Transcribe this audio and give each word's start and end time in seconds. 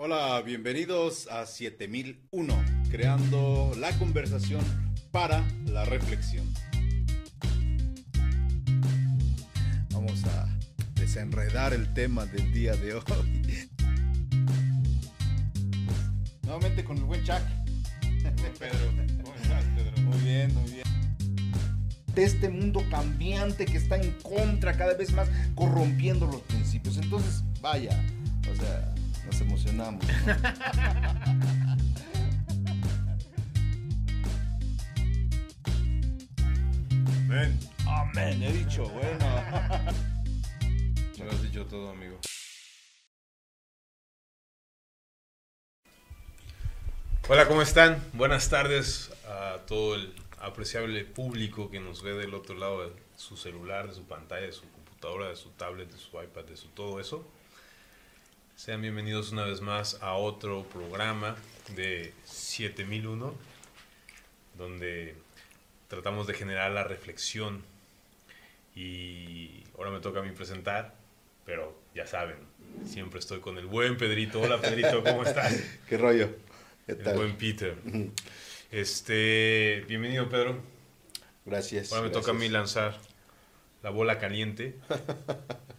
Hola, 0.00 0.40
bienvenidos 0.42 1.26
a 1.26 1.44
7001, 1.44 2.54
creando 2.88 3.72
la 3.76 3.90
conversación 3.98 4.60
para 5.10 5.44
la 5.66 5.84
reflexión. 5.86 6.46
Vamos 9.90 10.24
a 10.26 10.56
desenredar 10.94 11.72
el 11.72 11.92
tema 11.94 12.26
del 12.26 12.52
día 12.52 12.76
de 12.76 12.94
hoy. 12.94 13.02
Nuevamente 16.42 16.84
con 16.84 16.98
el 16.98 17.02
buen 17.02 17.24
Chuck. 17.24 17.42
Pedro, 18.56 18.78
¿cómo 19.24 19.34
estás, 19.34 19.64
Pedro? 19.74 20.02
Muy 20.02 20.18
bien, 20.18 20.54
muy 20.54 20.70
bien. 20.70 20.86
De 22.14 22.22
este 22.22 22.48
mundo 22.48 22.84
cambiante 22.88 23.66
que 23.66 23.78
está 23.78 23.96
en 23.96 24.12
contra 24.22 24.76
cada 24.76 24.94
vez 24.94 25.12
más, 25.12 25.28
corrompiendo 25.56 26.26
los 26.26 26.42
principios. 26.42 26.98
Entonces, 26.98 27.42
vaya, 27.60 28.00
o 28.48 28.54
sea, 28.54 28.94
nos 29.28 29.40
emocionamos. 29.40 30.04
¿no? 30.06 30.12
Ven. 37.28 37.58
Amén, 37.86 38.42
he 38.42 38.52
dicho, 38.52 38.88
bueno. 38.88 39.26
Me 41.18 41.24
lo 41.26 41.30
has 41.30 41.42
dicho 41.42 41.66
todo, 41.66 41.90
amigo. 41.90 42.18
Hola, 47.28 47.46
¿cómo 47.46 47.60
están? 47.60 48.02
Buenas 48.14 48.48
tardes 48.48 49.10
a 49.28 49.58
todo 49.66 49.96
el 49.96 50.14
apreciable 50.40 51.04
público 51.04 51.70
que 51.70 51.80
nos 51.80 52.02
ve 52.02 52.14
del 52.14 52.32
otro 52.32 52.56
lado 52.56 52.88
de 52.88 52.94
su 53.16 53.36
celular, 53.36 53.88
de 53.88 53.94
su 53.94 54.04
pantalla, 54.04 54.46
de 54.46 54.52
su 54.52 54.62
computadora, 54.70 55.28
de 55.28 55.36
su 55.36 55.50
tablet, 55.50 55.90
de 55.90 55.98
su 55.98 56.18
iPad, 56.18 56.44
de 56.44 56.56
su 56.56 56.68
todo 56.68 56.98
eso. 56.98 57.28
Sean 58.58 58.82
bienvenidos 58.82 59.30
una 59.30 59.44
vez 59.44 59.60
más 59.60 60.02
a 60.02 60.14
otro 60.14 60.64
programa 60.64 61.36
de 61.76 62.12
7001, 62.24 63.32
donde 64.58 65.14
tratamos 65.86 66.26
de 66.26 66.34
generar 66.34 66.72
la 66.72 66.82
reflexión. 66.82 67.62
Y 68.74 69.62
ahora 69.76 69.92
me 69.92 70.00
toca 70.00 70.18
a 70.18 70.22
mí 70.24 70.32
presentar, 70.32 70.96
pero 71.46 71.72
ya 71.94 72.08
saben, 72.08 72.34
siempre 72.84 73.20
estoy 73.20 73.38
con 73.38 73.58
el 73.58 73.66
buen 73.66 73.96
Pedrito. 73.96 74.40
Hola 74.40 74.60
Pedrito, 74.60 75.04
¿cómo 75.04 75.22
estás? 75.22 75.62
¿Qué 75.88 75.96
rollo? 75.96 76.28
¿Qué 76.84 76.92
El 76.92 77.04
tal? 77.04 77.16
buen 77.16 77.36
Peter. 77.36 77.76
Este, 78.72 79.84
bienvenido 79.86 80.28
Pedro. 80.28 80.60
Gracias. 81.46 81.92
Ahora 81.92 82.08
me 82.08 82.10
toca 82.12 82.32
a 82.32 82.34
mí 82.34 82.48
lanzar 82.48 82.98
la 83.84 83.90
bola 83.90 84.18
caliente. 84.18 84.74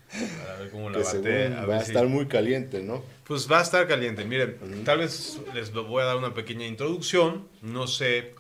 Ver 0.59 0.69
cómo 0.71 0.89
la 0.89 0.99
bate. 0.99 1.45
a 1.47 1.49
va 1.61 1.65
ver 1.65 1.75
a 1.77 1.81
si- 1.85 1.91
estar 1.91 2.07
muy 2.07 2.27
caliente, 2.27 2.81
¿no? 2.81 3.03
Pues 3.25 3.49
va 3.51 3.59
a 3.59 3.63
estar 3.63 3.87
caliente. 3.87 4.25
Miren, 4.25 4.83
tal 4.83 4.99
vez 4.99 5.39
les 5.53 5.71
voy 5.71 6.01
a 6.01 6.05
dar 6.05 6.17
una 6.17 6.33
pequeña 6.33 6.65
introducción. 6.65 7.47
No 7.61 7.85
sé 7.87 8.33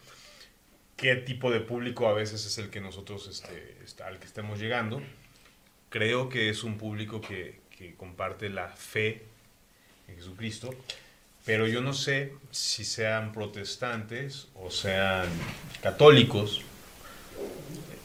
qué 0.97 1.15
tipo 1.15 1.51
de 1.51 1.59
público 1.59 2.07
a 2.07 2.13
veces 2.13 2.45
es 2.45 2.57
el 2.57 2.69
que 2.69 2.81
nosotros, 2.81 3.27
este, 3.27 4.03
al 4.03 4.19
que 4.19 4.25
estemos 4.25 4.59
llegando. 4.59 5.01
Creo 5.89 6.27
que 6.29 6.49
es 6.49 6.63
un 6.63 6.77
público 6.77 7.21
que, 7.21 7.59
que 7.77 7.93
comparte 7.95 8.49
la 8.49 8.67
fe 8.69 9.23
en 10.07 10.15
Jesucristo. 10.15 10.73
Pero 11.45 11.67
yo 11.67 11.81
no 11.81 11.93
sé 11.93 12.33
si 12.51 12.83
sean 12.83 13.31
protestantes 13.31 14.47
o 14.55 14.69
sean 14.69 15.27
católicos. 15.81 16.61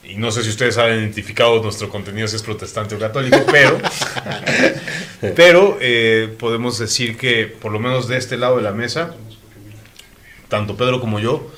Y 0.07 0.17
no 0.17 0.31
sé 0.31 0.43
si 0.45 0.51
ustedes 0.51 0.77
han 0.79 0.91
identificado 0.99 1.63
nuestro 1.63 1.89
contenido 1.89 2.29
si 2.29 2.37
es 2.37 2.43
protestante 2.43 2.95
o 2.95 2.99
católico, 2.99 3.39
pero, 3.51 3.79
pero 5.37 5.79
eh, 5.81 6.35
podemos 6.39 6.79
decir 6.79 7.17
que 7.17 7.47
por 7.47 7.73
lo 7.73 7.81
menos 7.81 8.07
de 8.09 8.17
este 8.19 8.37
lado 8.37 8.57
de 8.57 8.63
la 8.63 8.73
mesa, 8.73 9.15
tanto 10.49 10.77
Pedro 10.77 11.01
como 11.01 11.19
yo, 11.21 11.51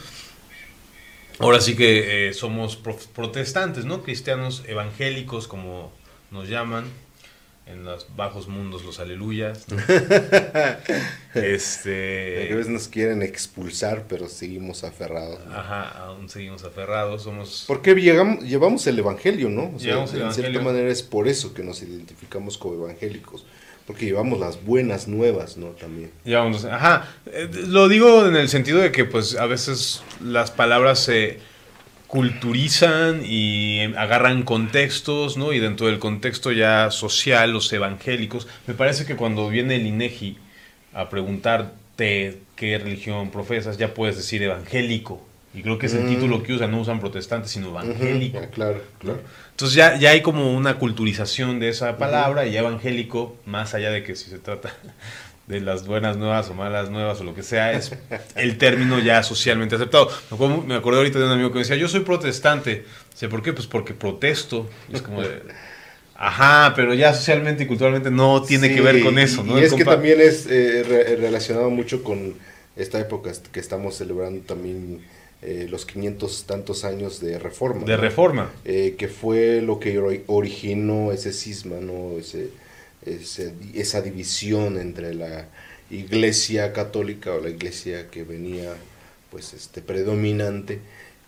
ahora 1.39 1.61
sí 1.61 1.77
que 1.77 2.29
eh, 2.29 2.35
somos 2.35 2.77
pro- 2.77 2.99
protestantes, 3.15 3.85
¿no? 3.85 4.03
Cristianos 4.03 4.63
evangélicos, 4.67 5.49
como 5.49 5.93
nos 6.31 6.49
llaman 6.49 6.85
en 7.67 7.85
los 7.85 8.07
bajos 8.15 8.47
mundos, 8.47 8.85
los 8.85 9.01
aleluyas. 9.01 9.67
¿no? 9.69 9.77
A 11.35 11.39
este, 11.39 12.49
veces 12.51 12.69
nos 12.69 12.89
quieren 12.89 13.23
expulsar, 13.23 14.05
pero 14.09 14.29
seguimos 14.29 14.85
aferrados. 14.85 15.45
¿no? 15.47 15.55
ajá, 15.55 15.89
aún 16.05 16.29
seguimos 16.29 16.65
aferrados, 16.65 17.25
somos 17.25 17.65
Porque 17.67 17.95
llegamos, 17.95 18.45
llevamos 18.45 18.87
el 18.87 18.99
evangelio, 18.99 19.49
¿no? 19.49 19.73
O 19.75 19.79
sea, 19.79 19.89
Llevamos 19.91 20.15
el 20.15 20.23
en 20.23 20.33
cierta 20.33 20.61
manera 20.61 20.89
es 20.89 21.03
por 21.03 21.29
eso 21.29 21.53
que 21.53 21.63
nos 21.63 21.83
identificamos 21.83 22.57
como 22.57 22.85
evangélicos. 22.85 23.45
Porque 23.87 24.07
llevamos 24.07 24.41
las 24.41 24.65
buenas 24.65 25.07
nuevas, 25.07 25.57
¿no? 25.57 25.69
También. 25.69 26.11
Ya 26.25 26.41
vamos 26.41 26.65
a- 26.65 26.75
Ajá, 26.75 27.15
eh, 27.27 27.49
lo 27.69 27.89
digo 27.89 28.27
en 28.27 28.35
el 28.37 28.49
sentido 28.49 28.81
de 28.81 28.91
que 28.91 29.05
pues 29.05 29.37
a 29.37 29.47
veces 29.47 30.03
las 30.21 30.51
palabras 30.51 30.99
se 31.01 31.39
culturizan 32.17 33.21
y 33.27 33.83
agarran 33.95 34.43
contextos, 34.43 35.37
¿no? 35.37 35.53
Y 35.53 35.59
dentro 35.59 35.87
del 35.87 35.99
contexto 35.99 36.51
ya 36.51 36.91
social, 36.91 37.53
los 37.53 37.71
evangélicos, 37.75 38.49
me 38.67 38.73
parece 38.73 39.05
que 39.05 39.17
cuando 39.17 39.51
viene 39.51 39.77
el 39.77 39.87
INEGI 39.87 40.39
a 40.95 41.11
preguntarte 41.11 42.39
qué 42.57 42.79
religión 42.79 43.31
profesas, 43.31 43.77
ya 43.77 43.93
puedes 43.93 44.17
decir 44.17 44.43
evangélico. 44.43 45.23
Y 45.53 45.61
creo 45.61 45.79
que 45.79 45.87
es 45.87 45.95
el 45.95 46.05
Mm. 46.05 46.09
título 46.09 46.43
que 46.43 46.55
usan, 46.55 46.71
no 46.71 46.81
usan 46.81 47.01
protestantes, 47.01 47.51
sino 47.51 47.69
evangélico. 47.69 48.41
Claro, 48.51 48.83
claro. 48.99 49.21
Entonces 49.51 49.77
ya, 49.77 49.99
ya 49.99 50.11
hay 50.11 50.23
como 50.23 50.55
una 50.57 50.79
culturización 50.79 51.61
de 51.61 51.69
esa 51.69 51.99
palabra 51.99 52.47
y 52.47 52.53
ya 52.53 52.61
evangélico, 52.61 53.37
más 53.45 53.75
allá 53.75 53.91
de 53.91 54.03
que 54.03 54.17
si 54.17 54.31
se 54.31 54.39
trata 54.39 54.75
de 55.47 55.61
las 55.61 55.87
buenas 55.87 56.17
nuevas 56.17 56.51
o 56.51 56.55
malas 56.55 56.91
nuevas 56.91 57.21
o 57.21 57.25
lo 57.25 57.35
que 57.35 57.43
sea, 57.45 57.73
es 57.73 57.93
el 58.35 58.59
término 58.59 58.99
ya 58.99 59.23
socialmente 59.23 59.77
aceptado. 59.77 60.11
Me 60.67 60.75
acordé 60.75 60.99
ahorita 60.99 61.19
de 61.21 61.27
un 61.27 61.33
amigo 61.33 61.51
que 61.51 61.55
me 61.55 61.61
decía, 61.61 61.77
yo 61.77 61.89
soy 61.89 62.01
protestante. 62.01 62.85
Dice, 63.13 63.29
¿por 63.29 63.43
qué? 63.43 63.53
Pues 63.53 63.67
porque 63.67 63.95
protesto. 63.95 64.69
Y 64.93 64.97
es 64.97 65.03
como 65.03 65.23
de, 65.23 65.43
ajá, 66.17 66.73
pero 66.75 66.95
ya 66.95 67.15
socialmente 67.15 67.65
y 67.65 67.67
culturalmente 67.67 68.11
no 68.11 68.43
tiene 68.43 68.75
que 68.75 68.81
ver 68.81 69.01
con 69.03 69.19
eso, 69.19 69.45
¿no? 69.45 69.59
Y 69.59 69.63
es 69.63 69.73
que 69.75 69.85
también 69.85 70.21
es 70.21 70.47
eh, 70.47 70.83
re- 70.83 71.17
relacionado 71.17 71.71
mucho 71.71 72.03
con 72.03 72.35
esta 72.77 72.99
época 73.01 73.31
que 73.53 73.61
estamos 73.61 73.97
celebrando 73.97 74.41
también 74.47 75.01
eh, 75.43 75.67
los 75.71 75.87
500 75.87 76.45
tantos 76.47 76.85
años 76.85 77.21
de 77.21 77.39
reforma. 77.39 77.85
De 77.85 77.97
¿no? 77.97 78.03
reforma. 78.03 78.51
eh, 78.65 78.97
que 78.99 79.09
fue 79.09 79.61
lo 79.63 79.79
que 79.79 79.99
ori- 80.01 80.23
originó 80.27 81.13
ese 81.13 81.33
cisma, 81.33 81.77
¿no? 81.81 82.19
Ese, 82.19 82.49
esa 83.07 84.03
división 84.03 84.79
entre 84.79 85.15
la 85.15 85.49
iglesia 85.91 86.73
católica 86.73 87.33
o 87.33 87.41
la 87.41 87.51
iglesia 87.51 88.11
que 88.11 88.25
venía 88.25 88.75
pues 89.31 89.55
este 89.55 89.83
predominante 89.83 90.81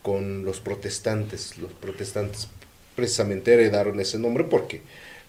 con 0.02 0.44
los 0.44 0.60
protestantes. 0.60 1.58
Los 1.58 1.72
protestantes 1.72 2.48
precisamente 2.96 3.52
heredaron 3.52 4.00
ese 4.00 4.18
nombre 4.18 4.44
porque, 4.44 4.80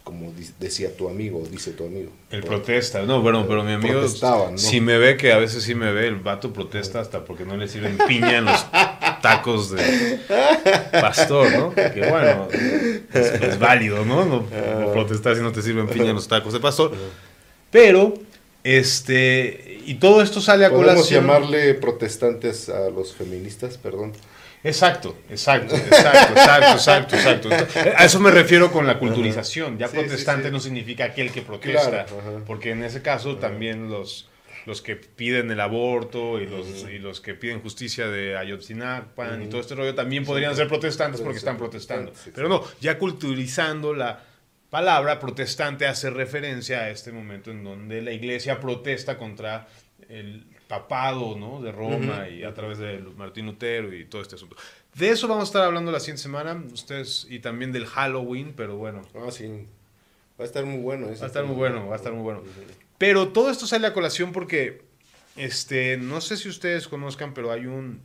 como 0.09 0.33
decía 0.59 0.95
tu 0.97 1.07
amigo, 1.07 1.43
dice 1.51 1.71
tu 1.71 1.85
amigo. 1.85 2.09
El 2.31 2.41
por- 2.41 2.49
protesta, 2.49 3.03
no, 3.03 3.21
bueno, 3.21 3.45
pero 3.47 3.63
mi 3.63 3.73
amigo, 3.73 4.01
si 4.55 4.81
me 4.81 4.97
ve, 4.97 5.17
que 5.17 5.31
a 5.31 5.37
veces 5.37 5.61
sí 5.63 5.75
me 5.75 5.91
ve, 5.93 6.07
el 6.07 6.15
vato 6.15 6.51
protesta 6.51 6.99
hasta 6.99 7.23
porque 7.25 7.45
no 7.45 7.55
le 7.55 7.67
sirven 7.67 7.97
piña 8.07 8.37
en 8.39 8.45
los 8.45 8.65
tacos 9.21 9.69
de 9.71 10.19
pastor, 10.91 11.51
¿no? 11.51 11.75
Que 11.75 12.07
bueno, 12.09 12.47
es, 13.13 13.25
es 13.41 13.59
válido, 13.59 14.03
¿no? 14.05 14.25
No, 14.25 14.45
no 14.79 14.91
protestar 14.93 15.35
si 15.35 15.41
no 15.41 15.51
te 15.51 15.61
sirven 15.61 15.87
piña 15.87 16.09
en 16.09 16.15
los 16.15 16.27
tacos 16.27 16.53
de 16.53 16.59
pastor. 16.59 16.91
Pero, 17.69 18.15
este, 18.63 19.79
y 19.85 19.95
todo 19.95 20.21
esto 20.21 20.41
sale 20.41 20.65
a 20.65 20.69
Podemos 20.69 20.93
colación. 20.95 21.25
llamarle 21.27 21.73
protestantes 21.75 22.69
a 22.69 22.89
los 22.89 23.13
feministas, 23.13 23.77
perdón. 23.77 24.13
Exacto, 24.63 25.17
exacto, 25.29 25.75
exacto, 25.75 26.33
exacto, 26.33 27.15
exacto, 27.15 27.15
exacto. 27.49 27.93
A 27.95 28.03
eso 28.03 28.19
me 28.19 28.29
refiero 28.31 28.71
con 28.71 28.85
la 28.85 28.99
culturización. 28.99 29.77
Ya 29.77 29.87
Sí, 29.87 29.97
protestante 29.97 30.47
sí. 30.47 30.51
no 30.51 30.59
significa 30.59 31.05
aquel 31.05 31.31
que 31.31 31.41
protesta, 31.41 32.05
Claro, 32.05 32.43
porque 32.45 32.71
en 32.71 32.83
ese 32.83 33.01
caso 33.01 33.37
también 33.37 33.89
los, 33.89 34.27
los 34.65 34.81
que 34.81 34.97
piden 34.97 35.49
el 35.51 35.61
aborto 35.61 36.41
y 36.41 36.45
los, 36.45 36.85
y 36.89 36.99
los 36.99 37.21
que 37.21 37.35
piden 37.35 37.61
justicia 37.61 38.07
de 38.09 38.37
Ayotzinapa 38.37 39.37
y 39.41 39.47
todo 39.47 39.61
este 39.61 39.75
rollo 39.75 39.95
también 39.95 40.25
podrían 40.25 40.55
ser 40.55 40.67
protestantes 40.67 41.21
porque 41.21 41.37
están 41.37 41.57
protestando. 41.57 42.11
Pero 42.35 42.49
no, 42.49 42.63
ya 42.81 42.97
culturizando 42.97 43.93
la 43.93 44.23
palabra 44.69 45.19
protestante 45.19 45.87
hace 45.87 46.09
referencia 46.09 46.81
a 46.81 46.89
este 46.89 47.11
momento 47.11 47.49
en 47.49 47.63
donde 47.63 48.01
la 48.01 48.11
iglesia 48.11 48.59
protesta 48.59 49.17
contra 49.17 49.67
el 50.09 50.45
papado 50.69 51.35
¿no? 51.35 51.61
de 51.61 51.71
Roma 51.71 52.29
y 52.29 52.43
a 52.43 52.53
través 52.53 52.77
de 52.77 52.99
Martín 53.17 53.47
Lutero 53.47 53.91
y 53.93 54.05
todo 54.05 54.21
este 54.21 54.35
asunto. 54.35 54.55
De 54.93 55.09
eso 55.09 55.27
vamos 55.27 55.41
a 55.41 55.45
estar 55.45 55.63
hablando 55.63 55.91
la 55.91 55.99
siguiente 55.99 56.21
semana, 56.21 56.63
ustedes, 56.71 57.25
y 57.27 57.39
también 57.39 57.71
del 57.71 57.87
Halloween, 57.87 58.53
pero 58.55 58.77
bueno, 58.77 59.01
Ah, 59.15 59.31
sí. 59.31 59.65
Va 60.39 60.43
a 60.43 60.47
estar 60.47 60.63
muy 60.65 60.79
bueno. 60.79 61.09
ese 61.09 61.19
va 61.21 61.25
a 61.25 61.27
estar 61.27 61.43
muy 61.43 61.55
bueno, 61.55 61.87
va 61.87 61.95
a 61.95 61.97
estar 61.97 62.13
muy 62.13 62.21
bueno. 62.21 62.43
Pero 62.99 63.29
todo 63.29 63.49
esto 63.49 63.65
sale 63.65 63.87
a 63.87 63.93
colación 63.93 64.31
porque, 64.31 64.83
este, 65.35 65.97
no 65.97 66.21
sé 66.21 66.37
si 66.37 66.47
ustedes 66.47 66.87
conozcan, 66.87 67.33
pero 67.33 67.51
hay 67.51 67.65
un, 67.65 68.01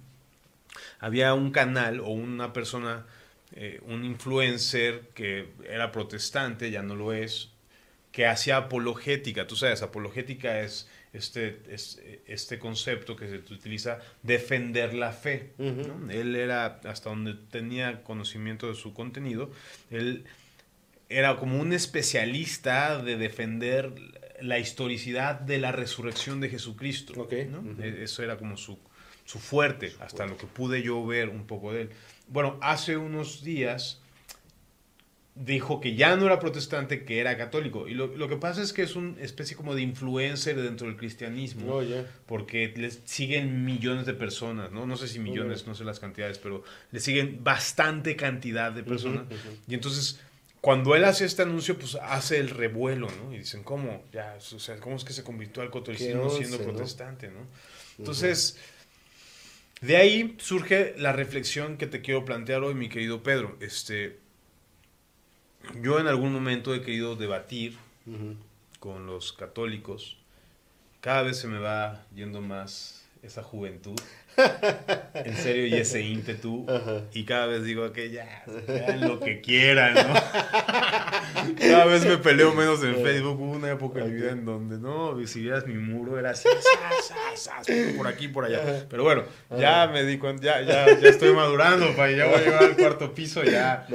había 1.00 1.34
un 1.34 1.50
canal 1.50 2.00
o 2.00 2.08
una 2.08 2.54
persona, 2.54 3.04
eh, 3.52 3.80
un 3.86 4.06
influencer 4.06 5.02
que 5.14 5.50
era 5.68 5.92
protestante, 5.92 6.70
ya 6.70 6.82
no 6.82 6.94
lo 6.94 7.12
es, 7.12 7.50
que 8.10 8.26
hacía 8.26 8.56
apologética. 8.56 9.46
Tú 9.46 9.54
sabes, 9.54 9.82
apologética 9.82 10.60
es 10.60 10.88
este, 11.14 11.60
este 12.26 12.58
concepto 12.58 13.16
que 13.16 13.28
se 13.28 13.36
utiliza, 13.54 14.00
defender 14.22 14.94
la 14.94 15.12
fe. 15.12 15.52
Él 16.10 16.36
era, 16.36 16.80
hasta 16.84 17.10
donde 17.10 17.34
tenía 17.34 18.02
conocimiento 18.02 18.68
de 18.68 18.74
su 18.74 18.92
contenido, 18.92 19.50
él 19.90 20.24
era 21.08 21.36
como 21.36 21.60
un 21.60 21.72
especialista 21.72 23.00
de 23.00 23.16
defender 23.16 23.92
la 24.40 24.58
historicidad 24.58 25.40
de 25.40 25.58
la 25.58 25.70
resurrección 25.70 26.40
de 26.40 26.48
Jesucristo. 26.48 27.28
E, 27.30 28.02
eso 28.02 28.22
era 28.22 28.36
como 28.36 28.56
su, 28.56 28.78
su 29.24 29.38
fuerte, 29.38 29.92
hasta 30.00 30.26
lo 30.26 30.36
que 30.36 30.46
pude 30.46 30.82
yo 30.82 31.06
ver 31.06 31.28
un 31.28 31.46
poco 31.46 31.72
de 31.72 31.82
él. 31.82 31.90
Bueno, 32.26 32.58
hace 32.60 32.96
unos 32.96 33.44
días 33.44 34.02
dijo 35.34 35.80
que 35.80 35.96
ya 35.96 36.14
no 36.16 36.26
era 36.26 36.38
protestante, 36.38 37.04
que 37.04 37.18
era 37.18 37.36
católico. 37.36 37.88
Y 37.88 37.94
lo, 37.94 38.28
que 38.28 38.36
pasa 38.36 38.62
es 38.62 38.72
que 38.72 38.82
es 38.82 38.94
una 38.94 39.20
especie 39.20 39.56
como 39.56 39.74
de 39.74 39.82
influencer 39.82 40.60
dentro 40.60 40.86
del 40.86 40.96
cristianismo, 40.96 41.76
oh, 41.76 41.82
porque 42.26 42.72
le 42.76 42.90
siguen 42.90 43.64
millones 43.64 44.06
de 44.06 44.14
personas, 44.14 44.70
¿no? 44.70 44.86
No 44.86 44.96
sé 44.96 45.08
si 45.08 45.18
millones, 45.18 45.66
no 45.66 45.74
sé 45.74 45.84
las 45.84 45.98
cantidades, 45.98 46.38
pero 46.38 46.62
le 46.92 47.00
siguen 47.00 47.42
bastante 47.42 48.14
cantidad 48.14 48.70
de 48.70 48.84
personas. 48.84 49.24
Y 49.66 49.74
entonces, 49.74 50.20
cuando 50.60 50.94
él 50.94 51.04
hace 51.04 51.24
este 51.24 51.42
anuncio, 51.42 51.76
pues 51.76 51.96
hace 51.96 52.38
el 52.38 52.50
revuelo, 52.50 53.08
¿no? 53.22 53.34
Y 53.34 53.38
dicen, 53.38 53.64
¿cómo? 53.64 54.04
Ya, 54.12 54.36
o 54.38 54.58
sea, 54.60 54.76
¿cómo 54.76 54.96
es 54.96 55.04
que 55.04 55.12
se 55.12 55.24
convirtió 55.24 55.62
al 55.62 55.70
catolicismo 55.70 56.30
siendo 56.30 56.58
protestante, 56.58 57.28
¿no? 57.28 57.46
Entonces... 57.98 58.58
De 59.80 59.98
ahí 59.98 60.36
surge 60.38 60.94
la 60.96 61.12
reflexión 61.12 61.76
que 61.76 61.86
te 61.86 62.00
quiero 62.00 62.24
plantear 62.24 62.62
hoy, 62.62 62.74
mi 62.74 62.88
querido 62.88 63.22
Pedro. 63.22 63.58
Este, 63.60 64.18
yo 65.82 65.98
en 65.98 66.06
algún 66.06 66.32
momento 66.32 66.74
he 66.74 66.82
querido 66.82 67.16
debatir 67.16 67.76
con 68.80 69.06
los 69.06 69.32
católicos. 69.32 70.18
Cada 71.00 71.22
vez 71.22 71.38
se 71.38 71.48
me 71.48 71.58
va 71.58 72.06
yendo 72.14 72.40
más 72.40 73.03
esa 73.24 73.42
juventud. 73.42 73.98
en 75.14 75.36
serio, 75.36 75.66
y 75.66 75.74
ese 75.74 76.00
ímpetu. 76.02 76.66
Y 77.14 77.24
cada 77.24 77.46
vez 77.46 77.64
digo 77.64 77.92
que 77.92 78.10
ya, 78.10 78.44
hagan 78.68 79.08
lo 79.08 79.20
que 79.20 79.40
quieran, 79.40 79.94
¿no? 79.94 80.14
cada 81.58 81.84
vez 81.84 82.04
me 82.04 82.18
peleo 82.18 82.52
menos 82.52 82.82
en 82.82 82.96
Facebook. 82.96 83.40
Hubo 83.40 83.52
una 83.52 83.70
época 83.70 84.00
en 84.00 84.12
mi 84.12 84.20
vida 84.20 84.32
en 84.32 84.44
donde, 84.44 84.78
no, 84.78 85.16
si 85.26 85.42
vieras 85.42 85.66
mi 85.66 85.74
muro 85.74 86.18
era 86.18 86.30
así, 86.30 86.48
por 87.96 88.06
aquí, 88.08 88.28
por 88.28 88.44
allá. 88.44 88.86
Pero 88.88 89.04
bueno, 89.04 89.22
ya 89.58 89.86
me 89.86 90.04
di 90.04 90.18
cuenta, 90.18 90.44
ya, 90.44 90.62
ya, 90.62 90.98
ya 90.98 91.08
estoy 91.08 91.32
madurando, 91.32 91.94
para 91.94 92.10
ya 92.10 92.26
voy 92.26 92.34
a 92.34 92.40
llegar 92.40 92.64
al 92.64 92.76
cuarto 92.76 93.14
piso, 93.14 93.44
ya 93.44 93.86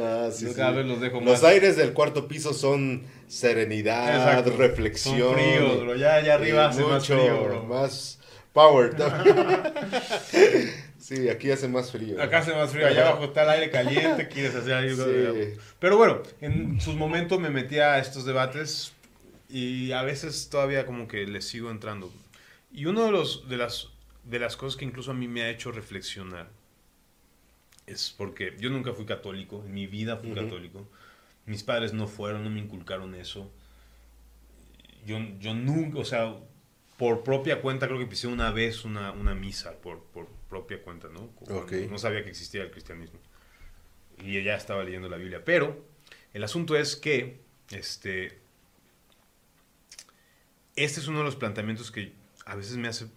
cada 0.56 0.72
vez 0.72 0.86
los 0.86 1.02
dejo 1.02 1.20
más. 1.20 1.26
Los 1.26 1.44
aires 1.44 1.76
del 1.76 1.94
cuarto 1.94 2.28
piso 2.28 2.54
son 2.54 3.04
serenidad, 3.28 4.46
reflexión. 4.58 5.18
Son 5.18 5.34
fríos, 5.36 6.00
Ya, 6.00 6.22
ya 6.22 6.36
arriba 6.36 6.70
hace 6.70 6.84
más 6.84 7.06
frío, 7.06 7.66
Más 7.68 8.19
Power. 8.54 8.96
sí, 10.98 11.30
aquí 11.30 11.52
hace 11.52 11.68
más 11.68 11.92
frío. 11.92 12.22
Acá 12.22 12.40
hace 12.40 12.54
más 12.54 12.72
frío, 12.72 12.88
allá 12.88 13.10
abajo 13.10 13.26
está 13.26 13.44
el 13.44 13.50
aire 13.50 13.72
caliente, 13.72 14.28
quieres 14.28 14.56
hacer 14.56 14.74
algo. 14.74 15.06
Pero 15.80 15.98
bueno, 15.98 16.22
en 16.42 16.82
sus 16.82 16.96
momentos 16.96 17.40
me 17.40 17.50
metía 17.50 17.94
a 17.94 18.00
estos 18.00 18.26
debates 18.26 18.94
y 19.50 19.92
a 19.92 20.04
veces 20.04 20.50
todavía 20.50 20.86
como 20.86 21.08
que 21.08 21.26
les 21.26 21.48
sigo 21.48 21.72
entrando. 21.72 22.12
Y 22.72 22.86
uno 22.86 23.06
de, 23.06 23.12
los, 23.12 23.50
de, 23.50 23.58
las, 23.58 23.90
de 24.24 24.40
las 24.40 24.56
cosas 24.56 24.78
que 24.78 24.86
incluso 24.86 25.12
a 25.12 25.16
mí 25.16 25.28
me 25.28 25.44
ha 25.44 25.50
hecho 25.50 25.72
reflexionar 25.72 26.50
es 27.88 28.14
porque 28.16 28.56
yo 28.60 28.70
nunca 28.70 28.94
fui 28.94 29.06
católico, 29.06 29.64
en 29.66 29.74
mi 29.74 29.88
vida 29.88 30.18
fui 30.18 30.32
católico. 30.32 30.88
Mis 31.46 31.64
padres 31.64 31.94
no 31.94 32.08
fueron, 32.08 32.44
no 32.44 32.52
me 32.52 32.60
inculcaron 32.60 33.16
eso. 33.16 33.52
Yo, 35.06 35.18
yo 35.40 35.56
nunca, 35.56 35.98
o 35.98 36.06
sea, 36.06 36.36
por 37.00 37.24
propia 37.24 37.62
cuenta, 37.62 37.88
creo 37.88 37.98
que 37.98 38.06
pisé 38.06 38.28
una 38.28 38.52
vez 38.52 38.84
una, 38.84 39.14
una 39.14 39.34
misa, 39.34 39.80
por, 39.80 40.04
por, 40.08 40.28
propia 40.50 40.84
cuenta, 40.84 41.08
¿no? 41.08 41.34
No 41.90 41.98
sabía 41.98 42.26
que 42.26 42.30
existía 42.30 42.62
el 42.62 42.72
cristianismo. 42.72 43.20
Y 44.18 44.44
ya 44.44 44.56
estaba 44.56 44.84
leyendo 44.84 45.08
la 45.08 45.16
Biblia. 45.16 45.46
Pero 45.46 45.82
el 46.34 46.44
asunto 46.44 46.76
es 46.76 46.98
que 46.98 47.40
este, 47.72 48.42
este 50.76 51.00
es 51.00 51.08
uno 51.08 51.20
de 51.20 51.24
los 51.24 51.38
planteamientos 51.38 51.90
que 51.90 52.12
a 52.46 52.56
veces 52.56 52.76
me 52.76 52.90
hace, 52.90 53.08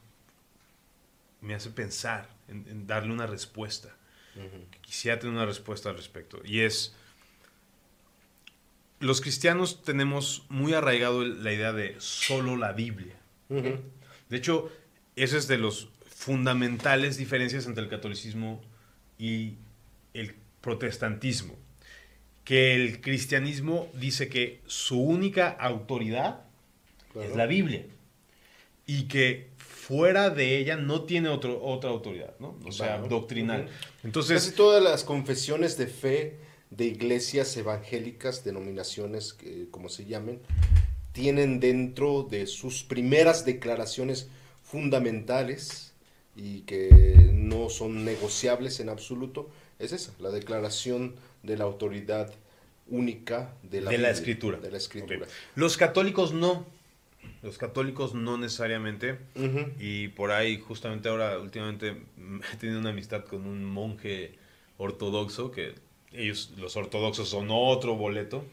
me 1.41 1.57
hace 1.57 1.71
pensar 1.71 2.29
en, 2.47 2.87
darle 2.87 3.13
una 3.13 3.27
respuesta. 3.27 3.97
Quisiera 4.81 5.19
tener 5.19 5.35
una 5.35 5.45
respuesta 5.45 5.91
al 5.91 5.97
respecto. 5.97 6.41
Y 6.45 6.61
es, 6.61 6.95
los 9.01 9.21
cristianos 9.21 9.83
tenemos 9.83 10.47
muy 10.51 10.73
arraigado 10.73 11.25
la 11.25 11.53
idea 11.53 11.73
de 11.73 11.97
solo 11.99 12.57
la 12.57 12.73
Biblia. 12.73 13.17
De 14.29 14.37
hecho, 14.37 14.71
esa 15.17 15.37
es 15.37 15.49
de 15.49 15.59
las 15.59 15.89
fundamentales 16.07 17.17
diferencias 17.17 17.67
entre 17.67 17.83
el 17.83 17.91
catolicismo 17.91 18.61
y 19.19 19.55
el 20.15 20.35
protestantismo. 20.61 21.55
Que 22.45 22.75
el 22.75 23.01
cristianismo 23.01 23.89
dice 23.95 24.29
que 24.29 24.61
su 24.67 25.01
única 25.01 25.49
autoridad 25.51 26.45
es 27.15 27.37
la 27.37 27.47
Biblia. 27.47 27.87
Y 28.87 29.05
que 29.05 29.51
fuera 29.59 30.31
de 30.31 30.59
ella 30.59 30.77
no 30.77 31.03
tiene 31.03 31.29
otro, 31.29 31.63
otra 31.63 31.91
autoridad, 31.91 32.35
¿no? 32.41 32.59
O 32.65 32.73
sea, 32.73 32.99
doctrinal. 32.99 33.69
Entonces, 34.03 34.45
Casi 34.45 34.57
todas 34.57 34.83
las 34.83 35.05
confesiones 35.05 35.77
de 35.77 35.87
fe 35.87 36.37
de 36.71 36.87
iglesias 36.87 37.57
evangélicas, 37.57 38.45
denominaciones, 38.45 39.37
como 39.71 39.89
se 39.89 40.07
llamen, 40.07 40.41
tienen 41.13 41.61
dentro 41.61 42.23
de 42.23 42.47
sus 42.47 42.83
primeras 42.83 43.45
declaraciones 43.45 44.29
fundamentales 44.63 45.93
y 46.35 46.61
que 46.61 47.31
no 47.35 47.69
son 47.69 48.05
negociables 48.05 48.81
en 48.81 48.89
absoluto, 48.89 49.51
es 49.79 49.93
esa, 49.93 50.13
la 50.19 50.31
declaración 50.31 51.15
de 51.43 51.57
la 51.57 51.65
autoridad 51.65 52.33
única 52.89 53.55
de 53.63 53.83
la, 53.83 53.91
de 53.91 53.99
la 53.99 54.11
escritura. 54.11 54.59
De 54.59 54.71
la 54.71 54.79
escritura. 54.79 55.27
Los 55.55 55.77
católicos 55.77 56.33
no. 56.33 56.67
Los 57.43 57.59
católicos 57.59 58.15
no 58.15 58.39
necesariamente. 58.39 59.19
Y 59.79 60.09
por 60.09 60.31
ahí, 60.31 60.59
justamente 60.59 61.09
ahora, 61.09 61.39
últimamente, 61.39 61.97
he 62.53 62.57
tenido 62.57 62.81
una 62.81 62.91
amistad 62.91 63.25
con 63.25 63.47
un 63.47 63.65
monje 63.65 64.33
ortodoxo, 64.79 65.51
que 65.51 65.75
ellos, 66.13 66.53
los 66.57 66.77
ortodoxos, 66.77 67.29
son 67.29 67.49
otro 67.51 67.97
boleto. 67.97 68.45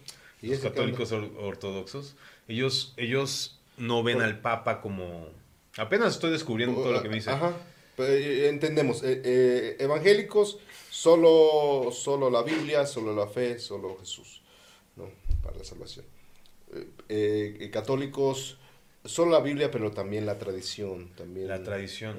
¿Y 0.41 0.47
los 0.47 0.59
católicos 0.59 1.11
ortodoxos 1.11 2.15
ellos, 2.49 2.93
ellos 2.97 3.59
no 3.77 4.03
ven 4.03 4.21
al 4.21 4.39
Papa 4.39 4.81
como... 4.81 5.27
Apenas 5.77 6.15
estoy 6.15 6.31
descubriendo 6.31 6.81
todo 6.81 6.91
lo 6.91 7.01
que 7.01 7.09
me 7.09 7.15
dice. 7.15 7.29
Ajá, 7.29 7.53
eh, 7.99 8.49
entendemos. 8.49 9.03
Eh, 9.03 9.21
eh, 9.23 9.75
evangélicos, 9.79 10.57
solo, 10.89 11.91
solo 11.91 12.29
la 12.29 12.41
Biblia, 12.41 12.85
solo 12.85 13.15
la 13.15 13.27
fe, 13.27 13.59
solo 13.59 13.97
Jesús, 13.99 14.41
¿no? 14.95 15.09
Para 15.43 15.57
la 15.57 15.63
salvación. 15.63 16.05
católicos, 17.71 18.57
solo 19.05 19.31
la 19.31 19.39
Biblia, 19.39 19.71
pero 19.71 19.91
también 19.91 20.25
la 20.25 20.37
tradición. 20.37 21.09
También, 21.15 21.47
la 21.47 21.63
tradición. 21.63 22.17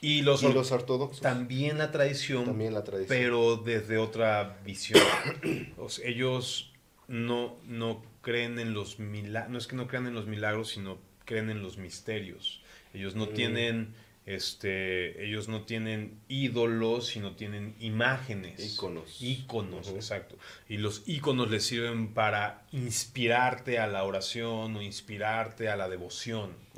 Y 0.00 0.22
los, 0.22 0.42
los, 0.44 0.70
ortodoxos. 0.70 1.20
También 1.20 1.76
la 1.76 1.90
tradición. 1.90 2.44
También 2.44 2.72
la 2.72 2.84
tradición. 2.84 3.18
Pero 3.18 3.56
desde 3.56 3.98
otra 3.98 4.60
visión. 4.64 5.02
ellos 6.04 6.72
no, 7.08 7.56
no 7.66 8.02
creen 8.28 8.58
en 8.58 8.74
los 8.74 8.98
milagros, 8.98 9.50
no 9.50 9.56
es 9.56 9.66
que 9.66 9.74
no 9.74 9.88
crean 9.88 10.06
en 10.06 10.14
los 10.14 10.26
milagros, 10.26 10.68
sino 10.68 10.98
creen 11.24 11.48
en 11.48 11.62
los 11.62 11.78
misterios. 11.78 12.60
Ellos 12.92 13.14
no 13.14 13.24
mm. 13.24 13.32
tienen 13.32 13.94
este 14.34 15.24
ellos 15.24 15.48
no 15.48 15.62
tienen 15.62 16.20
ídolos 16.28 17.06
sino 17.06 17.36
tienen 17.36 17.74
imágenes. 17.80 18.74
Íconos. 18.74 19.22
Íconos 19.22 19.88
exacto. 19.88 20.36
Y 20.68 20.76
los 20.76 21.02
íconos 21.06 21.50
les 21.50 21.64
sirven 21.64 22.14
para 22.14 22.66
inspirarte 22.72 23.78
a 23.78 23.86
la 23.86 24.04
oración 24.04 24.76
o 24.76 24.82
inspirarte 24.82 25.68
a 25.68 25.76
la 25.76 25.88
devoción 25.88 26.68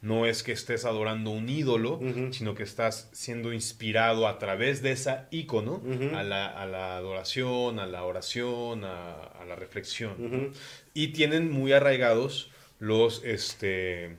no 0.00 0.26
es 0.26 0.42
que 0.42 0.52
estés 0.52 0.84
adorando 0.84 1.30
un 1.30 1.48
ídolo, 1.48 2.00
sino 2.32 2.54
que 2.54 2.62
estás 2.62 3.08
siendo 3.12 3.52
inspirado 3.52 4.26
a 4.26 4.38
través 4.38 4.82
de 4.82 4.92
esa 4.92 5.28
ícono 5.30 5.82
a, 6.14 6.22
la, 6.22 6.96
adoración, 6.96 7.78
a 7.78 7.86
la 7.86 8.04
oración, 8.04 8.84
a, 8.84 9.44
la 9.46 9.56
reflexión. 9.56 10.52
Y 10.94 11.08
tienen 11.08 11.50
muy 11.50 11.72
arraigados 11.72 12.50
los, 12.78 13.22
este, 13.24 14.16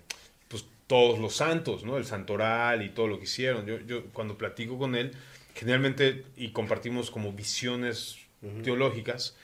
todos 0.89 1.19
los 1.19 1.35
santos, 1.35 1.85
¿no? 1.85 1.97
El 1.97 2.05
santoral 2.05 2.81
y 2.83 2.89
todo 2.89 3.07
lo 3.07 3.19
que 3.19 3.25
hicieron. 3.25 3.65
Yo, 3.65 3.79
yo 3.79 4.05
cuando 4.11 4.37
platico 4.37 4.77
con 4.77 4.95
él, 4.95 5.11
generalmente, 5.53 6.25
y 6.35 6.49
compartimos 6.49 7.11
como 7.11 7.31
visiones 7.31 8.17
teológicas, 8.63 9.37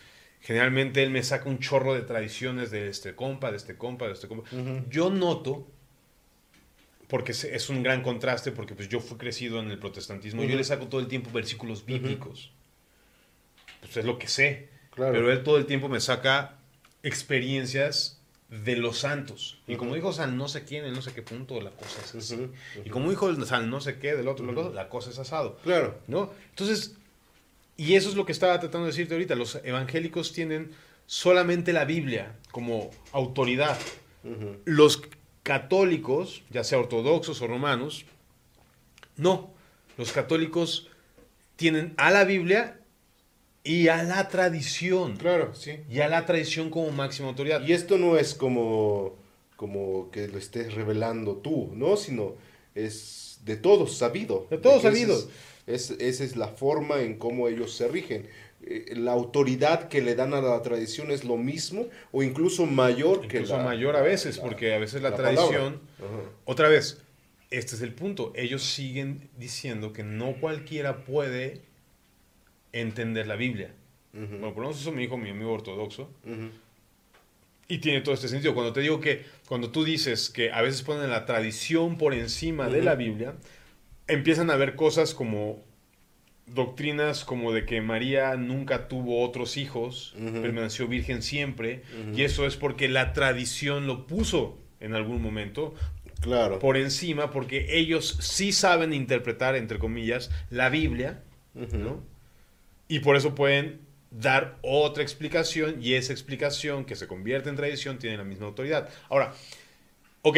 Generalmente 0.45 1.01
él 1.01 1.09
me 1.09 1.23
saca 1.23 1.49
un 1.49 1.57
chorro 1.57 1.95
de 1.95 2.01
tradiciones 2.01 2.69
de 2.69 2.87
este 2.87 3.15
compa, 3.15 3.49
de 3.49 3.57
este 3.57 3.77
compa, 3.77 4.05
de 4.05 4.13
este 4.13 4.27
compa. 4.27 4.47
Yo 4.91 5.09
noto, 5.09 5.67
porque 7.07 7.31
es 7.31 7.69
un 7.71 7.81
gran 7.81 8.03
contraste, 8.03 8.51
porque 8.51 8.75
pues 8.75 8.87
yo 8.87 8.99
fui 8.99 9.17
crecido 9.17 9.59
en 9.59 9.71
el 9.71 9.79
protestantismo, 9.79 10.43
yo 10.43 10.55
le 10.55 10.63
saco 10.63 10.85
todo 10.85 11.01
el 11.01 11.07
tiempo 11.07 11.31
versículos 11.31 11.83
bíblicos. 11.83 12.51
Pues 13.81 13.97
es 13.97 14.05
lo 14.05 14.19
que 14.19 14.27
sé. 14.27 14.69
Pero 14.95 15.31
él 15.31 15.41
todo 15.41 15.57
el 15.57 15.65
tiempo 15.65 15.89
me 15.89 15.99
saca 15.99 16.59
experiencias 17.01 18.21
de 18.49 18.75
los 18.75 18.99
santos. 18.99 19.57
Y 19.67 19.75
como 19.75 19.95
dijo 19.95 20.13
San 20.13 20.37
no 20.37 20.47
sé 20.47 20.63
quién, 20.63 20.85
en 20.85 20.93
no 20.93 21.01
sé 21.01 21.13
qué 21.13 21.21
punto, 21.21 21.59
la 21.61 21.71
cosa 21.71 22.01
es 22.03 22.15
así. 22.15 22.49
Y 22.83 22.89
como 22.89 23.09
dijo 23.09 23.33
San 23.45 23.69
no 23.69 23.81
sé 23.81 23.97
qué 23.99 24.15
del 24.15 24.27
otro, 24.27 24.71
la 24.73 24.89
cosa 24.89 25.09
es 25.09 25.19
asado. 25.19 25.57
Claro. 25.63 25.99
¿No? 26.07 26.31
Entonces, 26.49 26.95
y 27.77 27.95
eso 27.95 28.09
es 28.09 28.15
lo 28.15 28.25
que 28.25 28.31
estaba 28.31 28.59
tratando 28.59 28.85
de 28.85 28.91
decirte 28.91 29.15
ahorita. 29.15 29.35
Los 29.35 29.55
evangélicos 29.63 30.31
tienen 30.31 30.71
solamente 31.07 31.73
la 31.73 31.85
Biblia 31.85 32.35
como 32.51 32.91
autoridad. 33.11 33.77
Los 34.65 35.01
católicos, 35.43 36.43
ya 36.49 36.63
sea 36.63 36.79
ortodoxos 36.79 37.41
o 37.41 37.47
romanos, 37.47 38.05
no. 39.17 39.53
Los 39.97 40.11
católicos 40.11 40.89
tienen 41.55 41.93
a 41.97 42.11
la 42.11 42.25
Biblia 42.25 42.79
y 43.65 43.88
a 43.88 44.03
la 44.03 44.29
tradición. 44.29 45.17
Claro, 45.17 45.53
sí. 45.55 45.79
Y 45.89 46.00
a 46.00 46.07
la 46.07 46.25
tradición 46.25 46.69
como 46.69 46.91
máxima 46.91 47.27
autoridad. 47.27 47.65
Y 47.65 47.74
esto 47.74 47.98
no 47.98 48.17
es 48.17 48.36
como, 48.36 49.15
como 49.55 50.12
que 50.12 50.27
lo 50.27 50.38
estés 50.38 50.74
revelando 50.75 51.38
tú, 51.38 51.72
¿no? 51.74 51.98
Sino 51.98 52.36
es 52.75 53.39
de 53.43 53.57
todos 53.57 53.98
sabido. 53.98 54.48
De 54.51 54.60
todos 54.60 54.84
sabido. 54.84 55.17
Es, 55.65 55.89
esa 55.89 56.24
es 56.24 56.36
la 56.36 56.48
forma 56.48 57.01
en 57.01 57.17
cómo 57.17 57.48
ellos 57.48 57.74
se 57.74 57.88
rigen. 57.88 58.27
Eh, 58.62 58.93
la 58.95 59.13
autoridad 59.13 59.89
que 59.89 60.01
le 60.01 60.13
dan 60.13 60.36
a 60.36 60.41
la 60.41 60.62
tradición 60.62 61.10
es 61.10 61.24
lo 61.24 61.36
mismo 61.36 61.88
o 62.12 62.22
incluso 62.22 62.67
mayor 62.67 63.27
que 63.27 63.41
la... 63.41 63.63
mayor 63.63 63.95
a 63.95 64.01
veces, 64.01 64.38
porque 64.38 64.75
a 64.75 64.77
veces 64.77 65.01
la, 65.01 65.15
tradición... 65.15 65.81
Otra 66.45 66.69
vez, 66.69 67.01
este 67.50 67.75
es 67.75 67.81
el 67.81 67.93
punto. 67.93 68.31
Ellos 68.36 68.62
siguen 68.62 69.27
diciendo 69.38 69.91
que 69.91 70.03
no 70.03 70.36
cualquiera 70.39 71.03
puede 71.03 71.62
entender 72.82 73.27
la 73.27 73.36
Biblia. 73.36 73.74
Bueno, 74.13 74.53
por 74.53 74.63
lo 74.63 74.70
menos 74.70 74.79
eso 74.79 74.91
me 74.91 75.01
dijo 75.01 75.17
mi 75.17 75.29
amigo 75.29 75.51
ortodoxo. 75.51 76.10
Y 77.67 77.79
tiene 77.79 78.01
todo 78.01 78.13
este 78.13 78.27
sentido. 78.27 78.53
Cuando 78.53 78.74
te 78.74 78.82
digo 78.82 79.00
que, 79.00 79.25
cuando 79.48 79.72
tú 79.72 79.84
dices 79.84 80.29
que 80.29 80.51
a 80.51 80.62
veces 80.62 80.84
ponen 80.84 81.10
la 81.10 81.25
tradición 81.25 81.98
por 81.98 82.13
encima 82.13 82.70
de 82.70 82.82
la 82.84 82.96
Biblia, 82.96 83.36
empiezan 84.08 84.51
a 84.51 84.55
ver 84.55 84.75
cosas 84.75 85.13
como 85.13 85.63
doctrinas 86.48 87.25
como 87.25 87.51
de 87.51 87.65
que 87.65 87.82
María 87.82 88.36
nunca 88.36 88.88
tuvo 88.88 89.24
otros 89.24 89.58
hijos, 89.58 90.15
permaneció 90.41 90.88
virgen 90.88 91.22
siempre, 91.22 91.82
y 92.13 92.22
eso 92.22 92.46
es 92.46 92.55
porque 92.55 92.88
la 92.88 93.13
tradición 93.13 93.88
lo 93.88 94.05
puso 94.05 94.60
en 94.79 94.94
algún 94.94 95.22
momento 95.22 95.74
claro. 96.22 96.60
por 96.60 96.77
encima, 96.77 97.32
porque 97.32 97.77
ellos 97.77 98.17
sí 98.22 98.51
saben 98.51 98.94
interpretar, 98.94 99.55
entre 99.55 99.79
comillas, 99.79 100.29
la 100.51 100.70
Biblia, 100.70 101.24
¿no? 101.55 102.03
Y 102.87 102.99
por 102.99 103.15
eso 103.15 103.35
pueden 103.35 103.81
dar 104.11 104.57
otra 104.61 105.03
explicación 105.03 105.81
y 105.81 105.93
esa 105.93 106.13
explicación 106.13 106.85
que 106.85 106.95
se 106.95 107.07
convierte 107.07 107.49
en 107.49 107.55
tradición 107.55 107.99
tiene 107.99 108.17
la 108.17 108.23
misma 108.23 108.45
autoridad. 108.45 108.89
Ahora, 109.09 109.33
ok, 110.21 110.37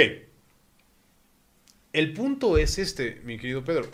el 1.94 2.14
punto 2.14 2.58
es 2.58 2.78
este, 2.78 3.22
mi 3.24 3.38
querido 3.38 3.64
Pedro. 3.64 3.90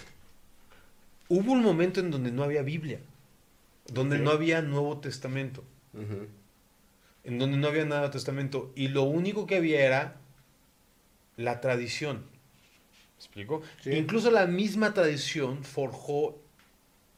Hubo 1.30 1.52
un 1.52 1.64
momento 1.64 2.00
en 2.00 2.12
donde 2.12 2.32
no 2.32 2.44
había 2.44 2.62
Biblia, 2.62 3.00
donde 3.88 4.20
no 4.20 4.32
había 4.32 4.62
Nuevo 4.62 5.00
Testamento, 5.00 5.64
en 7.24 7.40
donde 7.40 7.58
no 7.58 7.68
había 7.68 7.86
nada 7.86 8.12
Testamento 8.12 8.72
y 8.76 8.90
lo 8.90 9.04
único 9.04 9.48
que 9.48 9.56
había 9.56 9.86
era 9.86 10.18
la 11.38 11.62
tradición. 11.62 12.18
¿Me 12.18 13.16
explico? 13.18 13.62
Incluso 13.86 14.32
la 14.32 14.46
misma 14.46 14.94
tradición 14.94 15.64
forjó 15.64 16.43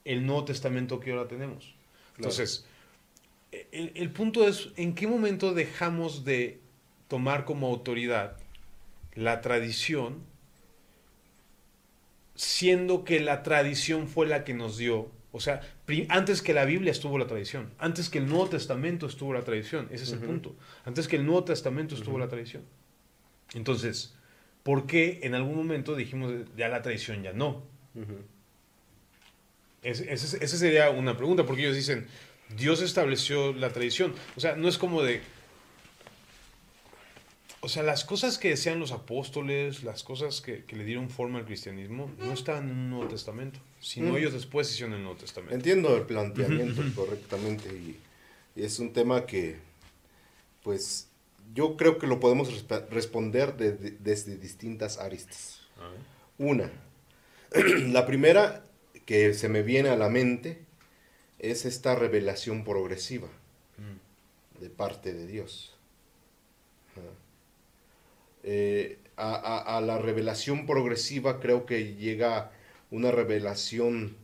el 0.06 0.26
Nuevo 0.26 0.46
Testamento 0.46 1.00
que 1.00 1.12
ahora 1.12 1.28
tenemos. 1.28 1.76
Entonces, 2.16 2.66
el, 3.72 4.12
punto 4.12 4.48
es, 4.48 4.70
¿en 4.78 4.96
qué 4.96 5.08
momento 5.08 5.54
dejamos 5.54 6.24
de 6.24 6.60
tomar 7.08 7.46
como 7.46 7.68
autoridad 7.68 8.38
la 9.16 9.42
tradición, 9.42 10.24
siendo 12.36 13.04
que 13.04 13.20
la 13.20 13.44
tradición 13.44 14.08
fue 14.08 14.28
la 14.28 14.44
que 14.44 14.54
nos 14.54 14.78
dio? 14.78 15.10
O 15.32 15.40
sea, 15.42 15.62
antes 16.10 16.42
que 16.42 16.54
la 16.54 16.64
Biblia 16.64 16.92
estuvo 16.92 17.18
la 17.18 17.28
tradición, 17.28 17.74
antes 17.78 18.10
que 18.10 18.20
el 18.20 18.28
Nuevo 18.28 18.48
Testamento 18.48 19.08
estuvo 19.08 19.34
la 19.34 19.44
tradición, 19.44 19.88
ese 19.92 20.04
es 20.04 20.12
el 20.14 20.20
punto. 20.20 20.56
Antes 20.86 21.08
que 21.08 21.18
el 21.18 21.26
Nuevo 21.26 21.44
Testamento 21.44 21.96
estuvo 21.96 22.18
la 22.18 22.30
tradición. 22.30 22.64
Entonces, 23.54 24.16
¿por 24.64 24.86
qué 24.86 25.20
en 25.24 25.36
algún 25.36 25.56
momento 25.56 25.96
dijimos 25.96 26.34
ya 26.56 26.70
la 26.70 26.82
tradición 26.82 27.22
ya 27.22 27.34
no? 27.34 27.64
Esa 29.86 30.58
sería 30.58 30.90
una 30.90 31.16
pregunta, 31.16 31.46
porque 31.46 31.64
ellos 31.64 31.76
dicen, 31.76 32.08
Dios 32.58 32.82
estableció 32.82 33.54
la 33.54 33.72
tradición. 33.72 34.14
O 34.36 34.40
sea, 34.40 34.56
no 34.56 34.68
es 34.68 34.78
como 34.78 35.04
de... 35.04 35.22
O 37.62 37.70
sea, 37.70 37.82
las 37.82 38.06
cosas 38.06 38.38
que 38.38 38.50
decían 38.50 38.80
los 38.80 38.92
apóstoles, 38.92 39.84
las 39.84 40.04
cosas 40.04 40.42
que, 40.42 40.64
le 40.70 40.84
dieron 40.84 41.10
forma 41.10 41.40
al 41.40 41.46
cristianismo, 41.46 42.12
no 42.20 42.32
están 42.32 42.70
en 42.70 42.78
el 42.78 42.90
Nuevo 42.92 43.08
Testamento, 43.08 43.60
sino 43.80 44.12
mm. 44.12 44.18
ellos 44.18 44.34
después 44.34 44.72
hicieron 44.72 44.94
el 44.94 45.02
Nuevo 45.02 45.18
Testamento. 45.18 45.56
Entiendo 45.56 45.96
el 45.96 46.04
planteamiento 46.04 46.84
correctamente 46.96 47.70
y, 47.70 48.00
es 48.56 48.80
un 48.80 48.94
tema 48.94 49.26
que, 49.26 49.58
pues, 50.64 51.10
yo 51.54 51.76
creo 51.76 51.98
que 51.98 52.08
lo 52.08 52.20
podemos 52.20 52.66
responder 52.90 53.58
desde 53.58 54.38
distintas 54.38 54.98
aristas. 54.98 55.60
Una, 56.38 56.72
la 57.88 58.06
primera 58.06 58.64
que 59.06 59.34
se 59.34 59.50
me 59.50 59.62
viene 59.62 59.90
a 59.90 59.96
la 59.96 60.10
mente 60.10 60.60
es 61.40 61.66
esta 61.66 61.96
revelación 61.96 62.64
progresiva 62.64 63.28
mm. 63.78 64.62
de 64.62 64.70
parte 64.70 65.14
de 65.14 65.28
Dios. 65.28 65.76
Eh, 68.44 69.00
a, 69.18 69.82
la 69.84 69.98
revelación 69.98 70.66
progresiva 70.66 71.40
creo 71.40 71.66
que 71.66 71.96
llega 71.96 72.52
una 72.92 73.10
revelación 73.10 74.16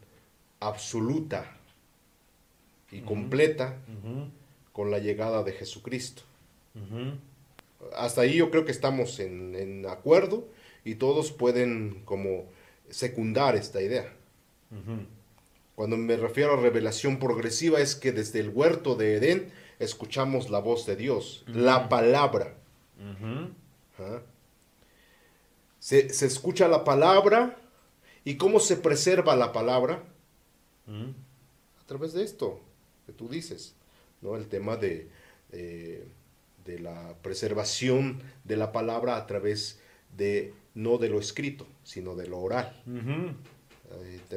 absoluta 0.60 1.58
y 2.92 3.02
completa 3.02 3.78
con 4.74 4.92
la 4.92 5.00
llegada 5.00 5.44
de 5.44 5.54
Jesucristo. 5.54 6.24
Hasta 7.96 8.22
ahí 8.22 8.36
yo 8.36 8.52
creo 8.52 8.66
que 8.66 8.72
estamos 8.72 9.20
en, 9.20 9.56
en, 9.56 9.86
acuerdo 9.88 10.48
y 10.86 10.96
todos 10.96 11.32
pueden 11.32 12.02
como 12.06 12.46
secundar 12.90 13.56
esta 13.56 13.82
idea. 13.82 14.14
Cuando 15.76 15.98
me 15.98 16.16
refiero 16.18 16.54
a 16.54 16.62
revelación 16.62 17.20
progresiva 17.20 17.80
es 17.80 17.96
que 17.96 18.12
desde 18.12 18.40
el 18.40 18.50
huerto 18.50 18.96
de 18.96 19.18
Edén 19.18 19.52
escuchamos 19.80 20.50
la 20.50 20.60
voz 20.60 20.86
de 20.86 20.96
Dios, 20.96 21.44
la 21.48 21.90
palabra. 21.90 22.56
¿Ah? 23.98 24.22
se, 25.80 26.06
escucha 26.08 26.68
la 26.68 26.84
palabra 26.84 27.58
y 28.24 28.36
cómo 28.36 28.60
se 28.60 28.78
preserva 28.78 29.36
la 29.36 29.52
palabra 29.52 30.04
a 30.88 31.86
través 31.88 32.14
de 32.14 32.24
esto 32.24 32.62
que 33.06 33.12
tú 33.12 33.28
dices, 33.28 33.76
¿no? 34.22 34.36
El 34.36 34.48
tema 34.48 34.78
de, 34.78 35.10
de 35.52 36.80
la 36.80 37.16
preservación 37.22 38.22
de 38.44 38.58
la 38.58 38.72
palabra 38.72 39.18
a 39.18 39.26
través 39.26 39.80
de 40.16 40.54
no 40.76 40.98
de 40.98 41.10
lo 41.10 41.20
escrito, 41.20 41.66
sino 41.84 42.16
de 42.16 42.28
lo 42.28 42.40
oral 42.40 42.82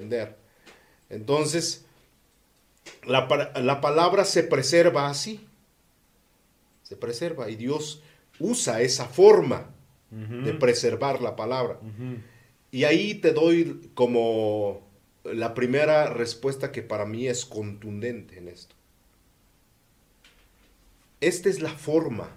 entender. 0.04 0.36
Entonces, 1.10 1.84
la, 3.06 3.28
palabra 3.80 4.24
se 4.24 4.42
preserva 4.42 5.08
así. 5.08 5.46
Se 6.82 6.96
preserva 6.96 7.50
y 7.50 7.56
Dios 7.56 8.02
usa 8.38 8.82
esa 8.82 9.06
forma 9.06 9.70
de 10.10 10.52
preservar 10.54 11.20
la 11.20 11.34
palabra. 11.34 11.80
Y 12.70 12.84
ahí 12.84 13.14
te 13.14 13.32
doy 13.32 13.90
como 13.94 14.86
la 15.24 15.54
primera 15.54 16.06
respuesta 16.06 16.70
que 16.70 16.82
para 16.82 17.06
mí 17.06 17.26
es 17.26 17.44
contundente 17.44 18.38
en 18.38 18.48
esto. 18.48 18.74
Esta 21.20 21.48
es 21.48 21.60
la 21.60 21.70
forma. 21.70 22.28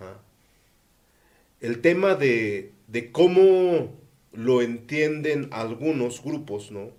¿Ah? 0.00 0.18
El 1.60 1.80
tema 1.80 2.14
de, 2.14 2.72
de 2.86 3.10
cómo 3.10 3.97
lo 4.32 4.62
entienden 4.62 5.48
algunos 5.52 6.22
grupos, 6.22 6.70
¿no? 6.70 6.90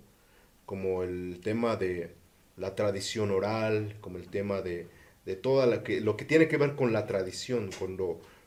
Como 0.66 1.02
el 1.02 1.40
tema 1.42 1.76
de 1.76 2.14
la 2.56 2.74
tradición 2.74 3.30
oral, 3.30 3.96
como 4.00 4.18
el 4.18 4.28
tema 4.28 4.60
de, 4.62 4.88
de 5.24 5.36
toda 5.36 5.66
la 5.66 5.82
que, 5.82 6.00
lo 6.00 6.16
que 6.16 6.24
tiene 6.24 6.48
que 6.48 6.56
ver 6.56 6.74
con 6.76 6.92
la 6.92 7.06
tradición, 7.06 7.70
con, 7.78 7.98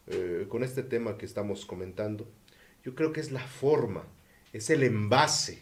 eh, 0.07 0.45
con 0.49 0.63
este 0.63 0.83
tema 0.83 1.17
que 1.17 1.25
estamos 1.25 1.65
comentando. 1.65 2.27
Yo 2.83 2.95
creo 2.95 3.13
que 3.13 3.21
es 3.21 3.31
la 3.31 3.45
forma, 3.45 4.05
es 4.51 4.69
el 4.69 4.83
envase, 4.83 5.59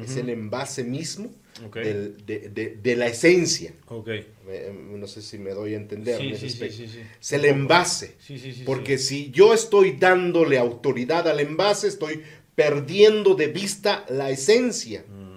es 0.00 0.16
el 0.16 0.30
envase 0.30 0.82
mismo 0.82 1.30
de, 1.74 2.96
la 2.96 3.06
esencia. 3.06 3.72
Okay. 3.86 4.26
no 4.70 5.06
sé 5.06 5.22
si 5.22 5.38
me 5.38 5.50
doy 5.50 5.74
a 5.74 5.76
entender. 5.76 6.18
Sí, 6.18 6.50
sí, 6.50 6.70
sí, 6.70 7.00
es 7.20 7.32
el 7.32 7.44
envase. 7.44 8.16
Porque 8.64 8.98
si 8.98 9.30
yo 9.30 9.54
estoy 9.54 9.92
dándole 9.92 10.58
autoridad 10.58 11.28
al 11.28 11.40
envase, 11.40 11.88
estoy 11.88 12.22
perdiendo 12.54 13.34
de 13.34 13.48
vista 13.48 14.04
la 14.08 14.30
esencia. 14.30 15.04
Mm, 15.08 15.34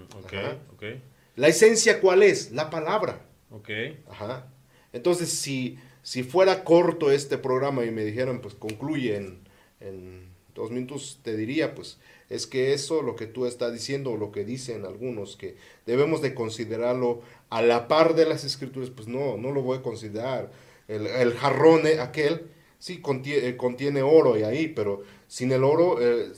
¿La 1.35 1.47
esencia 1.47 2.01
cuál 2.01 2.23
es? 2.23 2.51
La 2.51 2.69
palabra. 2.69 3.21
Okay. 3.51 3.99
Ajá. 4.09 4.51
Entonces, 4.91 5.29
si, 5.29 5.77
si 6.01 6.23
fuera 6.23 6.63
corto 6.63 7.11
este 7.11 7.37
programa 7.37 7.85
y 7.85 7.91
me 7.91 8.03
dijeran, 8.03 8.41
pues 8.41 8.55
concluye 8.55 9.15
en, 9.15 9.39
en 9.79 10.29
dos 10.55 10.71
minutos, 10.71 11.19
te 11.21 11.37
diría, 11.37 11.75
pues 11.75 11.99
es 12.29 12.45
que 12.45 12.73
eso, 12.73 13.01
lo 13.01 13.15
que 13.15 13.25
tú 13.25 13.45
estás 13.45 13.71
diciendo, 13.71 14.11
o 14.11 14.17
lo 14.17 14.31
que 14.31 14.43
dicen 14.43 14.85
algunos, 14.85 15.37
que 15.37 15.55
debemos 15.85 16.21
de 16.21 16.33
considerarlo 16.33 17.21
a 17.49 17.61
la 17.61 17.87
par 17.87 18.15
de 18.15 18.25
las 18.25 18.43
escrituras, 18.43 18.89
pues 18.89 19.07
no, 19.07 19.37
no 19.37 19.51
lo 19.51 19.61
voy 19.61 19.77
a 19.77 19.81
considerar. 19.81 20.51
El, 20.87 21.07
el 21.07 21.33
jarrón 21.33 21.87
eh, 21.87 21.99
aquel, 21.99 22.47
sí, 22.79 22.99
contiene, 22.99 23.47
eh, 23.47 23.57
contiene, 23.57 24.01
oro 24.01 24.37
y 24.37 24.43
ahí, 24.43 24.67
pero 24.67 25.03
sin 25.27 25.51
el 25.53 25.63
oro 25.63 26.01
eh, 26.01 26.31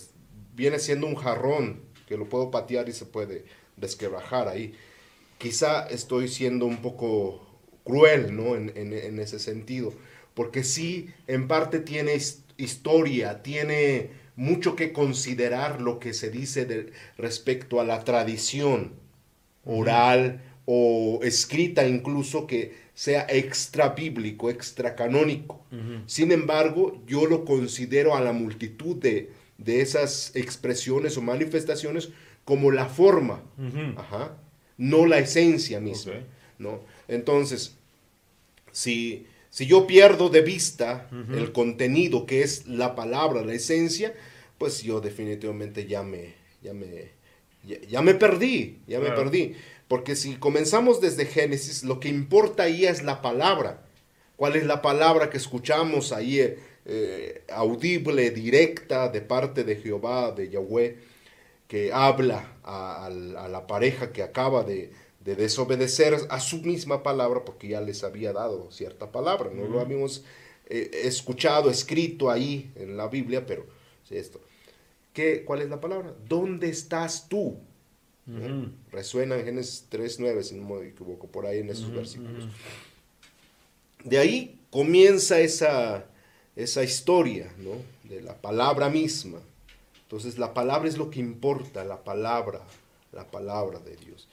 viene 0.55 0.77
siendo 0.79 1.07
un 1.07 1.15
jarrón 1.15 1.81
que 2.07 2.17
lo 2.17 2.25
puedo 2.29 2.51
patear 2.51 2.87
y 2.87 2.93
se 2.93 3.05
puede 3.05 3.45
desquebrajar 3.77 4.47
ahí. 4.47 4.75
Quizá 5.39 5.87
estoy 5.87 6.27
siendo 6.27 6.65
un 6.65 6.81
poco 6.81 7.47
cruel, 7.83 8.35
¿no? 8.35 8.55
En, 8.55 8.71
en 8.75 9.19
ese 9.19 9.39
sentido, 9.39 9.93
porque 10.35 10.63
sí, 10.63 11.09
en 11.27 11.47
parte 11.47 11.79
tiene 11.79 12.15
historia, 12.57 13.41
tiene 13.41 14.11
mucho 14.39 14.77
que 14.77 14.93
considerar 14.93 15.81
lo 15.81 15.99
que 15.99 16.13
se 16.13 16.31
dice 16.31 16.63
de, 16.63 16.93
respecto 17.17 17.81
a 17.81 17.83
la 17.83 18.05
tradición 18.05 18.93
oral 19.65 20.41
o 20.63 21.19
escrita 21.23 21.85
incluso 21.85 22.47
que 22.47 22.73
sea 22.93 23.27
extra 23.29 23.89
bíblico, 23.89 24.49
extra 24.49 24.95
canónico. 24.95 25.65
Sin 26.05 26.31
embargo, 26.31 27.03
yo 27.05 27.25
lo 27.25 27.43
considero 27.43 28.15
a 28.15 28.21
la 28.21 28.31
multitud 28.31 28.95
de, 28.95 29.29
esas 29.65 30.31
expresiones 30.35 31.17
o 31.17 31.21
manifestaciones 31.21 32.09
como 32.45 32.71
la 32.71 32.85
forma, 32.85 33.43
no 34.77 35.05
la 35.05 35.19
esencia 35.19 35.81
misma. 35.81 36.13
¿no? 36.57 36.79
Entonces, 37.09 37.75
si, 38.71 39.27
si 39.49 39.65
yo 39.65 39.85
pierdo 39.85 40.29
de 40.29 40.41
vista 40.43 41.09
el 41.33 41.51
contenido 41.51 42.25
que 42.25 42.41
es 42.41 42.67
la 42.67 42.95
palabra, 42.95 43.43
la 43.43 43.53
esencia, 43.53 44.13
pues 44.59 44.83
yo 44.83 44.99
definitivamente 45.01 45.87
ya 45.87 46.03
me, 46.03 46.35
ya 46.61 46.73
me, 46.73 47.09
ya, 47.63 48.01
me 48.01 48.13
perdí, 48.13 48.79
ya 48.85 48.99
me 48.99 49.09
perdí. 49.11 49.55
Porque 49.87 50.15
si 50.15 50.35
comenzamos 50.35 51.01
desde 51.01 51.25
Génesis, 51.25 51.83
lo 51.83 51.99
que 51.99 52.09
importa 52.09 52.63
ahí 52.63 52.85
es 52.85 53.01
la 53.01 53.23
palabra. 53.23 53.85
¿Cuál 54.35 54.55
es 54.55 54.65
la 54.65 54.81
palabra 54.81 55.29
que 55.29 55.37
escuchamos 55.37 56.11
ahí 56.11 56.39
eh, 56.39 56.59
eh, 56.85 57.43
audible, 57.51 58.29
directa 58.31 59.09
de 59.09 59.21
parte 59.21 59.63
de 59.63 59.77
Jehová, 59.77 60.31
de 60.31 60.49
Yahweh, 60.49 60.97
que 61.67 61.91
habla 61.91 62.57
a, 62.63 63.09
la 63.09 63.67
pareja 63.67 64.11
que 64.11 64.23
acaba 64.23 64.63
de, 64.63 64.91
desobedecer 65.19 66.17
a 66.29 66.39
su 66.39 66.61
misma 66.63 67.03
palabra 67.03 67.45
porque 67.45 67.67
ya 67.67 67.81
les 67.81 68.03
había 68.03 68.33
dado 68.33 68.71
cierta 68.71 69.11
palabra? 69.11 69.49
No 69.53 69.67
lo 69.67 69.79
habíamos 69.79 70.23
eh, 70.67 70.89
escuchado, 71.03 71.69
escrito 71.69 72.29
ahí 72.29 72.71
en 72.75 72.97
la 72.97 73.07
Biblia, 73.07 73.45
pero 73.45 73.65
esto. 74.11 74.41
¿Qué, 75.13 75.43
¿Cuál 75.43 75.61
es 75.61 75.69
la 75.69 75.81
palabra? 75.81 76.13
¿Dónde 76.27 76.69
estás 76.69 77.27
tú? 77.27 77.57
Resuena 78.91 79.37
en 79.37 79.45
Génesis 79.45 79.87
3.9, 79.89 80.43
si 80.43 80.55
no 80.55 80.75
me 80.75 80.87
equivoco, 80.87 81.27
por 81.27 81.47
ahí 81.47 81.59
en 81.59 81.69
esos 81.69 81.91
versículos. 81.91 82.47
De 84.03 84.19
ahí 84.19 84.59
comienza 84.69 85.39
esa, 85.39 86.05
esa 86.55 86.83
historia, 86.83 87.51
¿no? 87.57 87.71
De 88.07 88.21
la 88.21 88.39
palabra 88.39 88.89
misma. 88.89 89.39
Entonces 90.03 90.37
la 90.37 90.53
palabra 90.53 90.87
es 90.87 90.97
lo 90.97 91.09
que 91.09 91.19
importa, 91.19 91.83
la 91.83 92.03
palabra, 92.03 92.61
la 93.13 93.29
palabra 93.29 93.79
de 93.79 93.95
Dios. 93.95 94.27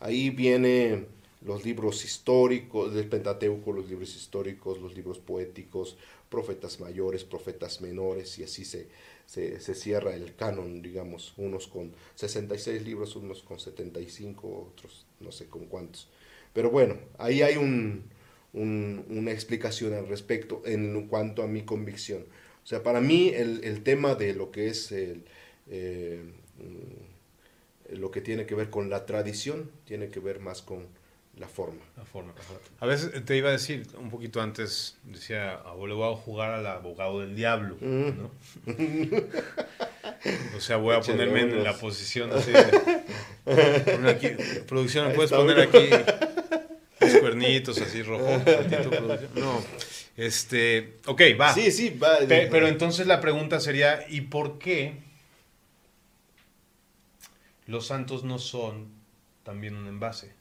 Ahí 0.00 0.30
vienen 0.30 1.06
los 1.42 1.64
libros 1.64 2.04
históricos 2.04 2.94
del 2.94 3.08
Pentateuco, 3.08 3.72
los 3.72 3.88
libros 3.88 4.14
históricos, 4.16 4.80
los 4.80 4.94
libros 4.94 5.18
poéticos, 5.18 5.96
profetas 6.28 6.80
mayores, 6.80 7.24
profetas 7.24 7.80
menores, 7.80 8.38
y 8.38 8.44
así 8.44 8.64
se, 8.64 8.88
se, 9.26 9.58
cierra 9.74 10.14
el 10.14 10.34
canon, 10.36 10.82
digamos, 10.82 11.34
unos 11.36 11.66
con 11.66 11.92
66 12.14 12.82
libros, 12.82 13.16
unos 13.16 13.42
con 13.42 13.58
75, 13.58 14.70
otros 14.72 15.06
no 15.20 15.32
sé 15.32 15.46
con 15.46 15.66
cuántos. 15.66 16.08
Pero 16.52 16.70
bueno, 16.70 16.96
ahí 17.18 17.42
hay 17.42 17.56
un, 17.56 18.04
una 18.52 19.32
explicación 19.32 19.92
al 19.92 20.08
respecto 20.08 20.62
en 20.64 21.08
cuanto 21.08 21.42
a 21.42 21.46
mi 21.46 21.62
convicción. 21.62 22.24
O 22.64 22.66
sea, 22.66 22.82
para 22.82 23.00
mí 23.00 23.28
el, 23.28 23.82
tema 23.82 24.14
de 24.14 24.34
lo 24.34 24.50
que 24.50 24.68
es 24.68 24.90
el, 24.90 25.24
eh, 25.68 26.22
lo 27.90 28.10
que 28.10 28.20
tiene 28.20 28.46
que 28.46 28.54
ver 28.54 28.70
con 28.70 28.90
la 28.90 29.06
tradición, 29.06 29.70
tiene 29.84 30.08
que 30.08 30.20
ver 30.20 30.40
más 30.40 30.62
con 30.62 30.86
la 31.36 31.48
forma. 31.48 31.82
La 31.96 32.04
forma. 32.04 32.32
A 32.80 32.86
veces 32.86 33.24
te 33.24 33.36
iba 33.36 33.50
a 33.50 33.52
decir, 33.52 33.86
un 33.98 34.08
poquito 34.08 34.40
antes, 34.40 34.96
decía, 35.04 35.52
abuelo, 35.52 35.96
voy 35.96 36.12
a 36.12 36.16
jugar 36.16 36.52
al 36.52 36.66
abogado 36.66 37.20
del 37.20 37.36
diablo, 37.36 37.76
mm. 37.80 38.08
¿no? 38.16 38.30
o 40.56 40.60
sea, 40.60 40.78
voy 40.78 40.96
a 40.96 41.00
ponerme 41.02 41.42
en 41.42 41.62
la 41.62 41.74
posición 41.74 42.32
así 42.32 42.52
de, 42.52 44.08
aquí, 44.08 44.28
producción, 44.66 45.08
¿me 45.08 45.14
puedes 45.14 45.30
poner 45.30 45.60
aquí 45.60 45.90
los 47.00 47.16
cuernitos 47.18 47.80
así 47.82 48.02
rojos? 48.02 48.42
No, 49.34 49.62
este, 50.16 50.96
ok, 51.04 51.20
va. 51.38 51.52
Sí, 51.52 51.70
sí, 51.70 51.90
va. 51.90 52.16
pero 52.26 52.66
entonces 52.66 53.06
la 53.06 53.20
pregunta 53.20 53.60
sería, 53.60 54.06
¿y 54.08 54.22
por 54.22 54.58
qué 54.58 54.94
los 57.66 57.86
santos 57.86 58.24
no 58.24 58.38
son 58.38 58.88
también 59.42 59.76
un 59.76 59.86
envase? 59.86 60.32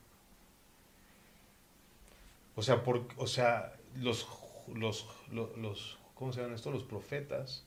O 2.56 2.62
sea, 2.62 2.84
por, 2.84 3.08
o 3.18 3.28
sea 3.28 3.74
los, 4.02 4.28
los, 4.74 5.06
los, 5.32 5.98
¿cómo 6.14 6.34
se 6.34 6.42
llaman 6.42 6.56
esto? 6.56 6.72
Los 6.72 6.84
profetas 6.84 7.66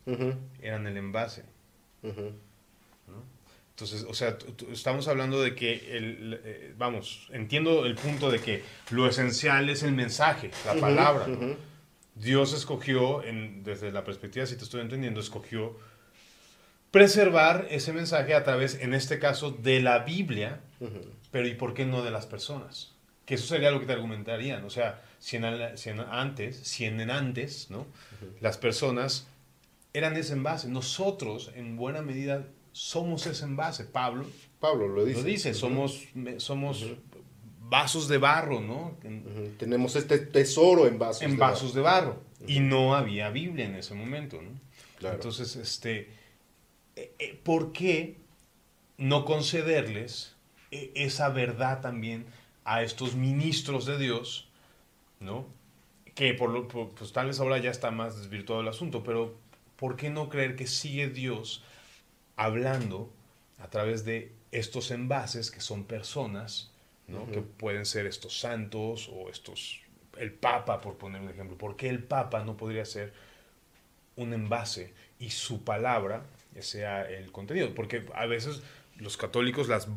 eran 0.60 0.86
el 0.86 0.96
envase. 0.96 1.44
Entonces, 3.70 4.04
o 4.08 4.14
sea, 4.14 4.36
estamos 4.72 5.06
hablando 5.06 5.40
de 5.40 5.54
que, 5.54 5.96
el, 5.96 6.40
eh, 6.44 6.74
vamos, 6.76 7.28
entiendo 7.32 7.86
el 7.86 7.94
punto 7.94 8.30
de 8.30 8.40
que 8.40 8.64
lo 8.90 9.06
esencial 9.06 9.68
es 9.70 9.84
el 9.84 9.92
mensaje, 9.92 10.50
la 10.66 10.74
palabra. 10.74 11.26
Dios 12.16 12.52
escogió, 12.52 13.22
en, 13.22 13.62
desde 13.62 13.92
la 13.92 14.02
perspectiva, 14.02 14.46
si 14.46 14.56
te 14.56 14.64
estoy 14.64 14.80
entendiendo, 14.80 15.20
escogió 15.20 15.78
preservar 16.90 17.68
ese 17.70 17.92
mensaje 17.92 18.34
a 18.34 18.42
través, 18.42 18.80
en 18.80 18.94
este 18.94 19.20
caso, 19.20 19.52
de 19.52 19.80
la 19.80 20.00
Biblia, 20.00 20.60
pero 21.30 21.46
¿y 21.46 21.54
por 21.54 21.74
qué 21.74 21.84
no 21.84 22.02
de 22.02 22.10
las 22.10 22.26
personas? 22.26 22.97
Que 23.28 23.34
eso 23.34 23.46
sería 23.46 23.70
lo 23.70 23.78
que 23.78 23.84
te 23.84 23.92
argumentarían. 23.92 24.64
O 24.64 24.70
sea, 24.70 25.02
si 25.18 25.36
en, 25.36 25.44
antes, 25.44 26.56
si 26.56 26.86
en 26.86 27.10
antes, 27.10 27.70
¿no? 27.70 27.86
Las 28.40 28.56
personas 28.56 29.26
eran 29.92 30.16
ese 30.16 30.32
envase. 30.32 30.66
Nosotros, 30.68 31.52
en 31.54 31.76
buena 31.76 32.00
medida, 32.00 32.46
somos 32.72 33.26
ese 33.26 33.44
envase. 33.44 33.84
Pablo, 33.84 34.24
Pablo 34.60 34.88
lo 34.88 35.04
dice. 35.04 35.20
Lo 35.20 35.26
dice, 35.26 35.52
somos, 35.52 36.08
somos 36.38 36.86
vasos 37.68 38.08
de 38.08 38.16
barro, 38.16 38.62
¿no? 38.62 38.96
Tenemos 39.58 39.94
este 39.94 40.20
tesoro 40.20 40.86
en 40.86 40.98
vasos 40.98 41.20
en 41.20 41.36
vasos 41.36 41.74
de 41.74 41.82
barro. 41.82 42.22
Y 42.46 42.60
no 42.60 42.94
había 42.94 43.28
Biblia 43.28 43.66
en 43.66 43.74
ese 43.74 43.94
momento, 43.94 44.40
¿no? 44.40 44.58
Entonces, 45.10 45.54
este, 45.56 46.08
eh, 46.96 47.12
eh, 47.18 47.38
¿por 47.44 47.72
qué 47.72 48.16
no 48.96 49.26
concederles 49.26 50.34
eh, 50.70 50.92
esa 50.94 51.28
verdad 51.28 51.82
también 51.82 52.24
a 52.68 52.82
estos 52.82 53.14
ministros 53.14 53.86
de 53.86 53.96
Dios, 53.96 54.46
¿no? 55.20 55.46
Que 56.14 56.34
por 56.34 56.50
lo, 56.50 56.68
pues 56.68 57.12
tal 57.14 57.28
vez 57.28 57.40
ahora 57.40 57.56
ya 57.56 57.70
está 57.70 57.90
más 57.90 58.18
desvirtuado 58.18 58.60
el 58.60 58.68
asunto, 58.68 59.02
pero 59.02 59.34
¿por 59.76 59.96
qué 59.96 60.10
no 60.10 60.28
creer 60.28 60.54
que 60.54 60.66
sigue 60.66 61.08
Dios 61.08 61.62
hablando 62.36 63.10
a 63.58 63.70
través 63.70 64.04
de 64.04 64.32
estos 64.52 64.90
envases 64.90 65.50
que 65.50 65.62
son 65.62 65.84
personas, 65.84 66.70
¿no? 67.06 67.26
Que 67.30 67.40
pueden 67.40 67.86
ser 67.86 68.06
estos 68.06 68.38
santos 68.38 69.08
o 69.14 69.30
estos, 69.30 69.80
el 70.18 70.30
Papa, 70.30 70.82
por 70.82 70.98
poner 70.98 71.22
un 71.22 71.30
ejemplo. 71.30 71.56
¿Por 71.56 71.74
qué 71.74 71.88
el 71.88 72.04
Papa 72.04 72.44
no 72.44 72.58
podría 72.58 72.84
ser 72.84 73.14
un 74.16 74.34
envase 74.34 74.92
y 75.18 75.30
su 75.30 75.64
palabra 75.64 76.22
sea 76.60 77.08
el 77.08 77.32
contenido? 77.32 77.74
Porque 77.74 78.04
a 78.14 78.26
veces 78.26 78.60
los 78.98 79.16
católicos 79.16 79.68
las 79.68 79.88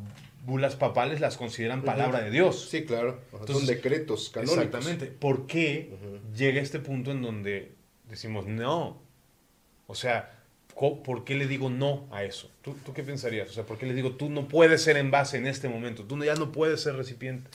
bulas 0.45 0.75
papales 0.75 1.19
las 1.19 1.37
consideran 1.37 1.83
palabra 1.83 2.21
de 2.21 2.31
Dios. 2.31 2.67
Sí, 2.69 2.83
claro. 2.85 3.19
Son 3.47 3.65
decretos 3.65 4.29
canónicos. 4.29 4.65
Exactamente. 4.65 5.05
¿Por 5.07 5.47
qué 5.47 5.91
llega 6.35 6.61
este 6.61 6.79
punto 6.79 7.11
en 7.11 7.21
donde 7.21 7.73
decimos 8.09 8.47
no? 8.47 9.01
O 9.87 9.95
sea, 9.95 10.41
¿por 10.75 11.23
qué 11.23 11.35
le 11.35 11.47
digo 11.47 11.69
no 11.69 12.07
a 12.11 12.23
eso? 12.23 12.49
¿Tú, 12.61 12.75
¿Tú, 12.85 12.93
qué 12.93 13.03
pensarías? 13.03 13.49
O 13.49 13.53
sea, 13.53 13.65
¿por 13.65 13.77
qué 13.77 13.85
le 13.85 13.93
digo 13.93 14.13
tú 14.13 14.29
no 14.29 14.47
puedes 14.47 14.81
ser 14.81 14.97
envase 14.97 15.37
en 15.37 15.47
este 15.47 15.69
momento? 15.69 16.03
Tú 16.03 16.21
ya 16.23 16.35
no 16.35 16.51
puedes 16.51 16.81
ser 16.81 16.95
recipiente. 16.95 17.49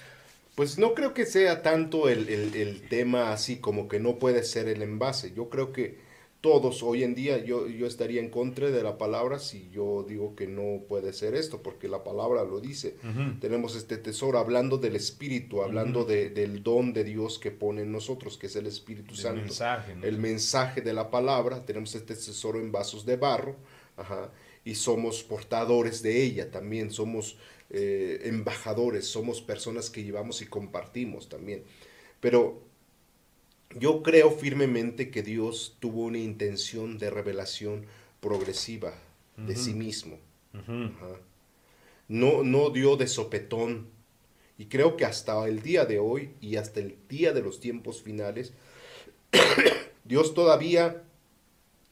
Pues 0.54 0.78
no 0.78 0.94
creo 0.94 1.12
que 1.12 1.26
sea 1.26 1.62
tanto 1.62 2.08
el, 2.08 2.28
el, 2.28 2.54
el 2.54 2.88
tema 2.88 3.32
así 3.32 3.56
como 3.56 3.88
que 3.88 4.00
no 4.00 4.18
puede 4.18 4.42
ser 4.42 4.68
el 4.68 4.80
envase. 4.80 5.32
Yo 5.34 5.50
creo 5.50 5.72
que 5.72 5.98
todos 6.40 6.82
hoy 6.82 7.02
en 7.02 7.14
día, 7.14 7.42
yo, 7.44 7.66
yo 7.66 7.86
estaría 7.86 8.20
en 8.20 8.30
contra 8.30 8.70
de 8.70 8.82
la 8.82 8.98
palabra 8.98 9.38
si 9.38 9.68
yo 9.70 10.04
digo 10.06 10.36
que 10.36 10.46
no 10.46 10.82
puede 10.86 11.12
ser 11.12 11.34
esto, 11.34 11.62
porque 11.62 11.88
la 11.88 12.04
palabra 12.04 12.44
lo 12.44 12.60
dice. 12.60 12.96
Tenemos 13.40 13.74
este 13.74 13.96
tesoro 13.96 14.38
hablando 14.38 14.78
del 14.78 14.96
Espíritu, 14.96 15.62
hablando 15.62 16.04
de, 16.04 16.30
del 16.30 16.62
don 16.62 16.92
de 16.92 17.04
Dios 17.04 17.38
que 17.38 17.50
pone 17.50 17.82
en 17.82 17.92
nosotros, 17.92 18.38
que 18.38 18.46
es 18.46 18.56
el 18.56 18.66
Espíritu 18.66 19.14
el 19.14 19.20
Santo. 19.20 19.42
Mensaje, 19.42 19.96
El 20.02 20.18
mensaje 20.18 20.80
de 20.82 20.92
la 20.92 21.10
palabra, 21.10 21.64
tenemos 21.64 21.94
este 21.94 22.14
tesoro 22.14 22.60
en 22.60 22.70
vasos 22.70 23.06
de 23.06 23.16
barro, 23.16 23.56
y 24.64 24.74
somos 24.74 25.22
portadores 25.22 26.02
de 26.02 26.22
ella 26.22 26.50
también, 26.50 26.90
somos 26.90 27.38
eh, 27.70 28.20
embajadores, 28.24 29.06
somos 29.06 29.40
personas 29.40 29.90
que 29.90 30.04
llevamos 30.04 30.42
y 30.42 30.46
compartimos 30.46 31.28
también. 31.28 31.64
Pero 32.20 32.65
yo 33.74 34.02
creo 34.02 34.30
firmemente 34.30 35.10
que 35.10 35.22
Dios 35.22 35.76
tuvo 35.80 36.04
una 36.04 36.18
intención 36.18 36.98
de 36.98 37.10
revelación 37.10 37.86
progresiva 38.20 38.94
de 39.36 39.56
sí 39.56 39.74
mismo. 39.74 40.18
No, 42.08 42.42
no 42.42 42.70
dio 42.70 42.96
de 42.96 43.06
sopetón. 43.06 43.88
Y 44.58 44.66
creo 44.66 44.96
que 44.96 45.04
hasta 45.04 45.46
el 45.46 45.60
día 45.60 45.84
de 45.84 45.98
hoy 45.98 46.30
y 46.40 46.56
hasta 46.56 46.80
el 46.80 46.96
día 47.08 47.32
de 47.32 47.42
los 47.42 47.60
tiempos 47.60 48.00
finales, 48.02 48.54
Dios 50.04 50.32
todavía 50.32 51.02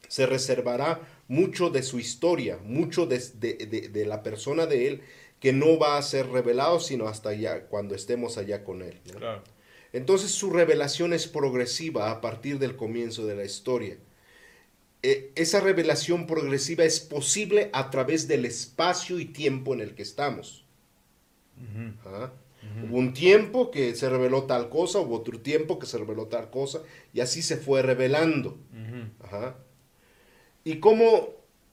se 0.07 0.25
reservará 0.25 1.01
mucho 1.27 1.69
de 1.69 1.83
su 1.83 1.99
historia, 1.99 2.57
mucho 2.63 3.05
de, 3.05 4.03
la 4.07 4.23
persona 4.23 4.65
de 4.65 4.87
Él, 4.87 5.01
que 5.39 5.53
no 5.53 5.77
va 5.77 5.97
a 5.97 6.01
ser 6.01 6.29
revelado 6.29 6.79
sino 6.79 7.07
hasta 7.07 7.29
allá, 7.29 7.67
cuando 7.67 7.93
estemos 7.93 8.37
allá 8.37 8.63
con 8.63 8.81
Él. 8.81 8.99
Claro. 9.17 9.43
Entonces 9.95 10.31
su 10.31 10.49
revelación 10.49 11.13
es 11.13 11.25
progresiva 11.25 12.11
a 12.11 12.19
partir 12.19 12.59
del 12.59 12.75
comienzo 12.75 13.25
de 13.25 13.33
la 13.33 13.45
historia. 13.45 13.97
E, 15.01 15.31
esa 15.35 15.61
revelación 15.61 16.27
progresiva 16.27 16.83
es 16.83 16.99
posible 16.99 17.69
a 17.71 17.89
través 17.91 18.27
del 18.27 18.43
espacio 18.43 19.21
y 19.21 19.25
tiempo 19.25 19.73
en 19.73 19.79
el 19.79 19.95
que 19.95 20.01
estamos. 20.01 20.65
¿Ah? 22.05 22.33
Hubo 22.83 22.97
un 22.97 23.13
tiempo 23.13 23.71
que 23.71 23.95
se 23.95 24.09
reveló 24.09 24.43
tal 24.43 24.67
cosa, 24.67 24.99
hubo 24.99 25.15
otro 25.15 25.39
tiempo 25.39 25.79
que 25.79 25.85
se 25.85 25.97
reveló 25.97 26.25
tal 26.27 26.49
cosa, 26.49 26.81
y 27.13 27.21
así 27.21 27.41
se 27.41 27.55
fue 27.55 27.81
revelando. 27.81 28.57
¿Y 30.65 30.79
cómo, 30.81 31.29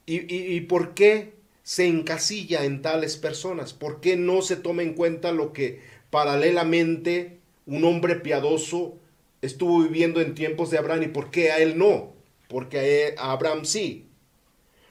y, 0.06 0.32
y, 0.32 0.60
por 0.60 0.94
qué 0.94 1.34
se 1.64 1.88
encasilla 1.88 2.64
en 2.64 2.82
tales 2.82 3.16
personas? 3.16 3.72
¿Por 3.72 4.00
qué 4.00 4.16
no 4.16 4.42
se 4.42 4.54
toma 4.54 4.84
en 4.84 4.94
cuenta 4.94 5.32
lo 5.32 5.52
que 5.52 5.80
paralelamente 6.10 7.41
un 7.66 7.84
hombre 7.84 8.16
piadoso 8.16 8.98
estuvo 9.40 9.82
viviendo 9.82 10.20
en 10.20 10.34
tiempos 10.34 10.70
de 10.70 10.78
Abraham 10.78 11.02
y 11.02 11.08
por 11.08 11.30
qué 11.30 11.50
a 11.50 11.58
él 11.58 11.76
no, 11.76 12.14
porque 12.48 13.14
a, 13.18 13.32
Abraham 13.32 13.64
sí. 13.64 14.08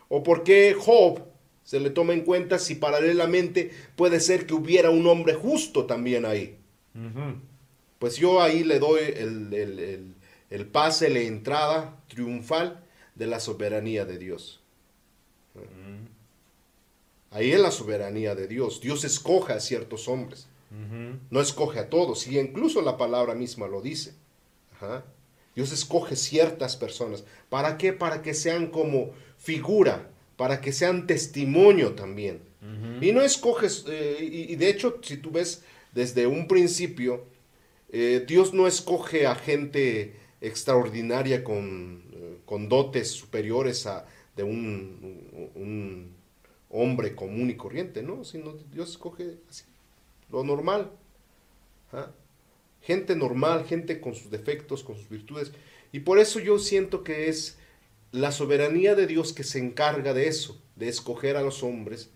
O 0.09 0.23
por 0.23 0.43
qué 0.43 0.75
Job 0.77 1.23
se 1.63 1.79
le 1.79 1.89
toma 1.89 2.13
en 2.13 2.21
cuenta 2.21 2.59
si 2.59 2.75
paralelamente 2.75 3.71
puede 3.95 4.19
ser 4.19 4.45
que 4.45 4.53
hubiera 4.53 4.89
un 4.89 5.07
hombre 5.07 5.33
justo 5.33 5.85
también 5.85 6.25
ahí. 6.25 6.57
Pues 7.97 8.17
yo 8.17 8.41
ahí 8.41 8.63
le 8.63 8.79
doy 8.79 8.99
el, 9.03 10.65
pase, 10.71 11.09
la 11.09 11.19
entrada 11.19 11.97
triunfal 12.09 12.83
de 13.15 13.27
la 13.27 13.39
soberanía 13.39 14.03
de 14.03 14.17
Dios. 14.17 14.61
Ahí 17.29 17.51
es 17.51 17.59
la 17.61 17.71
soberanía 17.71 18.35
de 18.35 18.47
Dios. 18.47 18.81
Dios 18.81 19.05
escoja 19.05 19.53
a 19.53 19.59
ciertos 19.61 20.09
hombres. 20.09 20.49
No 21.29 21.41
escoge 21.41 21.79
a 21.79 21.89
todos, 21.89 22.27
y 22.27 22.39
incluso 22.39 22.81
la 22.81 22.97
palabra 22.97 23.35
misma 23.35 23.67
lo 23.67 23.81
dice. 23.81 24.13
Dios 25.55 25.71
escoge 25.71 26.15
ciertas 26.15 26.77
personas. 26.77 27.25
¿Para 27.49 27.77
qué? 27.77 27.91
Para 27.91 28.21
que 28.21 28.33
sean 28.33 28.67
como 28.67 29.11
figura, 29.37 30.09
para 30.37 30.61
que 30.61 30.71
sean 30.71 31.07
testimonio 31.07 31.93
también. 31.93 32.41
Y 33.01 33.11
no 33.11 33.21
escoges, 33.21 33.85
eh, 33.89 34.17
y, 34.21 34.55
de 34.55 34.69
hecho, 34.69 34.99
si 35.01 35.17
tú 35.17 35.31
ves 35.31 35.63
desde 35.93 36.27
un 36.27 36.47
principio, 36.47 37.25
eh, 37.89 38.23
Dios 38.27 38.53
no 38.53 38.67
escoge 38.67 39.25
a 39.25 39.33
gente 39.33 40.13
extraordinaria 40.39 41.43
con, 41.43 42.03
eh, 42.13 42.37
con 42.45 42.69
dotes 42.69 43.09
superiores 43.09 43.87
a 43.87 44.05
de 44.35 44.43
un, 44.43 45.51
un, 45.55 46.15
hombre 46.69 47.15
común 47.15 47.49
y 47.49 47.55
corriente, 47.55 48.01
¿no? 48.01 48.23
Sino 48.23 48.53
Dios 48.71 48.91
escoge 48.91 49.39
así, 49.49 49.65
lo 50.31 50.43
normal. 50.43 50.91
¿ah? 51.91 52.11
Gente 52.81 53.15
normal, 53.15 53.65
gente 53.65 54.01
con 54.01 54.15
sus 54.15 54.31
defectos, 54.31 54.83
con 54.83 54.97
sus 54.97 55.09
virtudes. 55.09 55.51
Y 55.91 56.01
por 56.01 56.19
eso 56.19 56.39
yo 56.39 56.57
siento 56.59 57.03
que 57.03 57.29
es 57.29 57.57
la 58.11 58.31
soberanía 58.31 58.95
de 58.95 59.07
Dios 59.07 59.33
que 59.33 59.43
se 59.43 59.59
encarga 59.59 60.13
de 60.13 60.27
eso, 60.27 60.61
de 60.75 60.89
escoger 60.89 61.37
a 61.37 61.41
los 61.41 61.63
hombres, 61.63 62.09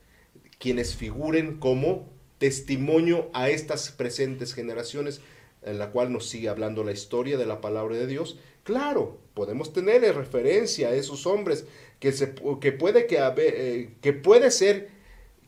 quienes 0.60 0.96
figuren 0.96 1.58
como 1.60 2.10
testimonio 2.38 3.30
a 3.34 3.50
estas 3.50 3.92
presentes 3.92 4.54
generaciones 4.54 5.22
en 5.62 5.80
la 5.80 5.92
cual 5.92 6.12
nos 6.12 6.28
sigue 6.30 6.50
hablando 6.50 6.84
la 6.84 6.92
historia 6.92 7.38
de 7.38 7.46
la 7.46 7.62
palabra 7.62 7.96
de 7.96 8.08
Dios. 8.08 8.40
Claro, 8.64 9.20
podemos 9.34 9.74
tener 9.74 10.02
referencia 10.16 10.90
a 10.90 10.96
esos 10.96 11.26
hombres 11.26 11.66
que, 12.00 12.12
se, 12.12 12.36
que, 12.62 12.72
puede, 12.72 13.08
que, 13.08 13.18
eh, 13.38 13.96
que 14.02 14.14
puede 14.14 14.52
ser 14.52 14.90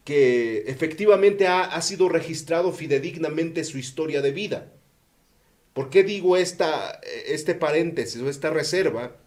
que 0.07 0.59
efectivamente 0.67 1.47
ha, 1.47 1.81
sido 1.81 2.07
registrado 2.07 2.71
fidedignamente 2.71 3.65
su 3.65 3.77
historia 3.77 4.21
de 4.21 4.31
vida. 4.31 4.71
¿Por 5.73 5.89
qué 5.89 6.05
digo 6.05 6.37
esta, 6.37 7.01
este 7.25 7.55
paréntesis 7.55 8.21
o 8.21 8.29
esta 8.29 8.49
reserva? 8.49 9.17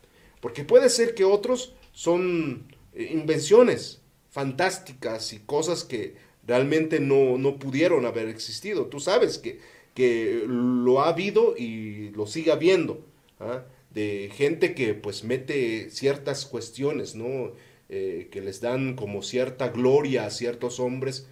Porque 0.40 0.64
puede 0.64 0.88
ser 0.88 1.14
que 1.14 1.26
otros 1.26 1.74
son 1.92 2.66
eh, 2.94 3.10
invenciones 3.12 4.00
fantásticas 4.30 5.34
y 5.34 5.40
cosas 5.40 5.84
que 5.84 6.14
realmente 6.46 6.98
no, 6.98 7.58
pudieron 7.58 8.06
haber 8.06 8.28
existido. 8.28 8.86
Tú 8.86 9.00
sabes 9.00 9.36
que, 9.36 9.60
que, 9.92 10.44
lo 10.46 11.02
ha 11.02 11.10
habido 11.10 11.58
y 11.58 12.08
lo 12.12 12.26
sigue 12.26 12.52
habiendo. 12.52 13.04
¿ah? 13.38 13.64
De 13.90 14.30
gente 14.32 14.74
que 14.74 14.94
pues 14.94 15.24
mete 15.24 15.90
ciertas 15.90 16.46
cuestiones, 16.46 17.14
¿no? 17.14 17.52
Eh, 17.92 18.28
que 18.30 18.40
les 18.40 18.60
dan 18.60 18.94
como 18.94 19.20
cierta 19.20 19.70
gloria 19.70 20.24
a 20.24 20.30
ciertos 20.30 20.78
hombres, 20.78 21.26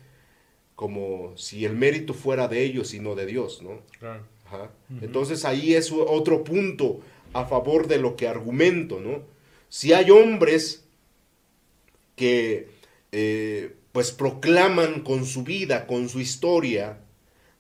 como 0.75 1.37
si 1.37 1.65
el 1.65 1.77
mérito 1.77 2.15
fuera 2.15 2.49
de 2.49 2.65
ellos 2.65 2.95
y 2.95 2.99
no 2.99 3.15
de 3.15 3.27
Dios, 3.27 3.63
¿no? 3.63 3.81
Entonces 5.01 5.45
ahí 5.45 5.75
es 5.75 5.93
otro 5.93 6.43
punto 6.43 6.99
a 7.33 7.45
favor 7.45 7.87
de 7.87 7.99
lo 7.99 8.17
que 8.17 8.27
argumento, 8.27 8.99
¿no? 8.99 9.23
Si 9.69 9.93
hay 9.93 10.11
hombres 10.11 10.85
que 12.17 12.67
eh, 13.13 13.77
pues 13.93 14.11
proclaman 14.11 15.03
con 15.03 15.27
su 15.27 15.45
vida, 15.45 15.87
con 15.87 16.09
su 16.09 16.19
historia, 16.19 16.99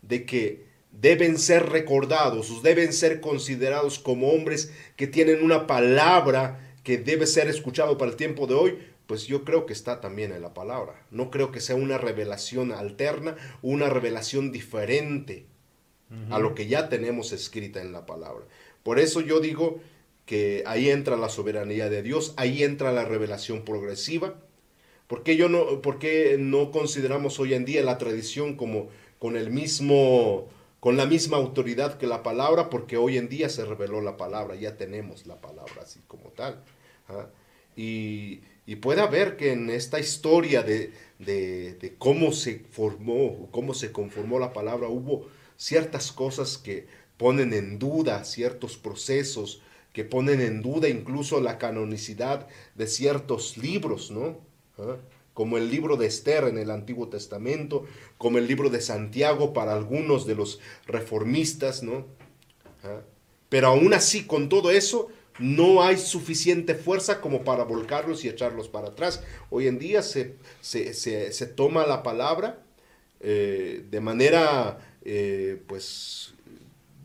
de 0.03 0.27
que 0.27 0.67
deben 0.91 1.39
ser 1.39 1.69
recordados, 1.69 2.65
deben 2.65 2.93
ser 2.93 3.21
considerados 3.21 4.01
como 4.01 4.31
hombres 4.33 4.73
que 4.97 5.07
tienen 5.07 5.45
una 5.45 5.69
palabra 5.69 6.68
que 6.89 6.97
debe 6.97 7.27
ser 7.27 7.49
escuchado 7.49 7.99
para 7.99 8.11
el 8.11 8.17
tiempo 8.17 8.47
de 8.47 8.55
hoy, 8.55 8.79
pues 9.07 9.27
yo 9.27 9.45
creo 9.45 9.67
que 9.67 9.75
está 9.75 10.01
también 10.01 10.33
en 10.33 10.41
la 10.41 10.55
palabra. 10.55 11.05
No 11.11 11.31
creo 11.31 11.53
que 11.53 11.61
sea 11.61 11.77
una 11.77 11.99
revelación 11.99 12.73
alterna, 12.73 13.37
una 13.61 13.91
revelación 13.91 14.53
diferente 14.53 15.45
a 16.31 16.39
lo 16.39 16.55
que 16.55 16.67
ya 16.67 16.89
tenemos 16.89 17.33
escrita 17.33 17.83
en 17.83 17.93
la 17.93 18.07
palabra. 18.07 18.47
Por 18.85 18.99
eso 18.99 19.21
yo 19.21 19.39
digo 19.39 19.83
que 20.25 20.63
ahí 20.65 20.89
entra 20.89 21.19
la 21.19 21.29
soberanía 21.29 21.91
de 21.91 22.03
Dios, 22.03 22.33
ahí 22.39 22.63
entra 22.63 22.91
la 22.91 23.05
revelación 23.05 23.67
progresiva. 23.67 24.37
¿Por 25.09 25.23
qué, 25.23 25.37
yo 25.37 25.51
no, 25.51 25.83
por 25.83 25.99
qué 25.99 26.37
no 26.39 26.71
consideramos 26.71 27.39
hoy 27.39 27.53
en 27.53 27.67
día 27.67 27.83
la 27.83 27.99
tradición 27.99 28.57
como 28.57 28.89
con 29.19 29.37
el 29.37 29.51
mismo 29.51 30.49
con 30.81 30.97
la 30.97 31.07
misma 31.07 31.37
autoridad 31.37 31.99
que 31.99 32.07
la 32.07 32.23
palabra, 32.23 32.71
porque 32.71 32.97
hoy 32.97 33.19
en 33.19 33.29
día 33.29 33.49
se 33.49 33.65
reveló 33.65 34.01
la 34.01 34.17
palabra, 34.17 34.55
ya 34.55 34.77
tenemos 34.77 35.27
la 35.27 35.41
palabra 35.41 35.83
así 35.83 36.01
como 36.07 36.31
tal. 36.31 36.63
¿Ah? 37.09 37.29
Y, 37.77 38.41
puede 38.83 39.01
haber 39.01 39.37
que 39.37 39.53
en 39.53 39.71
esta 39.71 39.99
historia 39.99 40.63
de, 40.63 40.93
cómo 41.99 42.33
se 42.33 42.65
formó, 42.71 43.49
cómo 43.51 43.73
se 43.73 43.93
conformó 43.93 44.39
la 44.39 44.53
palabra, 44.53 44.89
hubo 44.89 45.27
ciertas 45.57 46.13
cosas 46.13 46.59
que 46.59 46.87
ponen 47.17 47.53
en 47.53 47.79
duda 47.79 48.25
ciertos 48.25 48.77
procesos, 48.77 49.63
que 49.93 50.05
ponen 50.05 50.41
en 50.41 50.61
duda 50.61 50.89
incluso 50.89 51.41
la 51.41 51.59
canonicidad 51.59 52.47
de 52.75 52.87
ciertos 52.87 53.57
libros, 53.57 54.11
¿no? 54.11 54.39
Como 55.35 55.57
el 55.57 55.71
libro 55.71 55.97
de 55.97 56.07
Esther 56.07 56.45
en 56.45 56.59
el 56.59 56.71
Antiguo 56.71 57.09
Testamento, 57.09 57.87
como 58.19 58.39
el 58.39 58.47
libro 58.47 58.71
de 58.71 58.81
Santiago 58.81 59.53
para 59.53 59.73
algunos 59.73 60.27
de 60.27 60.35
los 60.35 60.61
reformistas, 60.87 61.83
¿no? 61.83 62.07
Pero 63.49 63.69
aún 63.69 63.95
así, 63.95 64.25
con 64.25 64.49
todo 64.49 64.71
eso, 64.71 65.09
no 65.39 65.83
hay 65.83 65.97
suficiente 65.97 66.75
fuerza 66.75 67.21
como 67.21 67.45
para 67.45 67.65
volcarlos 67.65 68.25
y 68.25 68.29
echarlos 68.29 68.69
para 68.69 68.89
atrás. 68.89 69.23
Hoy 69.51 69.67
en 69.67 69.79
día 69.79 70.03
se, 70.03 70.37
se, 70.61 71.47
toma 71.47 71.87
la 71.87 72.03
palabra 72.03 72.63
eh, 73.21 73.85
de 73.91 74.01
manera, 74.01 74.79
eh, 75.05 75.61
pues, 75.67 76.35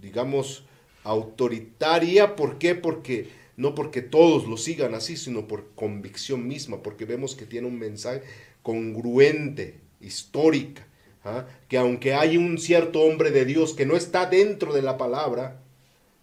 digamos, 0.02 0.64
autoritaria. 1.04 2.36
¿Por 2.36 2.58
qué? 2.58 2.76
Porque 2.76 3.30
no 3.56 3.76
porque 3.76 4.02
todos 4.02 4.48
lo 4.48 4.58
sigan 4.58 4.96
así, 4.96 5.16
sino 5.16 5.48
por 5.48 5.72
convicción 5.76 6.48
misma, 6.48 6.82
porque 6.82 7.06
vemos 7.06 7.36
que 7.36 7.46
tiene 7.46 7.68
un 7.68 7.78
mensaje 7.78 8.24
congruente, 8.64 9.80
histórica, 10.02 10.88
¿ah? 11.24 11.46
que 11.68 11.78
aunque 11.78 12.14
hay 12.14 12.38
un 12.38 12.58
cierto 12.58 13.02
hombre 13.02 13.32
de 13.32 13.46
Dios 13.46 13.74
que 13.74 13.86
no 13.86 13.96
está 13.96 14.26
dentro 14.26 14.74
de 14.74 14.82
la 14.82 14.98
palabra, 14.98 15.62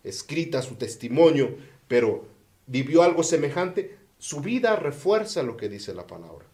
escrita 0.02 0.62
su 0.62 0.74
testimonio, 0.74 1.56
pero 1.90 2.24
vivió 2.68 3.02
algo 3.02 3.24
semejante, 3.24 3.96
su 4.16 4.40
vida 4.40 4.76
refuerza 4.76 5.42
lo 5.42 5.56
que 5.56 5.68
dice 5.68 5.92
la 5.92 6.06
palabra. 6.06 6.46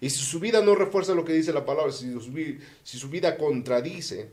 Y 0.00 0.10
si 0.10 0.22
su 0.22 0.38
vida 0.38 0.62
no 0.62 0.76
refuerza 0.76 1.16
lo 1.16 1.24
que 1.24 1.32
dice 1.32 1.52
la 1.52 1.66
palabra, 1.66 1.90
si 1.90 2.12
su, 2.84 3.08
vida 3.08 3.36
contradice, 3.36 4.30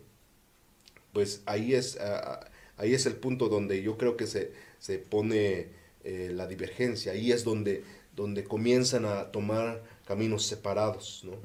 pues 1.14 1.42
ahí 1.48 1.74
es, 1.74 1.98
ah, 2.00 2.22
ah, 2.44 2.52
ahí 2.78 2.94
es 2.94 3.08
el 3.08 3.16
punto 3.16 3.50
donde 3.50 3.82
yo 3.82 3.98
creo 3.98 4.18
que 4.18 4.28
se, 4.28 4.52
se 4.78 5.00
pone 5.00 5.70
eh, 6.04 6.32
la 6.32 6.46
divergencia. 6.46 7.14
Ahí 7.14 7.32
es 7.32 7.44
donde, 7.44 7.84
donde 8.16 8.44
comienzan 8.44 9.06
a 9.06 9.32
tomar 9.32 9.82
caminos 10.06 10.46
separados. 10.46 11.24
¿no? 11.24 11.38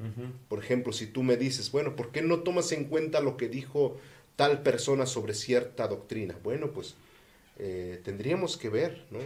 Por 0.47 0.63
ejemplo, 0.63 0.93
si 0.93 1.07
tú 1.07 1.23
me 1.23 1.37
dices, 1.37 1.71
bueno, 1.71 1.95
¿por 1.95 2.11
qué 2.11 2.21
no 2.21 2.41
tomas 2.41 2.71
en 2.71 2.85
cuenta 2.85 3.19
lo 3.19 3.35
que 3.35 3.49
dijo 3.49 3.97
tal 4.35 4.61
persona 4.61 5.07
sobre 5.07 5.33
cierta 5.33 5.87
doctrina? 5.87 6.37
Bueno, 6.43 6.69
pues 6.69 6.93
eh, 7.57 8.01
tendríamos 8.03 8.57
que 8.57 8.69
ver, 8.69 9.05
¿no? 9.11 9.19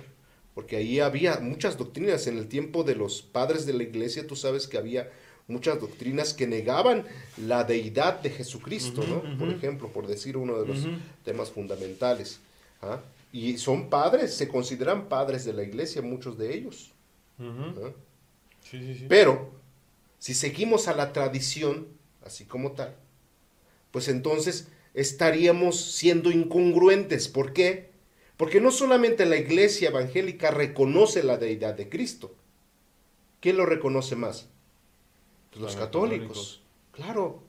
porque 0.60 0.76
ahí 0.76 1.00
había 1.00 1.40
muchas 1.40 1.78
doctrinas 1.78 2.28
en 2.28 2.38
el 2.38 2.50
tiempo 2.50 2.84
de 2.84 2.94
los 2.94 3.22
padres 3.22 3.66
de 3.66 3.72
la 3.72 3.84
iglesia, 3.84 4.28
tú 4.28 4.36
sabes 4.36 4.68
que 4.68 4.78
había 4.78 5.10
muchas 5.48 5.80
doctrinas 5.80 6.34
que 6.34 6.48
negaban 6.48 7.06
la 7.38 7.64
deidad 7.64 8.20
de 8.20 8.30
Jesucristo, 8.30 9.06
¿no? 9.08 9.38
Por 9.38 9.50
ejemplo, 9.50 9.88
por 9.88 10.06
decir 10.06 10.36
uno 10.36 10.60
de 10.62 10.68
los 10.68 10.86
temas 11.24 11.50
fundamentales. 11.50 12.42
¿ah? 12.82 13.00
Y 13.32 13.58
son 13.58 13.90
padres, 13.90 14.34
se 14.34 14.50
consideran 14.50 15.08
padres 15.08 15.46
de 15.46 15.54
la 15.54 15.64
iglesia, 15.64 16.02
muchos 16.02 16.38
de 16.38 16.54
ellos. 16.54 16.92
Pero, 19.08 19.52
si 20.20 20.34
seguimos 20.34 20.90
a 20.90 20.94
la 20.94 21.14
tradición, 21.14 21.88
así 22.26 22.44
como 22.44 22.74
tal, 22.74 22.96
pues 23.92 24.10
entonces 24.10 24.68
estaríamos 24.94 25.80
siendo 25.80 26.32
incongruentes. 26.32 27.30
¿Por 27.30 27.54
qué? 27.54 27.89
Porque 28.40 28.62
no 28.62 28.72
solamente 28.72 29.26
la 29.26 29.36
iglesia 29.36 29.90
evangélica 29.90 30.50
reconoce 30.50 31.24
la 31.24 31.36
deidad 31.36 31.74
de 31.74 31.90
Cristo. 31.90 32.34
¿Quién 33.42 33.58
lo 33.58 33.66
reconoce 33.66 34.16
más? 34.16 34.48
Pues 35.50 35.62
los 35.62 35.76
católicos. 35.76 36.62
Claro. 36.94 37.44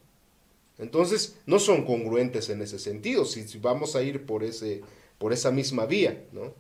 Entonces, 0.78 1.36
no 1.46 1.60
son 1.60 1.84
congruentes 1.84 2.50
en 2.50 2.60
ese 2.60 2.80
sentido, 2.80 3.24
si, 3.24 3.46
vamos 3.58 3.94
a 3.94 4.02
ir 4.02 4.26
por, 4.26 4.42
ese, 4.42 4.82
por 5.18 5.32
esa 5.32 5.52
misma 5.52 5.86
vía, 5.86 6.24
¿no? 6.32 6.54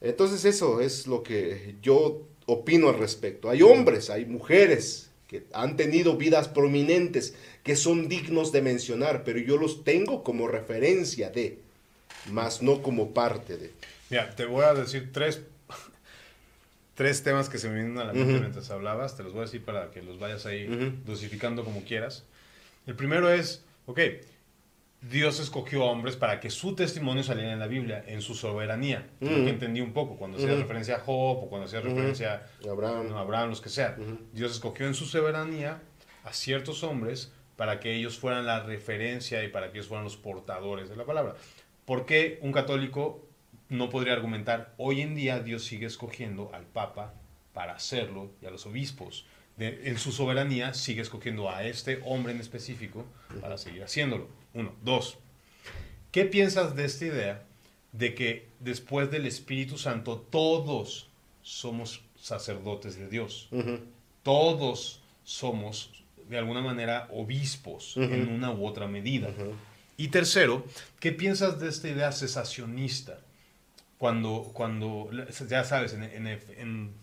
Entonces, 0.00 0.44
eso 0.44 0.80
es 0.80 1.06
lo 1.06 1.22
que 1.22 1.76
yo 1.80 2.22
opino 2.46 2.88
al 2.88 2.98
respecto. 2.98 3.48
Hay 3.48 3.62
hombres, 3.62 4.10
hay 4.10 4.26
mujeres 4.26 5.10
que 5.28 5.46
han 5.52 5.76
tenido 5.76 6.16
vidas 6.16 6.48
prominentes, 6.48 7.34
que 7.62 7.76
son 7.76 8.08
dignos 8.08 8.50
de 8.50 8.62
mencionar, 8.62 9.22
pero 9.22 9.38
yo 9.38 9.58
los 9.58 9.84
tengo 9.84 10.24
como 10.24 10.48
referencia 10.48 11.30
de 11.30 11.69
más 12.26 12.62
no 12.62 12.82
como 12.82 13.12
parte 13.12 13.56
de. 13.56 13.72
Mira, 14.10 14.34
te 14.34 14.44
voy 14.44 14.64
a 14.64 14.74
decir 14.74 15.10
tres, 15.12 15.42
tres 16.94 17.22
temas 17.22 17.48
que 17.48 17.58
se 17.58 17.68
me 17.68 17.76
vienen 17.76 17.98
a 17.98 18.04
la 18.04 18.12
mente 18.12 18.40
mientras 18.40 18.70
hablabas. 18.70 19.16
Te 19.16 19.22
los 19.22 19.32
voy 19.32 19.42
a 19.42 19.44
decir 19.44 19.64
para 19.64 19.90
que 19.90 20.02
los 20.02 20.18
vayas 20.18 20.46
ahí 20.46 21.00
dosificando 21.06 21.64
como 21.64 21.82
quieras. 21.84 22.24
El 22.86 22.96
primero 22.96 23.30
es, 23.32 23.64
ok, 23.86 24.00
Dios 25.02 25.40
escogió 25.40 25.84
a 25.84 25.86
hombres 25.86 26.16
para 26.16 26.40
que 26.40 26.50
su 26.50 26.74
testimonio 26.74 27.22
saliera 27.22 27.52
en 27.52 27.58
la 27.58 27.66
Biblia, 27.68 28.04
en 28.06 28.20
su 28.20 28.34
soberanía. 28.34 29.06
lo 29.20 29.28
que 29.44 29.48
entendí 29.50 29.80
un 29.80 29.92
poco, 29.92 30.16
cuando 30.16 30.36
hacía 30.36 30.54
referencia 30.56 30.96
a 30.96 31.00
Job 31.00 31.44
o 31.44 31.48
cuando 31.48 31.66
hacía 31.66 31.80
referencia 31.80 32.46
a 32.66 32.70
Abraham, 32.70 33.14
Abraham 33.16 33.48
los 33.50 33.60
que 33.60 33.70
sea. 33.70 33.96
Dios 34.32 34.52
escogió 34.52 34.86
en 34.86 34.94
su 34.94 35.06
soberanía 35.06 35.80
a 36.24 36.32
ciertos 36.34 36.82
hombres 36.82 37.32
para 37.56 37.80
que 37.80 37.94
ellos 37.94 38.18
fueran 38.18 38.44
la 38.46 38.62
referencia 38.62 39.42
y 39.44 39.48
para 39.48 39.70
que 39.70 39.78
ellos 39.78 39.88
fueran 39.88 40.04
los 40.04 40.16
portadores 40.16 40.88
de 40.90 40.96
la 40.96 41.04
palabra. 41.04 41.34
¿Por 41.90 42.06
qué 42.06 42.38
un 42.42 42.52
católico 42.52 43.26
no 43.68 43.90
podría 43.90 44.12
argumentar, 44.12 44.74
hoy 44.76 45.00
en 45.00 45.16
día 45.16 45.40
Dios 45.40 45.64
sigue 45.64 45.86
escogiendo 45.86 46.48
al 46.54 46.62
Papa 46.62 47.14
para 47.52 47.72
hacerlo 47.72 48.30
y 48.40 48.46
a 48.46 48.50
los 48.52 48.64
obispos? 48.64 49.26
en 49.58 49.98
su 49.98 50.12
soberanía 50.12 50.72
sigue 50.72 51.02
escogiendo 51.02 51.50
a 51.50 51.64
este 51.64 52.00
hombre 52.04 52.32
en 52.32 52.38
específico 52.38 53.04
para 53.40 53.58
seguir 53.58 53.82
haciéndolo. 53.82 54.28
Uno. 54.54 54.72
Dos. 54.84 55.18
¿Qué 56.12 56.26
piensas 56.26 56.76
de 56.76 56.84
esta 56.84 57.06
idea 57.06 57.42
de 57.90 58.14
que 58.14 58.46
después 58.60 59.10
del 59.10 59.26
Espíritu 59.26 59.76
Santo 59.76 60.24
todos 60.30 61.10
somos 61.42 62.04
sacerdotes 62.14 62.96
de 63.00 63.08
Dios? 63.08 63.48
Todos 64.22 65.02
somos 65.24 66.04
de 66.28 66.38
alguna 66.38 66.60
manera 66.60 67.08
obispos 67.10 67.96
en 67.96 68.28
una 68.28 68.52
u 68.52 68.64
otra 68.64 68.86
medida. 68.86 69.34
Y 70.00 70.08
tercero, 70.08 70.64
¿qué 70.98 71.12
piensas 71.12 71.60
de 71.60 71.68
esta 71.68 71.86
idea 71.86 72.10
cesacionista? 72.10 73.18
Cuando, 73.98 74.50
cuando 74.54 75.10
ya 75.46 75.62
sabes, 75.62 75.92
en, 75.92 76.04
en, 76.04 76.26
en 76.26 76.94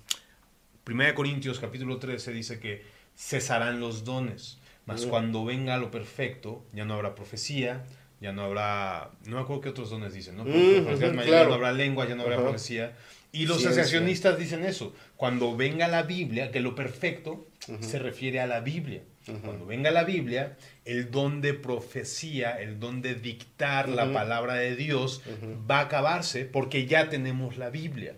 1 0.83 1.13
Corintios 1.13 1.59
capítulo 1.59 1.99
13 1.99 2.33
dice 2.33 2.59
que 2.59 2.83
cesarán 3.15 3.79
los 3.79 4.03
dones, 4.03 4.57
mas 4.87 5.05
cuando 5.05 5.45
venga 5.45 5.77
lo 5.77 5.91
perfecto, 5.91 6.65
ya 6.73 6.85
no 6.85 6.95
habrá 6.95 7.13
profecía, 7.13 7.85
ya 8.19 8.31
no 8.31 8.41
habrá, 8.41 9.11
no 9.25 9.35
me 9.35 9.43
acuerdo 9.43 9.61
qué 9.61 9.69
otros 9.69 9.91
dones 9.91 10.13
dicen, 10.13 10.35
¿no? 10.35 10.45
Ya 10.47 11.45
no 11.45 11.53
habrá 11.53 11.73
lengua, 11.73 12.07
ya 12.07 12.15
no 12.15 12.23
habrá 12.23 12.37
profecía. 12.37 12.95
Y 13.31 13.45
los 13.45 13.61
cesacionistas 13.61 14.39
dicen 14.39 14.65
eso, 14.65 14.95
cuando 15.17 15.55
venga 15.55 15.87
la 15.87 16.01
Biblia, 16.01 16.49
que 16.49 16.61
lo 16.61 16.73
perfecto 16.73 17.45
se 17.79 17.99
refiere 17.99 18.39
a 18.39 18.47
la 18.47 18.61
Biblia. 18.61 19.03
Cuando 19.43 19.65
venga 19.65 19.91
la 19.91 20.03
Biblia, 20.03 20.57
el 20.85 21.11
don 21.11 21.41
de 21.41 21.53
profecía, 21.53 22.61
el 22.61 22.79
don 22.79 23.01
de 23.01 23.15
dictar 23.15 23.89
la 23.89 24.11
palabra 24.13 24.55
de 24.55 24.75
Dios 24.75 25.21
va 25.69 25.79
a 25.79 25.83
acabarse 25.83 26.45
porque 26.45 26.85
ya 26.85 27.09
tenemos 27.09 27.57
la 27.57 27.69
Biblia. 27.69 28.15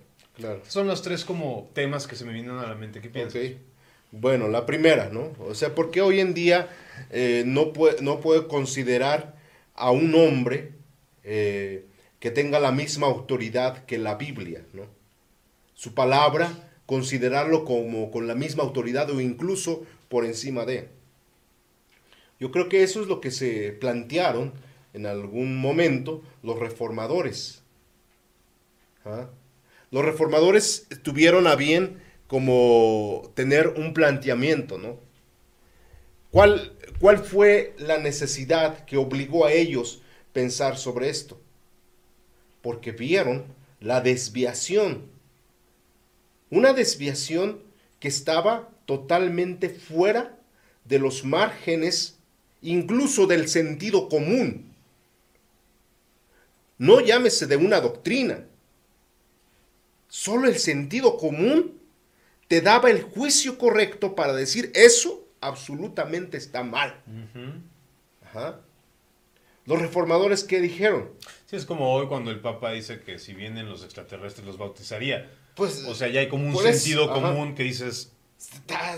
Son 0.67 0.87
los 0.87 1.01
tres 1.01 1.25
como 1.25 1.69
temas 1.73 2.07
que 2.07 2.15
se 2.15 2.25
me 2.25 2.33
vienen 2.33 2.57
a 2.57 2.67
la 2.67 2.75
mente. 2.75 3.01
¿Qué 3.01 3.09
piensas? 3.09 3.41
Bueno, 4.11 4.47
la 4.47 4.65
primera, 4.65 5.09
¿no? 5.09 5.33
O 5.39 5.53
sea, 5.53 5.75
¿por 5.75 5.91
qué 5.91 6.01
hoy 6.01 6.19
en 6.19 6.33
día 6.33 6.69
eh, 7.11 7.43
no, 7.45 7.73
puede, 7.73 8.01
no 8.01 8.19
puede 8.19 8.47
considerar 8.47 9.35
a 9.75 9.91
un 9.91 10.15
hombre 10.15 10.71
eh, 11.23 11.85
que 12.19 12.31
tenga 12.31 12.59
la 12.59 12.71
misma 12.71 13.07
autoridad 13.07 13.85
que 13.85 13.97
la 13.97 14.15
Biblia, 14.15 14.63
¿no? 14.73 14.83
Su 15.75 15.93
palabra, 15.93 16.51
considerarlo 16.85 17.65
como 17.65 18.11
con 18.11 18.27
la 18.27 18.35
misma 18.35 18.63
autoridad 18.63 19.09
o 19.11 19.21
incluso 19.21 19.83
por 20.09 20.25
encima 20.25 20.65
de. 20.65 20.89
Yo 22.39 22.51
creo 22.51 22.69
que 22.69 22.83
eso 22.83 23.01
es 23.01 23.07
lo 23.07 23.19
que 23.19 23.31
se 23.31 23.73
plantearon 23.73 24.53
en 24.93 25.05
algún 25.05 25.57
momento 25.57 26.23
los 26.41 26.57
reformadores. 26.57 27.61
¿Ah? 29.05 29.29
Los 29.91 30.05
reformadores 30.05 30.87
tuvieron 31.03 31.47
a 31.47 31.55
bien 31.55 32.01
como 32.27 33.31
tener 33.33 33.69
un 33.69 33.93
planteamiento, 33.93 34.77
¿no? 34.77 34.99
¿Cuál, 36.31 36.77
¿Cuál 36.99 37.17
fue 37.17 37.73
la 37.79 37.97
necesidad 37.97 38.85
que 38.85 38.97
obligó 38.97 39.45
a 39.45 39.51
ellos 39.51 40.03
pensar 40.31 40.77
sobre 40.77 41.09
esto? 41.09 41.41
Porque 42.61 42.91
vieron 42.91 43.45
la 43.79 44.01
desviación. 44.01 45.09
Una 46.51 46.73
desviación 46.73 47.63
que 47.99 48.07
estaba 48.07 48.69
totalmente 48.85 49.69
fuera 49.69 50.37
de 50.85 50.99
los 50.99 51.25
márgenes 51.25 52.18
incluso 52.61 53.27
del 53.27 53.47
sentido 53.47 54.09
común. 54.09 54.73
No 56.77 57.01
llámese 57.01 57.47
de 57.47 57.57
una 57.57 57.81
doctrina. 57.81 58.45
Solo 60.07 60.47
el 60.47 60.57
sentido 60.57 61.17
común 61.17 61.79
te 62.47 62.61
daba 62.61 62.89
el 62.89 63.03
juicio 63.03 63.57
correcto 63.57 64.15
para 64.15 64.33
decir 64.33 64.71
eso 64.73 65.27
absolutamente 65.41 66.37
está 66.37 66.63
mal. 66.63 67.01
Los 69.65 69.79
reformadores, 69.79 70.43
¿qué 70.43 70.59
dijeron? 70.59 71.11
Sí, 71.45 71.55
es 71.55 71.65
como 71.65 71.93
hoy 71.93 72.07
cuando 72.07 72.31
el 72.31 72.39
Papa 72.39 72.71
dice 72.71 73.01
que 73.01 73.19
si 73.19 73.33
vienen 73.33 73.69
los 73.69 73.83
extraterrestres 73.83 74.47
los 74.47 74.57
bautizaría. 74.57 75.29
Pues, 75.55 75.85
o 75.85 75.93
sea, 75.93 76.07
ya 76.07 76.21
hay 76.21 76.29
como 76.29 76.47
un 76.47 76.57
sentido 76.57 77.11
común 77.13 77.53
que 77.53 77.63
dices, 77.63 78.13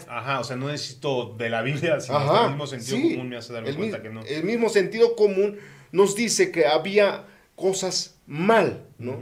Ajá, 0.08 0.40
o 0.40 0.44
sea, 0.44 0.56
no 0.56 0.68
necesito 0.68 1.36
de 1.38 1.50
la 1.50 1.62
Biblia, 1.62 2.00
sino 2.00 2.18
el 2.46 2.50
mismo 2.50 2.68
sentido 2.68 2.98
común 3.02 3.30
me 3.30 3.38
hace 3.38 3.54
darme 3.54 3.74
cuenta 3.74 4.02
que 4.02 4.10
no. 4.10 4.24
El 4.24 4.44
mismo 4.44 4.70
sentido 4.70 5.16
común 5.16 5.58
nos 5.92 6.16
dice 6.16 6.52
que 6.52 6.68
había 6.68 7.26
cosas 7.56 8.16
mal, 8.28 8.86
¿no? 8.98 9.20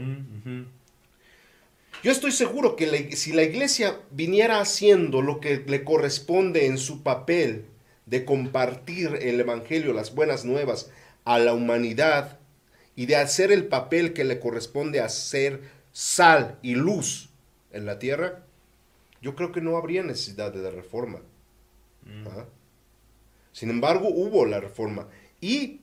Yo 2.03 2.11
estoy 2.11 2.31
seguro 2.31 2.75
que 2.75 3.15
si 3.15 3.33
la 3.33 3.43
iglesia 3.43 3.97
viniera 4.11 4.61
haciendo 4.61 5.21
lo 5.21 5.39
que 5.39 5.63
le 5.67 5.83
corresponde 5.83 6.65
en 6.65 6.77
su 6.77 7.03
papel 7.03 7.65
de 8.05 8.25
compartir 8.25 9.19
el 9.21 9.39
Evangelio, 9.39 9.93
las 9.93 10.15
buenas 10.15 10.45
nuevas 10.45 10.89
a 11.25 11.39
la 11.39 11.53
humanidad 11.53 12.39
y 12.95 13.05
de 13.05 13.17
hacer 13.17 13.51
el 13.51 13.65
papel 13.67 14.13
que 14.13 14.23
le 14.23 14.39
corresponde 14.39 14.99
hacer 15.01 15.61
sal 15.91 16.57
y 16.61 16.75
luz 16.75 17.29
en 17.71 17.85
la 17.85 17.99
tierra, 17.99 18.43
yo 19.21 19.35
creo 19.35 19.51
que 19.51 19.61
no 19.61 19.77
habría 19.77 20.03
necesidad 20.03 20.53
de 20.53 20.61
la 20.61 20.71
reforma. 20.71 21.21
¿Ah? 22.27 22.45
Sin 23.51 23.69
embargo, 23.69 24.09
hubo 24.09 24.45
la 24.45 24.59
reforma. 24.59 25.07
¿Y 25.41 25.81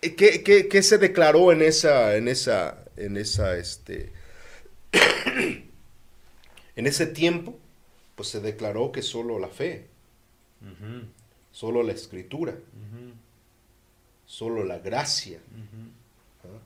qué, 0.00 0.68
qué 0.70 0.82
se 0.82 0.98
declaró 0.98 1.52
en 1.52 1.62
esa, 1.62 2.16
en 2.16 2.28
esa, 2.28 2.84
en 2.96 3.16
esa, 3.16 3.56
este, 3.56 4.12
en 6.76 6.86
ese 6.86 7.06
tiempo? 7.06 7.58
Pues 8.14 8.28
se 8.28 8.40
declaró 8.40 8.92
que 8.92 9.02
solo 9.02 9.38
la 9.38 9.48
fe, 9.48 9.88
solo 11.52 11.82
la 11.82 11.92
escritura, 11.92 12.56
solo 14.24 14.64
la 14.64 14.78
gracia, 14.78 15.38
¿ah? 16.44 16.58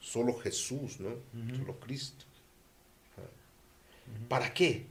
solo 0.00 0.34
Jesús, 0.38 0.98
¿no? 0.98 1.10
Solo 1.54 1.78
Cristo. 1.78 2.24
¿Ah? 3.18 4.28
¿Para 4.28 4.54
qué? 4.54 4.86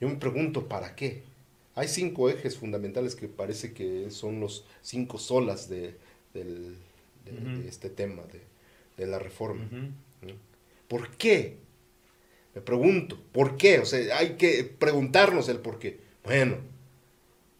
Yo 0.00 0.08
me 0.08 0.16
pregunto, 0.16 0.68
¿para 0.68 0.94
qué? 0.94 1.22
Hay 1.74 1.88
cinco 1.88 2.30
ejes 2.30 2.56
fundamentales 2.56 3.14
que 3.14 3.28
parece 3.28 3.72
que 3.72 4.10
son 4.10 4.40
los 4.40 4.64
cinco 4.82 5.18
solas 5.18 5.68
de, 5.68 5.94
este 7.66 7.90
tema, 7.90 8.22
de, 8.96 9.06
la 9.06 9.18
reforma. 9.18 9.68
¿Por 10.88 11.10
qué? 11.16 11.58
Me 12.54 12.62
pregunto, 12.62 13.18
¿por 13.32 13.56
qué? 13.58 13.80
O 13.80 13.84
sea, 13.84 14.16
hay 14.16 14.36
que 14.36 14.64
preguntarnos 14.64 15.48
el 15.48 15.58
por 15.58 15.78
qué. 15.78 16.00
Bueno, 16.24 16.56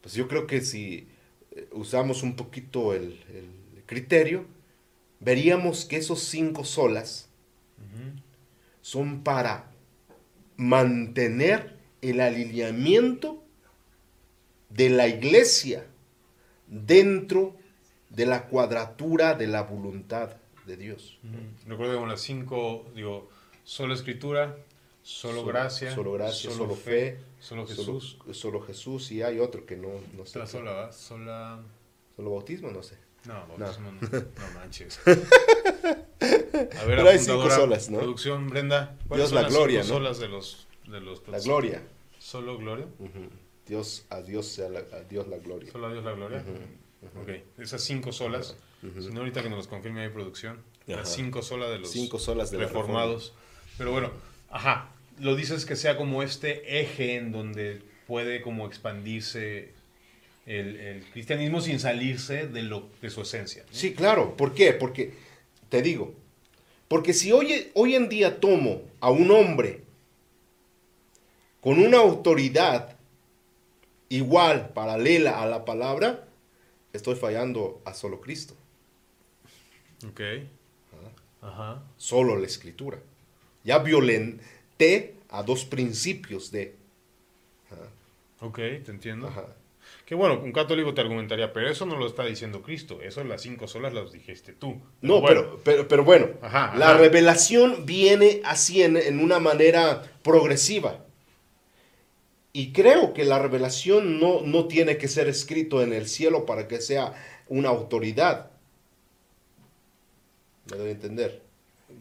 pues 0.01 0.15
yo 0.15 0.29
creo 0.29 0.47
que 0.47 0.63
si 0.63 1.07
eh, 1.51 1.69
usamos 1.73 2.23
un 2.23 2.37
poquito 2.37 2.95
el, 2.95 3.19
criterio, 3.85 4.47
veríamos 5.21 5.85
que 5.85 5.97
esos 5.97 6.21
cinco 6.21 6.65
solas 6.65 7.29
son 8.81 9.23
para 9.23 9.71
mantener 10.57 11.76
el 12.11 12.21
alineamiento 12.21 13.43
de 14.71 14.91
la 14.91 15.09
iglesia 15.09 15.87
dentro 16.67 17.57
de 18.11 18.27
la 18.27 18.47
cuadratura 18.47 19.35
de 19.35 19.47
la 19.47 19.63
voluntad 19.63 20.37
de 20.67 20.77
Dios. 20.77 21.19
Recuerdo 21.67 21.99
con 21.99 22.09
las 22.09 22.21
cinco, 22.21 22.87
digo, 22.95 23.29
solo 23.65 23.95
escritura, 23.95 24.57
solo, 25.03 25.45
gracia, 25.45 25.95
solo 25.95 26.13
gracia, 26.13 26.51
solo, 26.51 26.75
fe, 26.75 27.19
solo 27.39 27.67
Jesús. 27.67 28.19
Solo, 28.33 28.61
Jesús 28.63 29.13
y 29.13 29.23
hay 29.23 29.39
otro 29.39 29.65
que 29.65 29.77
no, 29.77 29.89
no 30.17 30.27
sé. 30.27 30.39
La 30.39 30.47
sola, 30.47 30.93
sola... 30.93 31.63
Solo 32.17 32.31
bautismo, 32.31 32.71
no 32.71 32.83
sé. 32.83 32.97
No, 33.27 33.47
bautismo 33.47 33.93
no, 33.93 34.09
no, 34.11 34.55
manches. 34.55 34.99
A 35.07 36.85
ver, 36.85 36.97
Pero 36.99 37.09
hay 37.09 37.19
cinco 37.19 37.51
solas, 37.51 37.91
¿no? 37.91 37.99
Producción, 37.99 38.49
Brenda. 38.49 38.97
Dios 39.15 39.33
la 39.33 39.43
gloria, 39.43 39.81
¿no? 39.81 39.87
solas 39.87 40.19
de 40.19 40.29
los, 40.29 40.67
de 40.87 41.01
los 41.01 41.27
La 41.29 41.39
gloria. 41.41 41.83
¿Solo 42.27 42.59
gloria? 42.59 42.87
Dios, 43.69 44.05
a 44.11 44.21
Dios 44.21 44.49
sea 44.49 44.69
la, 44.69 44.81
a 44.81 45.05
Dios 45.09 45.29
la 45.29 45.39
gloria. 45.39 45.71
¿Solo 45.71 45.87
a 45.87 45.93
Dios 45.93 46.05
la 46.05 46.11
gloria? 46.11 46.45
Ok, 47.23 47.29
esas 47.57 47.85
cinco 47.85 48.11
solas, 48.11 48.57
si 48.83 49.13
no 49.13 49.21
ahorita 49.21 49.45
que 49.45 49.49
nos 49.49 49.69
confirme 49.69 50.05
mi 50.05 50.13
producción, 50.13 50.59
las 50.89 51.15
cinco 51.15 51.41
solas 51.41 51.71
de 51.71 51.79
los 51.79 51.89
cinco 51.89 52.19
solas 52.19 52.51
de 52.51 52.59
reformados. 52.59 53.33
Pero 53.79 53.93
bueno, 53.93 54.11
ajá, 54.51 54.91
lo 55.21 55.37
dices 55.37 55.65
que 55.67 55.77
sea 55.77 55.97
como 55.97 56.25
este 56.25 56.81
eje 56.81 57.15
en 57.15 57.31
donde 57.31 57.81
puede 58.09 58.43
como 58.43 58.67
expandirse 58.67 59.73
el, 60.47 61.05
cristianismo 61.13 61.61
sin 61.61 61.79
salirse 61.79 62.49
de, 62.49 62.63
lo, 62.63 62.89
de 63.03 63.11
su 63.11 63.23
esencia. 63.23 63.65
Sí, 63.71 63.95
claro. 63.95 64.37
¿Por 64.37 64.53
qué? 64.53 64.73
Porque, 64.73 65.15
te 65.69 65.81
digo, 65.81 66.13
porque 66.89 67.13
si 67.13 67.31
hoy, 67.31 67.71
hoy 67.75 67.95
en 67.95 68.09
día 68.09 68.41
tomo 68.41 68.83
a 68.99 69.13
un 69.13 69.31
hombre 69.31 69.86
con 71.67 71.81
una 71.81 71.99
autoridad 71.99 72.97
igual, 74.09 74.69
paralela 74.69 75.43
a 75.43 75.47
la 75.47 75.65
palabra, 75.65 76.29
estoy 76.93 77.17
fallando 77.17 77.83
a 77.85 77.93
solo 77.93 78.21
Cristo. 78.21 78.55
Ok. 80.09 80.21
Ajá. 81.43 81.83
Solo 81.97 82.37
la 82.37 82.47
escritura. 82.47 83.01
Ya 83.65 83.81
violenté 83.81 85.17
a 85.29 85.43
dos 85.43 85.65
principios 85.65 86.53
de... 86.53 86.77
Ok, 88.39 88.59
te 88.59 88.93
entiendo. 88.93 89.27
Ajá. 89.27 89.49
Que 90.05 90.15
bueno, 90.15 90.39
un 90.39 90.53
católico 90.53 90.95
te 90.95 91.01
argumentaría, 91.01 91.53
pero 91.53 91.69
eso 91.69 91.85
no 91.85 91.97
lo 91.97 92.07
está 92.07 92.25
diciendo 92.25 92.63
Cristo, 92.63 93.01
eso 93.03 93.25
las 93.25 93.43
cinco 93.43 93.67
solas 93.67 93.93
las 93.93 94.13
dijiste 94.13 94.53
tú. 94.53 94.81
no, 95.01 95.21
pero, 95.21 95.61
pero, 95.65 95.89
pero, 95.89 96.05
bueno, 96.05 96.29
la 96.43 96.97
revelación 96.97 97.87
viene 97.87 98.41
así 98.45 98.85
en 98.85 99.19
una 99.19 99.41
manera 99.41 100.05
progresiva. 100.23 101.06
Y 102.57 102.73
creo 102.73 103.13
que 103.13 103.27
la 103.27 103.39
revelación 103.39 104.19
no, 104.19 104.41
no 104.41 104.67
tiene 104.67 104.97
que 104.97 105.09
ser 105.09 105.29
escrito 105.29 105.83
en 105.83 105.93
el 105.93 106.09
cielo 106.09 106.47
para 106.47 106.67
que 106.67 106.81
sea 106.81 107.13
una 107.49 107.69
autoridad. 107.69 108.51
¿Me 110.71 110.79
doy 110.79 110.89
a 110.89 110.93
entender? 110.93 111.43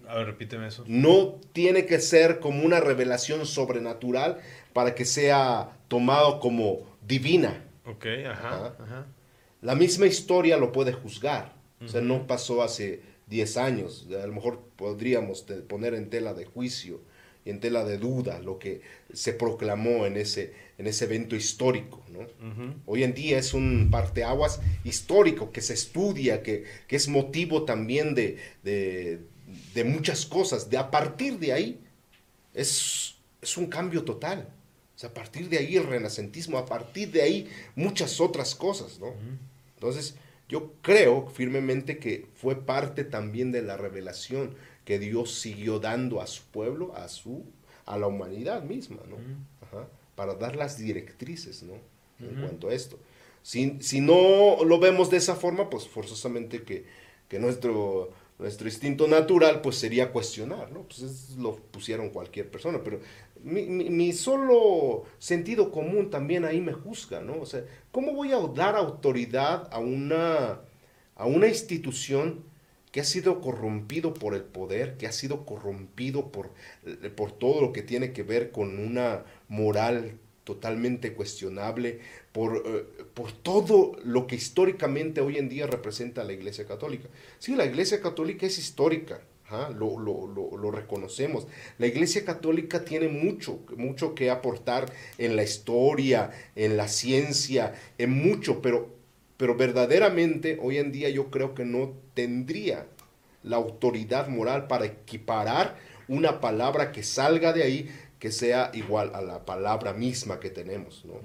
A 0.07 0.15
ver, 0.15 0.27
repíteme 0.27 0.67
eso. 0.67 0.85
No 0.87 1.41
tiene 1.51 1.85
que 1.85 1.99
ser 1.99 2.39
como 2.39 2.63
una 2.63 2.79
revelación 2.79 3.45
sobrenatural 3.45 4.39
para 4.71 4.95
que 4.95 5.03
sea 5.03 5.77
tomado 5.89 6.39
como 6.39 6.87
divina. 7.05 7.61
Ok, 7.85 8.05
ajá, 8.25 8.77
ajá. 8.79 9.07
La 9.61 9.75
misma 9.75 10.05
historia 10.05 10.55
lo 10.55 10.71
puede 10.71 10.93
juzgar. 10.93 11.53
O 11.83 11.89
sea, 11.89 11.99
no 11.99 12.27
pasó 12.27 12.63
hace 12.63 13.01
10 13.27 13.57
años. 13.57 14.07
A 14.09 14.25
lo 14.25 14.31
mejor 14.31 14.61
podríamos 14.77 15.45
poner 15.67 15.95
en 15.95 16.09
tela 16.09 16.33
de 16.33 16.45
juicio 16.45 17.01
en 17.45 17.59
tela 17.59 17.85
de 17.85 17.97
duda 17.97 18.39
lo 18.39 18.57
que 18.57 18.81
se 19.13 19.33
proclamó 19.33 20.05
en 20.05 20.17
ese, 20.17 20.53
en 20.77 20.87
ese 20.87 21.05
evento 21.05 21.35
histórico. 21.35 22.03
¿no? 22.09 22.25
Hoy 22.87 23.03
en 23.03 23.13
día 23.13 23.37
es 23.37 23.53
un 23.53 23.89
parteaguas 23.91 24.59
histórico 24.83 25.51
que 25.51 25.61
se 25.61 25.75
estudia, 25.75 26.41
que, 26.41 26.65
que 26.87 26.95
es 26.95 27.07
motivo 27.07 27.63
también 27.63 28.15
de, 28.15 28.37
de, 28.63 29.19
de, 29.73 29.83
muchas 29.83 30.25
cosas. 30.25 30.69
De 30.69 30.77
a 30.77 30.89
partir 30.89 31.37
de 31.37 31.53
ahí 31.53 31.79
es, 32.53 33.15
es 33.41 33.57
un 33.57 33.67
cambio 33.67 34.03
total. 34.03 34.49
O 34.95 34.97
sea, 34.97 35.09
a 35.09 35.13
partir 35.13 35.47
de 35.47 35.59
ahí 35.59 35.75
el 35.75 35.85
renacentismo, 35.85 36.57
a 36.57 36.65
partir 36.65 37.11
de 37.11 37.21
ahí 37.21 37.49
muchas 37.75 38.19
otras 38.19 38.55
cosas. 38.55 38.99
¿no? 38.99 39.13
Entonces, 39.75 40.15
yo 40.47 40.73
creo 40.81 41.27
firmemente 41.27 41.99
que 41.99 42.27
fue 42.33 42.65
parte 42.65 43.03
también 43.03 43.51
de 43.51 43.61
la 43.61 43.77
revelación 43.77 44.55
que 44.85 44.99
Dios 44.99 45.33
siguió 45.33 45.79
dando 45.79 46.21
a 46.21 46.27
su 46.27 46.43
pueblo, 46.43 46.95
a 46.95 47.09
su 47.09 47.43
a 47.85 47.97
la 47.97 48.07
humanidad 48.07 48.63
misma, 48.63 49.01
¿no? 49.07 49.17
para 50.15 50.35
dar 50.35 50.55
las 50.55 50.77
directrices, 50.77 51.63
¿no? 51.63 51.73
En 52.19 52.39
cuanto 52.39 52.69
a 52.69 52.73
esto. 52.73 52.97
Si, 53.43 53.77
si, 53.81 53.99
no 54.01 54.63
lo 54.63 54.79
vemos 54.79 55.09
de 55.11 55.17
esa 55.17 55.35
forma, 55.35 55.69
pues 55.69 55.87
forzosamente 55.87 56.63
que, 56.63 56.85
que 57.27 57.37
nuestro, 57.37 58.11
nuestro 58.39 58.67
instinto 58.67 59.07
natural 59.07 59.61
pues 59.61 59.75
sería 59.75 60.11
cuestionar, 60.11 60.71
¿no? 60.71 60.83
Pues 60.83 61.35
lo 61.37 61.57
pusieron 61.57 62.09
cualquier 62.09 62.49
persona, 62.49 62.81
pero 62.83 63.01
mi, 63.43 63.63
mi, 63.63 63.89
mi, 63.89 64.13
solo 64.13 65.03
sentido 65.19 65.69
común 65.69 66.09
también 66.09 66.45
ahí 66.45 66.61
me 66.61 66.73
juzga, 66.73 67.21
¿no? 67.21 67.41
O 67.41 67.45
sea, 67.45 67.65
¿cómo 67.91 68.13
voy 68.13 68.31
a 68.31 68.39
dar 68.39 68.75
autoridad 68.75 69.67
a 69.71 69.79
una, 69.79 70.61
a 71.15 71.25
una 71.25 71.47
institución 71.47 72.45
que 72.95 73.01
ha 73.01 73.03
sido 73.03 73.41
corrompido 73.41 74.13
por 74.13 74.35
el 74.35 74.43
poder, 74.43 74.95
que 74.95 75.05
ha 75.05 75.11
sido 75.11 75.45
corrompido 75.45 76.31
por, 76.31 76.51
eh, 76.85 77.11
por 77.13 77.33
todo 77.33 77.59
lo 77.59 77.73
que 77.73 77.81
tiene 77.81 78.13
que 78.13 78.23
ver 78.23 78.51
con 78.51 78.79
una 78.79 79.25
moral 79.49 80.17
totalmente 80.45 81.11
cuestionable, 81.11 81.99
por, 82.31 82.63
eh, 82.65 83.03
por 83.13 83.33
todo 83.33 83.97
lo 84.05 84.27
que 84.27 84.37
históricamente 84.37 85.19
hoy 85.19 85.35
en 85.35 85.49
día 85.49 85.67
representa 85.67 86.23
la 86.23 86.31
Iglesia 86.31 86.65
Católica. 86.65 87.09
Sí, 87.37 87.53
la 87.57 87.65
Iglesia 87.65 87.99
Católica 87.99 88.45
es 88.45 88.57
histórica, 88.57 89.19
lo, 89.77 89.99
lo, 89.99 90.25
lo, 90.27 90.55
lo, 90.55 90.71
reconocemos. 90.71 91.47
La 91.77 91.87
Iglesia 91.87 92.23
Católica 92.23 92.85
tiene 92.85 93.09
mucho, 93.09 93.59
mucho 93.75 94.15
que 94.15 94.29
aportar 94.29 94.89
en 95.17 95.35
la 95.35 95.43
historia, 95.43 96.31
en 96.55 96.77
la 96.77 96.87
ciencia, 96.87 97.73
en 97.97 98.11
mucho, 98.11 98.61
pero 98.61 98.94
pero 99.37 99.55
verdaderamente 99.55 100.57
hoy 100.61 100.77
en 100.77 100.91
día 100.91 101.09
yo 101.09 101.29
creo 101.29 101.55
que 101.55 101.65
no 101.65 101.93
tendría 102.13 102.87
la 103.43 103.57
autoridad 103.57 104.27
moral 104.27 104.67
para 104.67 104.85
equiparar 104.85 105.75
una 106.07 106.39
palabra 106.39 106.91
que 106.91 107.03
salga 107.03 107.53
de 107.53 107.63
ahí 107.63 107.95
que 108.19 108.31
sea 108.31 108.71
igual 108.73 109.11
a 109.13 109.21
la 109.21 109.45
palabra 109.45 109.93
misma 109.93 110.39
que 110.39 110.49
tenemos. 110.49 111.05
¿no? 111.05 111.15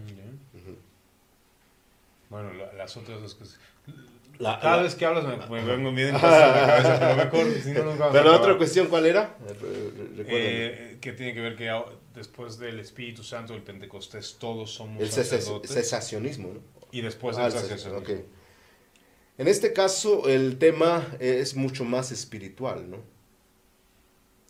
Bueno, 2.28 2.50
las 2.76 2.96
otras 2.96 3.20
dos 3.20 3.34
cosas. 3.34 3.58
Cada 4.38 4.82
vez 4.82 4.94
que 4.94 5.04
hablas 5.04 5.24
me, 5.24 5.36
me 5.61 5.64
vengo 5.64 5.92
bien 5.92 6.12
cosas 6.12 6.56
la 6.56 6.66
cabeza, 6.66 6.98
pero 6.98 7.16
mejor, 7.16 7.62
si 7.62 7.72
no 7.72 7.84
nos 7.84 8.12
Pero 8.12 8.30
la 8.30 8.36
otra 8.36 8.56
cuestión, 8.56 8.86
¿cuál 8.86 9.06
era? 9.06 9.36
Eh, 10.18 10.96
que 11.00 11.12
tiene 11.12 11.34
que 11.34 11.40
ver 11.40 11.56
que 11.56 11.70
después 12.14 12.58
del 12.58 12.80
Espíritu 12.80 13.22
Santo, 13.22 13.54
el 13.54 13.62
Pentecostés, 13.62 14.36
todos 14.38 14.72
somos 14.72 15.02
El 15.02 15.11
cesacionismo, 15.11 16.54
¿no? 16.54 16.79
Y 16.93 17.01
después 17.01 17.36
ah, 17.36 17.47
el 17.47 17.53
En 19.38 19.49
este 19.49 19.72
caso, 19.72 20.28
el 20.28 20.59
tema 20.59 21.07
es 21.18 21.55
mucho 21.57 21.84
más 21.84 22.12
espiritual, 22.12 22.91
¿no? 22.91 22.99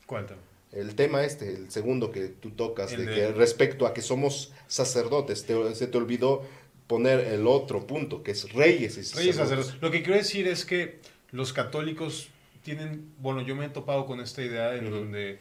¿Cuál 0.07 0.27
tema? 0.27 0.41
El 0.73 0.95
tema 0.95 1.25
este, 1.25 1.49
el 1.53 1.71
segundo 1.71 2.11
que 2.13 2.29
tú 2.29 2.51
tocas, 2.51 2.91
de 2.91 3.05
de- 3.05 3.15
que 3.15 3.33
respecto 3.33 3.87
a 3.87 3.95
que 3.95 4.03
somos 4.03 4.53
sacerdotes, 4.69 5.45
te- 5.45 5.75
se 5.75 5.87
te 5.87 5.99
olvidó 5.99 6.43
poner 6.87 7.21
el 7.21 7.47
otro 7.47 7.87
punto, 7.87 8.23
que 8.23 8.33
es 8.33 8.53
reyes 8.53 8.93
y 8.97 9.17
Reyes 9.17 9.37
sacerdotes. 9.37 9.81
Lo 9.81 9.91
que 9.91 10.03
quiero 10.03 10.17
decir 10.17 10.49
es 10.49 10.65
que 10.65 11.01
los 11.31 11.53
católicos 11.53 12.29
tienen, 12.63 13.13
bueno, 13.19 13.43
yo 13.43 13.55
me 13.55 13.67
he 13.67 13.69
topado 13.69 14.07
con 14.07 14.21
esta 14.21 14.43
idea 14.43 14.75
en 14.75 14.91
donde 14.91 15.41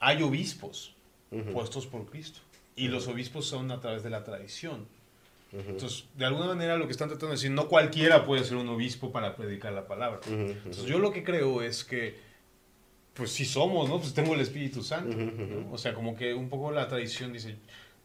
hay 0.00 0.22
obispos 0.22 0.94
puestos 1.52 1.86
por 1.86 2.06
Cristo 2.06 2.40
y 2.76 2.88
los 2.88 3.06
obispos 3.08 3.46
son 3.46 3.70
a 3.70 3.80
través 3.80 4.02
de 4.02 4.08
la 4.10 4.24
tradición. 4.24 4.86
Ujú, 5.52 5.70
Entonces, 5.70 6.06
de 6.14 6.24
alguna 6.24 6.46
manera 6.46 6.76
lo 6.76 6.86
que 6.86 6.92
están 6.92 7.08
tratando 7.08 7.28
de 7.28 7.36
decir, 7.36 7.50
no 7.50 7.68
cualquiera 7.68 8.24
puede 8.24 8.44
ser 8.44 8.56
un 8.56 8.68
obispo 8.68 9.10
para 9.12 9.36
predicar 9.36 9.72
la 9.72 9.86
palabra. 9.86 10.20
ujú, 10.26 10.34
ujú. 10.34 10.50
Entonces, 10.50 10.84
yo 10.84 10.98
lo 10.98 11.12
que 11.12 11.24
creo 11.24 11.62
es 11.62 11.84
que, 11.84 12.16
pues 13.14 13.30
si 13.32 13.44
somos, 13.44 13.88
¿no? 13.88 13.98
Pues 13.98 14.14
tengo 14.14 14.34
el 14.34 14.40
Espíritu 14.40 14.82
Santo. 14.82 15.16
Ujú, 15.16 15.24
ujú. 15.42 15.60
¿no? 15.68 15.72
O 15.72 15.78
sea, 15.78 15.94
como 15.94 16.14
que 16.16 16.34
un 16.34 16.48
poco 16.48 16.70
la 16.70 16.86
tradición 16.88 17.32
dice, 17.32 17.56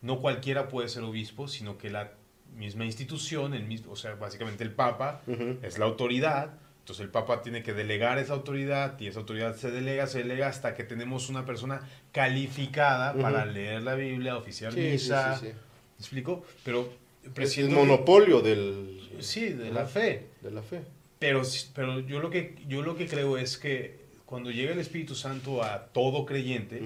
no 0.01 0.19
cualquiera 0.19 0.67
puede 0.69 0.89
ser 0.89 1.03
obispo, 1.03 1.47
sino 1.47 1.77
que 1.77 1.89
la 1.89 2.11
misma 2.55 2.85
institución, 2.85 3.53
el 3.53 3.63
mismo, 3.65 3.91
o 3.93 3.95
sea, 3.95 4.15
básicamente 4.15 4.63
el 4.63 4.71
Papa 4.71 5.21
es 5.61 5.77
la 5.79 5.85
autoridad. 5.85 6.53
Entonces 6.79 7.05
el 7.05 7.09
Papa 7.11 7.41
tiene 7.41 7.63
que 7.63 7.73
delegar 7.73 8.17
esa 8.19 8.33
autoridad 8.33 8.99
y 8.99 9.07
esa 9.07 9.19
autoridad 9.21 9.55
se 9.55 9.71
delega, 9.71 10.05
se 10.05 10.19
delega 10.19 10.47
hasta 10.47 10.75
que 10.75 10.83
tenemos 10.83 11.29
una 11.29 11.45
persona 11.45 11.81
calificada 12.11 13.13
para 13.13 13.45
leer 13.45 13.83
la 13.83 13.95
Biblia, 13.95 14.35
oficiar 14.35 14.73
sí, 14.73 14.79
misa. 14.81 15.39
sí, 15.39 15.47
sí. 15.47 15.53
¿Me 15.53 15.99
explico? 15.99 16.43
Pero 16.65 16.91
Es 17.23 17.27
el 17.27 17.33
presiento- 17.33 17.75
monopolio 17.75 18.41
del, 18.41 18.99
Sí, 19.19 19.49
de 19.49 19.71
la 19.71 19.85
fe. 19.85 20.27
de 20.41 20.51
la 20.51 20.61
fe. 20.61 20.81
Pero, 21.19 21.41
pero 21.73 21.99
yo, 22.01 22.19
lo 22.19 22.29
que, 22.29 22.55
yo 22.67 22.81
lo 22.81 22.95
que 22.97 23.07
creo 23.07 23.37
es 23.37 23.57
que 23.57 23.95
cuando 24.25 24.51
llega 24.51 24.73
el 24.73 24.79
Espíritu 24.79 25.15
Santo 25.15 25.63
a 25.63 25.85
todo 25.87 26.25
creyente, 26.25 26.81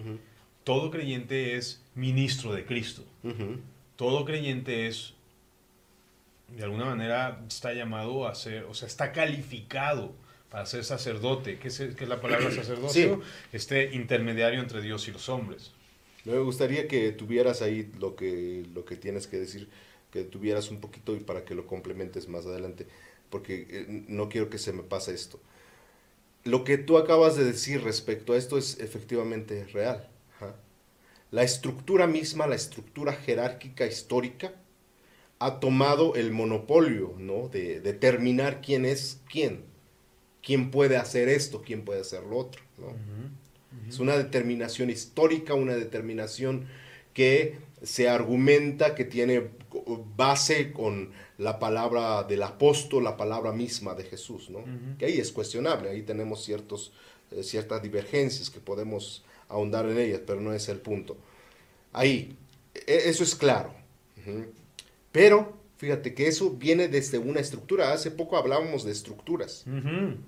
todo 0.64 0.92
creyente 0.92 1.56
es 1.56 1.82
ministro 1.96 2.54
de 2.54 2.64
Cristo. 2.66 3.04
Todo 3.96 4.26
creyente 4.26 4.86
es, 4.88 5.14
de 6.56 6.64
alguna 6.64 6.86
manera, 6.86 7.42
está 7.48 7.74
llamado 7.74 8.28
a 8.28 8.36
ser, 8.36 8.66
o 8.66 8.74
sea, 8.74 8.88
está 8.88 9.12
calificado 9.12 10.14
para 10.52 10.66
ser 10.66 10.84
sacerdote. 10.84 11.58
¿Qué 11.58 11.70
es, 11.70 11.78
qué 11.80 12.04
es 12.04 12.10
la 12.10 12.22
palabra 12.22 12.52
sacerdocio? 12.52 13.22
Este 13.52 13.96
intermediario 13.96 14.60
entre 14.60 14.82
Dios 14.82 15.08
y 15.08 15.12
los 15.12 15.30
hombres. 15.30 15.72
Me 16.26 16.38
gustaría 16.40 16.88
que 16.88 17.12
tuvieras 17.12 17.62
ahí 17.62 17.90
lo 18.00 18.16
que, 18.16 18.66
lo 18.76 18.86
que 18.86 18.98
tienes 18.98 19.26
que 19.28 19.38
decir, 19.38 19.68
que 20.12 20.24
tuvieras 20.24 20.70
un 20.70 20.80
poquito 20.80 21.16
y 21.16 21.20
para 21.20 21.44
que 21.46 21.56
lo 21.56 21.68
complementes 21.68 22.28
más 22.28 22.46
adelante, 22.46 22.88
porque 23.30 23.68
eh, 23.70 23.86
no 24.08 24.30
quiero 24.30 24.50
que 24.50 24.58
se 24.58 24.74
me 24.74 24.84
pase 24.84 25.14
esto. 25.14 25.40
Lo 26.44 26.64
que 26.64 26.78
tú 26.78 26.98
acabas 26.98 27.36
de 27.36 27.44
decir 27.44 27.84
respecto 27.84 28.34
a 28.34 28.38
esto 28.38 28.58
es 28.58 28.80
efectivamente 28.80 29.66
real. 29.66 30.10
ajá. 30.38 30.56
La 31.30 31.44
estructura 31.44 32.08
misma, 32.08 32.48
la 32.48 32.56
estructura 32.56 33.12
jerárquica 33.12 33.86
histórica, 33.86 34.54
ha 35.40 35.60
tomado 35.60 36.16
el 36.16 36.32
monopolio 36.32 37.14
¿no? 37.18 37.50
de 37.50 37.80
determinar 37.80 38.62
quién 38.62 38.86
es 38.86 39.22
quién, 39.30 39.66
quién 40.42 40.72
puede 40.72 40.98
hacer 40.98 41.30
esto, 41.30 41.62
quién 41.62 41.84
puede 41.84 42.02
hacer 42.02 42.24
lo 42.24 42.38
otro. 42.38 42.62
¿no? 42.78 42.94
Es 43.88 44.00
una 44.00 44.18
determinación 44.18 44.90
histórica, 44.90 45.54
una 45.54 45.76
determinación 45.76 46.68
que 47.14 47.58
se 47.84 48.10
argumenta 48.10 48.96
que 48.96 49.06
tiene 49.06 49.50
base 50.16 50.72
con 50.72 51.12
la 51.38 51.60
palabra 51.60 52.24
del 52.24 52.44
apóstol, 52.44 53.04
la 53.04 53.18
palabra 53.18 53.52
misma 53.52 53.94
de 53.96 54.04
Jesús, 54.04 54.50
¿no? 54.50 54.64
Que 54.98 55.06
ahí 55.06 55.18
es 55.20 55.32
cuestionable, 55.32 55.90
ahí 55.90 56.02
tenemos 56.04 56.44
ciertos, 56.44 56.92
eh, 57.32 57.44
ciertas 57.44 57.82
divergencias 57.82 58.50
que 58.50 58.60
podemos 58.60 59.24
ahondar 59.50 59.86
en 59.88 59.98
ellas, 60.00 60.22
pero 60.26 60.42
no 60.42 60.54
es 60.54 60.68
el 60.70 60.80
punto. 60.80 61.18
Ahí, 61.94 62.38
e- 62.74 63.10
eso 63.10 63.24
es 63.24 63.36
claro. 63.36 63.74
Pero, 65.12 65.54
fíjate 65.78 66.14
que 66.14 66.28
eso 66.28 66.52
viene 66.52 66.88
desde 66.88 67.18
una 67.18 67.40
estructura. 67.40 67.94
Hace 67.94 68.12
poco 68.12 68.38
hablábamos 68.38 68.84
de 68.84 68.92
estructuras, 68.92 69.64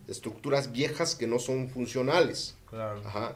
estructuras 0.07 0.71
viejas 0.71 1.15
que 1.15 1.27
no 1.27 1.39
son 1.39 1.69
funcionales. 1.69 2.55
Claro. 2.69 3.01
Ajá. 3.05 3.35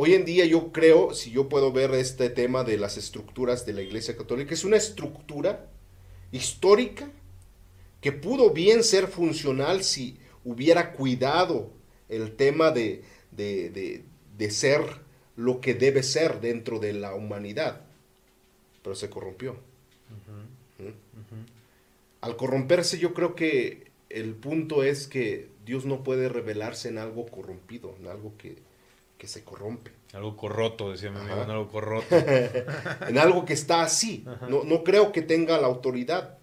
Hoy 0.00 0.14
en 0.14 0.24
día 0.24 0.44
yo 0.44 0.70
creo, 0.70 1.12
si 1.12 1.32
yo 1.32 1.48
puedo 1.48 1.72
ver 1.72 1.90
este 1.92 2.30
tema 2.30 2.62
de 2.62 2.78
las 2.78 2.96
estructuras 2.96 3.66
de 3.66 3.72
la 3.72 3.82
Iglesia 3.82 4.16
Católica, 4.16 4.54
es 4.54 4.62
una 4.64 4.76
estructura 4.76 5.68
histórica 6.30 7.10
que 8.00 8.12
pudo 8.12 8.50
bien 8.52 8.84
ser 8.84 9.08
funcional 9.08 9.82
si 9.84 10.18
hubiera 10.44 10.92
cuidado 10.92 11.72
el 12.08 12.36
tema 12.36 12.70
de, 12.70 13.02
de, 13.32 13.70
de- 13.70 14.04
de 14.36 14.50
ser 14.52 14.82
lo 15.36 15.60
que 15.60 15.74
debe 15.74 16.02
ser 16.04 16.40
dentro 16.40 16.78
de 16.78 16.92
la 16.92 17.14
humanidad, 17.14 17.82
pero 18.82 18.94
se 18.96 19.10
corrompió. 19.10 19.56
¿Mm? 20.78 20.92
Al 22.20 22.36
corromperse 22.36 22.98
yo 22.98 23.14
creo 23.14 23.34
que 23.34 23.90
el 24.10 24.34
punto 24.34 24.82
es 24.82 25.06
que 25.06 25.50
Dios 25.64 25.84
no 25.84 26.02
puede 26.02 26.28
revelarse 26.28 26.88
en 26.88 26.98
algo 26.98 27.26
corrompido, 27.26 27.94
en 28.00 28.06
algo 28.08 28.36
que, 28.38 28.56
que 29.18 29.26
se 29.26 29.42
corrompe, 29.44 29.90
Algo 30.12 30.36
corroto, 30.36 30.92
decía 30.92 31.10
mi 31.10 31.18
amigo, 31.18 31.42
algo 31.42 31.68
corroto. 31.68 32.06
en 33.08 33.18
algo 33.18 33.44
que 33.44 33.52
está 33.52 33.82
así. 33.82 34.24
No, 34.48 34.62
no 34.64 34.84
creo 34.84 35.10
que 35.12 35.22
tenga 35.22 35.58
la 35.60 35.66
autoridad, 35.66 36.38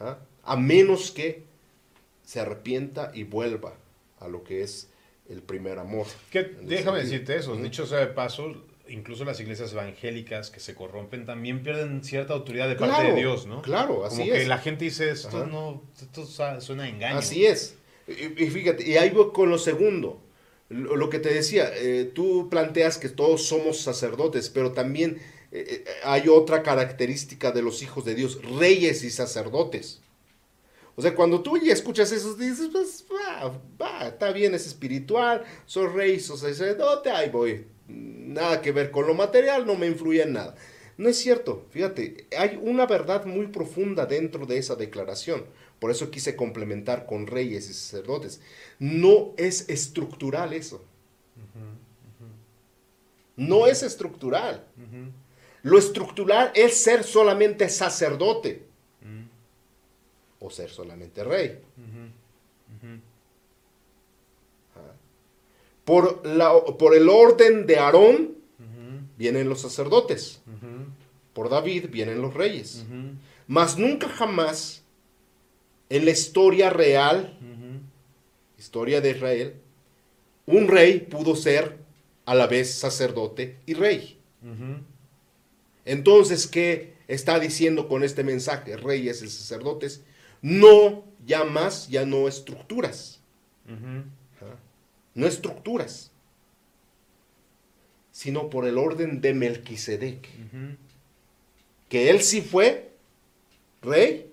¿ah? 0.00 0.18
a 0.44 0.56
menos 0.56 1.10
que 1.10 1.42
se 2.24 2.40
arrepienta 2.40 3.10
y 3.12 3.24
vuelva 3.24 3.74
a 4.20 4.28
lo 4.28 4.44
que 4.44 4.62
es 4.62 4.88
el 5.28 5.42
primer 5.42 5.78
amor. 5.78 6.06
Que, 6.30 6.38
En 6.40 6.66
déjame 6.68 7.00
decirte 7.00 7.36
eso, 7.36 7.52
Ujú. 7.54 7.62
dicho 7.62 7.86
sea 7.86 7.98
de 7.98 8.06
paso, 8.06 8.54
incluso 8.88 9.24
las 9.24 9.40
iglesias 9.40 9.72
evangélicas 9.72 10.50
que 10.50 10.60
se 10.60 10.74
corrompen 10.76 11.26
también 11.26 11.62
pierden 11.64 12.04
cierta 12.04 12.34
autoridad 12.34 12.68
de 12.68 12.76
parte 12.76 13.02
de 13.02 13.14
Dios, 13.14 13.46
¿no? 13.46 13.62
claro, 13.62 14.04
así 14.04 14.18
Como 14.18 14.30
que 14.32 14.42
es. 14.42 14.48
la 14.48 14.58
gente 14.58 14.84
dice, 14.84 15.10
esto 15.10 15.38
Ajá. 15.38 15.46
no, 15.46 15.82
esto 16.00 16.24
suena 16.24 16.84
a 16.84 16.88
engaño. 16.88 17.18
Así 17.18 17.44
es. 17.46 17.76
Y, 18.06 18.44
y 18.44 18.50
fíjate, 18.50 18.88
y 18.88 18.96
ahí 18.96 19.10
voy 19.10 19.32
con 19.32 19.50
lo 19.50 19.58
segundo. 19.58 20.20
Lo, 20.72 21.10
que 21.10 21.18
te 21.18 21.32
decía, 21.32 21.70
eh, 21.74 22.10
tú 22.12 22.48
planteas 22.50 22.98
que 22.98 23.08
todos 23.08 23.46
somos 23.46 23.80
sacerdotes, 23.80 24.48
pero 24.48 24.72
también 24.72 25.18
eh, 25.52 25.84
eh, 25.86 25.90
hay 26.02 26.28
otra 26.28 26.62
característica 26.62 27.52
de 27.52 27.62
los 27.62 27.82
hijos 27.82 28.04
de 28.04 28.14
Dios, 28.14 28.40
reyes 28.58 29.04
y 29.04 29.10
sacerdotes. 29.10 30.00
O 30.96 31.02
sea, 31.02 31.14
cuando 31.14 31.42
tú 31.42 31.58
ya 31.58 31.72
escuchas 31.72 32.10
eso, 32.12 32.34
dices, 32.34 32.68
pues, 32.72 33.04
va, 33.12 33.60
va, 33.80 34.08
está 34.08 34.32
bien, 34.32 34.54
es 34.54 34.66
espiritual, 34.66 35.44
soy 35.66 35.86
rey, 35.88 36.20
soy 36.20 36.38
sacerdote, 36.38 37.10
ahí 37.10 37.30
voy. 37.30 37.66
Nada 37.88 38.62
que 38.62 38.72
ver 38.72 38.90
con 38.90 39.06
lo 39.06 39.14
material, 39.14 39.66
no 39.66 39.74
me 39.74 39.86
influye 39.86 40.22
en 40.22 40.32
nada. 40.32 40.54
No 40.96 41.08
es 41.08 41.18
cierto, 41.18 41.66
fíjate, 41.70 42.26
hay 42.36 42.58
una 42.62 42.86
verdad 42.86 43.24
muy 43.24 43.46
profunda 43.48 44.06
dentro 44.06 44.46
de 44.46 44.58
esa 44.58 44.76
declaración. 44.76 45.44
Por 45.82 45.90
eso 45.90 46.12
quise 46.12 46.36
complementar 46.36 47.06
con 47.06 47.26
reyes 47.26 47.68
y 47.68 47.74
sacerdotes. 47.74 48.40
No 48.78 49.32
es 49.36 49.68
estructural 49.68 50.52
eso. 50.52 50.80
No 53.34 53.66
es 53.66 53.82
estructural. 53.82 54.64
Lo 55.64 55.76
estructural 55.76 56.52
es 56.54 56.76
ser 56.76 57.02
solamente 57.02 57.68
sacerdote 57.68 58.62
ujú, 59.00 60.46
o 60.46 60.50
ser 60.50 60.70
solamente 60.70 61.24
rey. 61.24 61.58
Por, 65.84 66.24
la, 66.24 66.52
por 66.78 66.94
el 66.94 67.08
orden 67.08 67.66
de 67.66 67.78
Aarón 67.80 68.36
vienen 69.18 69.48
los 69.48 69.60
sacerdotes. 69.60 70.42
Por 71.32 71.48
David 71.48 71.86
vienen 71.90 72.22
los 72.22 72.34
reyes. 72.34 72.84
Mas 73.48 73.76
nunca 73.76 74.08
jamás 74.08 74.81
en 75.92 76.06
la 76.06 76.10
historia 76.10 76.70
real, 76.70 77.36
historia 78.58 79.02
de 79.02 79.10
Israel, 79.10 79.54
un 80.46 80.66
rey 80.66 81.00
pudo 81.00 81.36
ser 81.36 81.76
a 82.24 82.34
la 82.34 82.46
vez 82.46 82.72
sacerdote 82.72 83.58
y 83.66 83.74
rey. 83.74 84.18
Entonces, 85.84 86.46
¿qué 86.46 86.94
está 87.08 87.38
diciendo 87.38 87.88
con 87.88 88.04
este 88.04 88.24
mensaje? 88.24 88.78
Reyes 88.78 89.20
y 89.20 89.28
sacerdotes, 89.28 90.02
no 90.40 91.04
ya 91.26 91.44
más, 91.44 91.90
ya 91.90 92.06
no 92.06 92.26
estructuras. 92.26 93.20
no 95.14 95.26
estructuras, 95.26 96.10
sino 98.12 98.48
por 98.48 98.66
el 98.66 98.78
orden 98.78 99.20
de 99.20 99.34
Melquisedec, 99.34 100.26
que 101.90 102.08
él 102.08 102.22
sí 102.22 102.40
fue 102.40 102.92
rey 103.82 104.31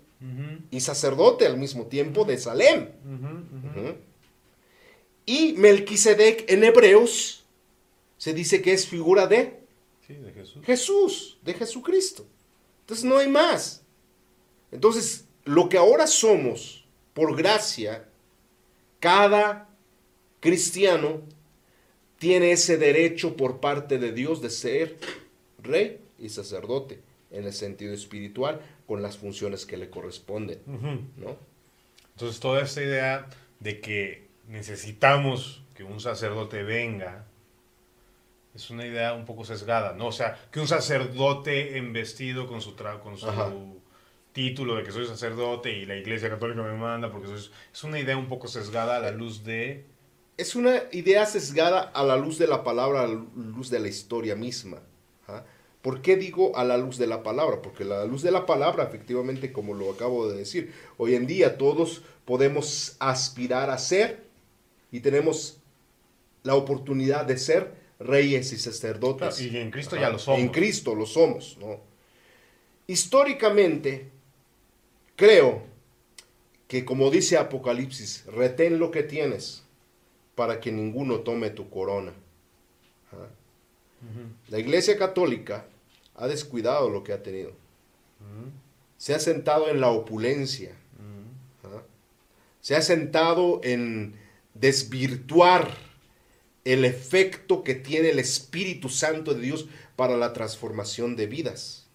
y 0.70 0.80
sacerdote 0.82 1.45
al 1.45 1.57
mismo 1.57 1.88
tiempo 1.88 2.26
de 2.26 2.38
Salem. 2.38 2.89
Y 5.26 5.53
Melquisedec 5.53 6.49
en 6.51 6.63
Hebreos 6.63 7.45
se 8.17 8.34
dice 8.34 8.61
que 8.61 8.74
es 8.74 8.88
figura 8.88 9.28
de 9.28 9.59
Sí, 10.05 10.15
de 10.15 10.32
Jesús. 10.32 10.65
Jesús, 10.65 11.38
de 11.43 11.53
Jesucristo. 11.53 12.26
Entonces 12.82 13.05
no 13.05 13.17
hay 13.20 13.28
más. 13.28 13.84
Entonces, 14.72 15.26
lo 15.45 15.70
que 15.70 15.78
ahora 15.78 16.07
somos, 16.07 16.86
por 17.13 17.38
gracia, 17.38 18.09
cada 18.99 19.70
cristiano 20.39 21.22
tiene 22.17 22.51
ese 22.51 22.78
derecho 22.78 23.38
por 23.38 23.59
parte 23.59 23.99
de 23.99 24.11
Dios 24.11 24.41
de 24.41 24.49
ser 24.49 24.97
rey 25.61 25.99
y 26.17 26.30
sacerdote 26.30 26.99
en 27.32 27.45
el 27.45 27.53
sentido 27.53 27.93
espiritual 27.93 28.61
con 28.90 29.04
las 29.04 29.20
funciones 29.20 29.68
que 29.68 29.78
le 29.78 29.92
corresponden, 29.92 30.64
¿no? 31.16 31.38
Entonces 32.14 32.40
toda 32.40 32.64
esta 32.64 32.82
idea 32.82 33.30
de 33.60 33.82
que 33.82 34.30
necesitamos 34.48 35.62
que 35.76 35.84
un 35.84 36.00
sacerdote 36.00 36.64
venga 36.64 37.28
es 38.56 38.72
una 38.72 38.88
idea 38.88 39.14
un 39.14 39.28
poco 39.28 39.46
sesgada, 39.46 39.94
¿no? 39.94 40.08
O 40.08 40.12
sea, 40.12 40.40
que 40.52 40.60
un 40.60 40.68
sacerdote 40.68 41.78
embestido 41.78 42.48
con 42.48 42.62
su, 42.62 42.76
con 42.76 43.16
su 43.16 43.80
título 44.32 44.76
de 44.78 44.82
que 44.82 44.92
soy 44.92 45.06
sacerdote 45.06 45.72
y 45.72 45.86
la 45.86 45.96
iglesia 45.96 46.28
católica 46.28 46.64
me 46.64 46.74
manda, 46.74 47.12
porque 47.12 47.32
es, 47.32 47.52
es 47.72 47.84
una 47.84 48.00
idea 48.00 48.18
un 48.18 48.28
poco 48.28 48.48
sesgada 48.48 48.98
a 48.98 49.00
la 49.02 49.12
luz 49.12 49.44
de... 49.44 49.86
Es 50.36 50.56
una 50.56 50.82
idea 50.92 51.28
sesgada 51.28 51.82
a 51.82 52.04
la 52.04 52.18
luz 52.18 52.40
de 52.40 52.48
la 52.48 52.64
palabra, 52.64 53.02
a 53.04 53.08
la 53.08 53.24
luz 53.36 53.70
de 53.70 53.80
la 53.82 53.88
historia 53.88 54.36
misma. 54.36 54.80
¿Por 55.82 56.01
qué 56.01 56.17
digo 56.17 56.57
a 56.57 56.65
la 56.65 56.77
luz 56.77 56.97
de 56.97 57.07
la 57.07 57.23
palabra? 57.23 57.61
Porque 57.61 57.86
la 57.86 58.05
luz 58.05 58.21
de 58.21 58.32
la 58.32 58.45
palabra, 58.45 58.84
efectivamente, 58.84 59.53
como 59.53 59.73
lo 59.73 59.91
acabo 59.91 60.30
de 60.30 60.38
decir, 60.38 60.73
hoy 60.97 61.15
en 61.15 61.25
día 61.25 61.57
todos 61.57 62.01
podemos 62.25 62.97
aspirar 62.99 63.69
a 63.69 63.77
ser 63.77 64.25
y 64.91 64.99
tenemos 64.99 65.57
la 66.43 66.55
oportunidad 66.55 67.25
de 67.25 67.38
ser 67.38 67.73
reyes 67.99 68.51
y 68.51 68.57
sacerdotes. 68.57 69.39
Y 69.39 69.55
en 69.57 69.71
Cristo 69.71 69.95
ya 69.95 70.09
lo 70.09 70.19
somos. 70.19 70.39
En 70.41 70.49
Cristo 70.49 70.95
lo 70.95 71.05
somos, 71.05 71.57
¿no? 71.59 71.80
Históricamente, 72.88 74.09
creo 75.15 75.63
que 76.67 76.84
como 76.86 77.09
dice 77.09 77.38
Apocalipsis, 77.38 78.25
retén 78.27 78.80
lo 78.80 78.91
que 78.91 79.03
tienes 79.03 79.63
para 80.36 80.59
que 80.59 80.71
ninguno 80.71 81.21
tome 81.21 81.49
tu 81.49 81.69
corona. 81.69 82.13
La 84.50 84.60
Iglesia 84.60 84.97
Católica 84.97 85.66
ha 86.16 86.28
descuidado 86.28 86.89
lo 86.89 87.04
que 87.04 87.14
ha 87.14 87.24
tenido. 87.24 87.54
Se 88.97 89.14
ha 89.14 89.20
sentado 89.20 89.70
en 89.70 89.80
la 89.82 89.89
opulencia. 89.89 90.76
Se 92.62 92.76
ha 92.76 92.82
sentado 92.82 93.62
en 93.64 94.16
desvirtuar 94.54 95.78
el 96.66 96.86
efecto 96.86 97.64
que 97.64 97.76
tiene 97.76 98.10
el 98.10 98.20
Espíritu 98.20 98.89
Santo 98.89 99.34
de 99.34 99.41
Dios 99.41 99.68
para 99.95 100.18
la 100.18 100.34
transformación 100.34 101.16
de 101.16 101.28
vidas. 101.28 101.88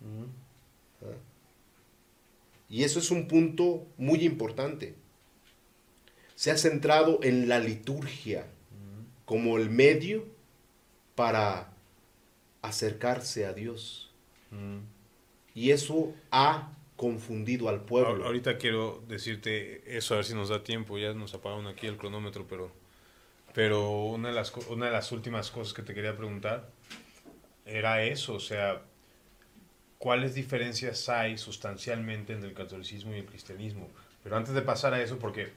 Y 2.68 2.82
eso 2.82 2.98
es 2.98 3.10
un 3.10 3.28
punto 3.28 3.86
muy 3.96 4.24
importante. 4.24 4.94
Se 6.34 6.50
ha 6.50 6.56
centrado 6.56 7.20
en 7.22 7.48
la 7.48 7.60
liturgia 7.60 8.46
como 9.24 9.58
el 9.58 9.70
medio 9.70 10.26
para 11.14 11.73
acercarse 12.64 13.46
a 13.46 13.52
Dios. 13.52 14.10
Y 15.54 15.70
eso 15.70 16.12
ha 16.30 16.72
confundido 16.96 17.68
al 17.68 17.84
pueblo. 17.84 18.24
Ahorita 18.24 18.56
quiero 18.56 19.02
decirte 19.08 19.96
eso, 19.96 20.14
a 20.14 20.18
ver 20.18 20.26
si 20.26 20.34
nos 20.34 20.48
da 20.48 20.62
tiempo. 20.62 20.96
Ya 20.98 21.12
nos 21.12 21.34
apagaron 21.34 21.66
aquí 21.66 21.86
el 21.86 21.96
cronómetro, 21.96 22.46
pero, 22.48 22.70
pero 23.52 24.04
una, 24.04 24.28
de 24.28 24.34
las, 24.34 24.52
una 24.68 24.86
de 24.86 24.92
las 24.92 25.12
últimas 25.12 25.50
cosas 25.50 25.74
que 25.74 25.82
te 25.82 25.94
quería 25.94 26.16
preguntar 26.16 26.70
era 27.66 28.04
eso, 28.04 28.34
o 28.34 28.40
sea, 28.40 28.82
¿cuáles 29.98 30.34
diferencias 30.34 31.08
hay 31.08 31.38
sustancialmente 31.38 32.34
entre 32.34 32.48
el 32.48 32.54
catolicismo 32.54 33.14
y 33.14 33.18
el 33.18 33.26
cristianismo? 33.26 33.88
Pero 34.22 34.36
antes 34.36 34.54
de 34.54 34.62
pasar 34.62 34.94
a 34.94 35.02
eso, 35.02 35.18
porque, 35.18 35.48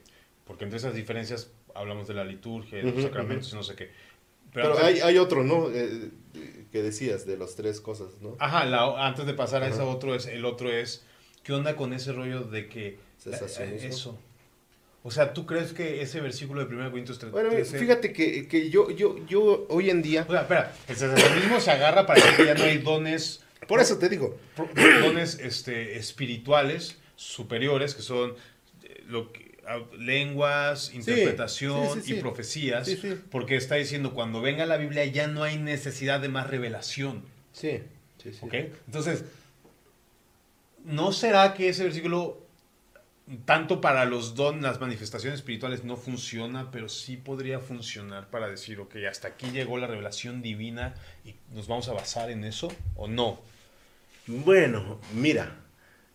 porque 0.45 0.63
entre 0.63 0.77
esas 0.77 0.93
diferencias 0.93 1.51
hablamos 1.75 2.07
de 2.07 2.13
la 2.13 2.23
liturgia, 2.23 2.79
de 2.79 2.91
los 2.91 3.03
sacramentos 3.03 3.51
y 3.51 3.55
no 3.55 3.63
sé 3.63 3.75
qué. 3.75 3.91
Pero, 4.53 4.77
hay, 4.79 4.99
hay, 5.01 5.17
otro, 5.17 5.43
¿no? 5.43 5.69
Eh, 5.69 6.09
que 6.77 6.83
decías 6.83 7.25
de 7.25 7.37
las 7.37 7.55
tres 7.55 7.81
cosas, 7.81 8.09
¿no? 8.21 8.35
Ajá, 8.39 8.63
la, 8.65 9.07
antes 9.07 9.25
de 9.25 9.33
pasar 9.33 9.63
a 9.63 9.67
eso 9.67 9.89
otro, 9.89 10.13
es, 10.13 10.27
el 10.27 10.45
otro 10.45 10.71
es, 10.71 11.03
¿qué 11.41 11.53
onda 11.53 11.75
con 11.75 11.91
ese 11.91 12.13
rollo 12.13 12.41
de 12.41 12.69
que... 12.69 12.99
eso. 13.25 14.19
O 15.01 15.09
sea, 15.09 15.33
¿tú 15.33 15.47
crees 15.47 15.73
que 15.73 16.03
ese 16.03 16.21
versículo 16.21 16.63
de 16.63 16.75
1 16.75 16.91
Corintios 16.91 17.17
3... 17.17 17.31
Bueno, 17.31 17.49
fíjate 17.65 18.13
que, 18.13 18.47
que, 18.47 18.69
yo, 18.69 18.91
yo, 18.91 19.25
yo 19.25 19.65
hoy 19.69 19.89
en 19.89 20.03
día... 20.03 20.25
O 20.27 20.31
sea, 20.31 20.41
espera, 20.41 20.71
el 20.87 20.95
sacerdotismo 20.95 21.59
se 21.59 21.71
agarra 21.71 22.05
para 22.05 22.21
decir 22.21 22.37
que 22.37 22.45
ya 22.45 22.53
no 22.53 22.63
hay 22.63 22.77
dones... 22.77 23.43
Por 23.67 23.79
eso 23.79 23.97
te 23.97 24.07
digo. 24.07 24.37
Dones 25.01 25.39
este, 25.39 25.97
espirituales 25.97 26.97
superiores, 27.15 27.95
que 27.95 28.03
son 28.03 28.35
eh, 28.83 29.03
lo 29.07 29.31
que, 29.31 29.46
lenguas, 29.97 30.93
interpretación 30.93 32.01
y 32.05 32.13
profecías, 32.15 32.89
porque 33.29 33.55
está 33.55 33.75
diciendo 33.75 34.13
cuando 34.13 34.41
venga 34.41 34.65
la 34.65 34.77
Biblia 34.77 35.05
ya 35.05 35.27
no 35.27 35.43
hay 35.43 35.57
necesidad 35.57 36.19
de 36.19 36.29
más 36.29 36.47
revelación. 36.47 37.23
Sí, 37.51 37.81
sí, 38.21 38.33
sí. 38.33 38.47
Entonces, 38.85 39.25
¿no 40.85 41.11
será 41.11 41.53
que 41.53 41.69
ese 41.69 41.83
versículo, 41.83 42.41
tanto 43.45 43.81
para 43.81 44.05
los 44.05 44.35
dones, 44.35 44.63
las 44.63 44.79
manifestaciones 44.79 45.39
espirituales, 45.39 45.83
no 45.83 45.97
funciona, 45.97 46.71
pero 46.71 46.87
sí 46.87 47.17
podría 47.17 47.59
funcionar 47.59 48.29
para 48.29 48.47
decir, 48.47 48.79
ok, 48.79 48.95
hasta 49.09 49.27
aquí 49.27 49.51
llegó 49.51 49.77
la 49.77 49.87
revelación 49.87 50.41
divina 50.41 50.95
y 51.25 51.35
nos 51.53 51.67
vamos 51.67 51.89
a 51.89 51.93
basar 51.93 52.31
en 52.31 52.45
eso 52.45 52.71
o 52.95 53.07
no? 53.07 53.41
Bueno, 54.27 54.99
mira. 55.13 55.63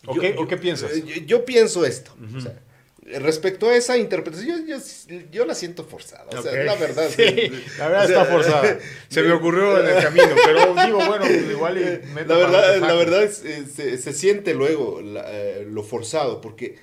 ¿O, 0.07 0.15
qué, 0.15 0.57
piensas? 0.57 0.91
Yo, 1.27 1.45
pienso 1.45 1.85
esto. 1.85 2.17
o 2.37 2.41
sea, 2.41 2.59
Respecto 3.05 3.69
a 3.69 3.75
esa 3.75 3.97
interpretación, 3.97 4.65
yo, 5.33 5.45
la 5.45 5.55
siento 5.57 5.85
forzada. 5.85 6.27
O 6.39 6.43
sea, 6.43 6.53
la 6.63 6.77
verdad. 6.77 7.11
la 7.79 7.89
verdad 7.89 8.05
está 8.05 8.25
forzada. 8.25 8.79
Se 9.09 9.23
me 9.23 9.33
ocurrió 9.33 9.81
en 9.81 9.97
el 9.97 10.03
camino, 10.03 10.35
pero 10.45 10.75
digo, 10.87 10.99
bueno, 10.99 11.25
pues 11.27 11.51
igual. 11.51 12.03
la 12.27 12.37
verdad, 12.37 12.79
la 12.79 12.95
verdad 12.95 13.25
es, 13.25 13.43
se, 13.75 13.99
se, 13.99 14.13
siente 14.13 14.55
luego 14.55 15.01
eh, 15.03 15.67
lo 15.69 15.83
forzado, 15.83 16.41
porque 16.41 16.79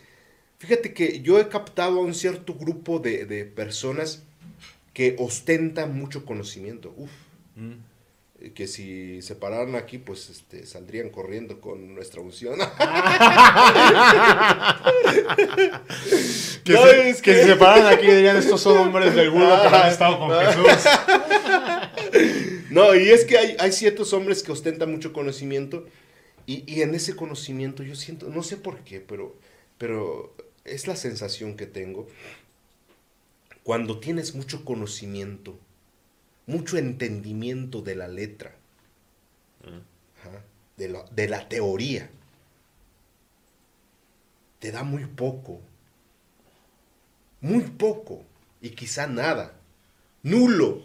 fíjate 0.57 0.93
que 0.93 1.22
yo 1.22 1.39
he 1.39 1.47
captado 1.47 1.99
a 1.99 2.03
un 2.03 2.13
cierto 2.13 2.53
grupo 2.53 2.99
de, 2.99 3.26
de 3.26 3.45
personas 3.45 4.24
que 4.93 5.15
ostentan 5.20 5.97
mucho 5.97 6.26
conocimiento. 6.26 6.93
Uf. 6.97 7.11
Mm 7.55 7.89
que 8.54 8.68
si 8.68 9.22
se 9.22 9.36
pararan 9.36 9.76
aquí, 9.76 9.98
pues 9.98 10.30
este, 10.30 10.66
saldrían 10.66 11.10
corriendo 11.10 11.60
con 11.60 11.94
nuestra 11.94 12.22
unción. 12.22 12.58
que, 16.64 17.14
si 17.14 17.22
se 17.24 17.56
pararan 17.58 17.94
aquí 17.94 18.08
dirían, 18.08 18.38
estos 18.38 18.62
son 18.62 18.78
hombres 18.78 19.14
del 19.14 19.30
burro 19.30 19.62
que 19.62 19.68
han 19.76 19.90
estado 19.90 20.20
con 20.20 20.32
Jesús. 20.40 20.66
no, 22.70 22.96
y 22.96 23.10
es 23.10 23.26
que 23.26 23.38
hay, 23.38 23.58
hay, 23.60 23.74
ciertos 23.74 24.14
hombres 24.14 24.42
que 24.42 24.54
ostentan 24.54 24.90
mucho 24.90 25.12
conocimiento 25.12 25.86
y, 26.46 26.64
y, 26.66 26.82
en 26.82 26.96
ese 26.96 27.18
conocimiento 27.18 27.84
yo 27.84 27.96
siento, 27.96 28.28
no 28.30 28.42
sé 28.42 28.56
por 28.56 28.80
qué, 28.80 29.02
pero, 29.02 29.36
pero 29.78 30.34
es 30.64 30.88
la 30.88 30.96
sensación 30.96 31.58
que 31.58 31.66
tengo. 31.66 32.08
Cuando 33.64 34.00
tienes 34.00 34.34
mucho 34.34 34.64
conocimiento, 34.64 35.60
mucho 36.50 36.78
entendimiento 36.78 37.84
de 37.84 37.95
la 37.95 38.08
letra, 38.08 38.56
de, 40.78 41.04
de 41.12 41.30
la 41.30 41.47
teoría. 41.47 42.10
Te 44.58 44.72
da 44.72 44.84
muy 44.84 45.06
poco, 45.06 45.62
muy 47.39 47.64
poco, 47.66 48.26
y 48.62 48.72
quizá 48.72 49.06
nada, 49.06 49.60
nulo, 50.24 50.82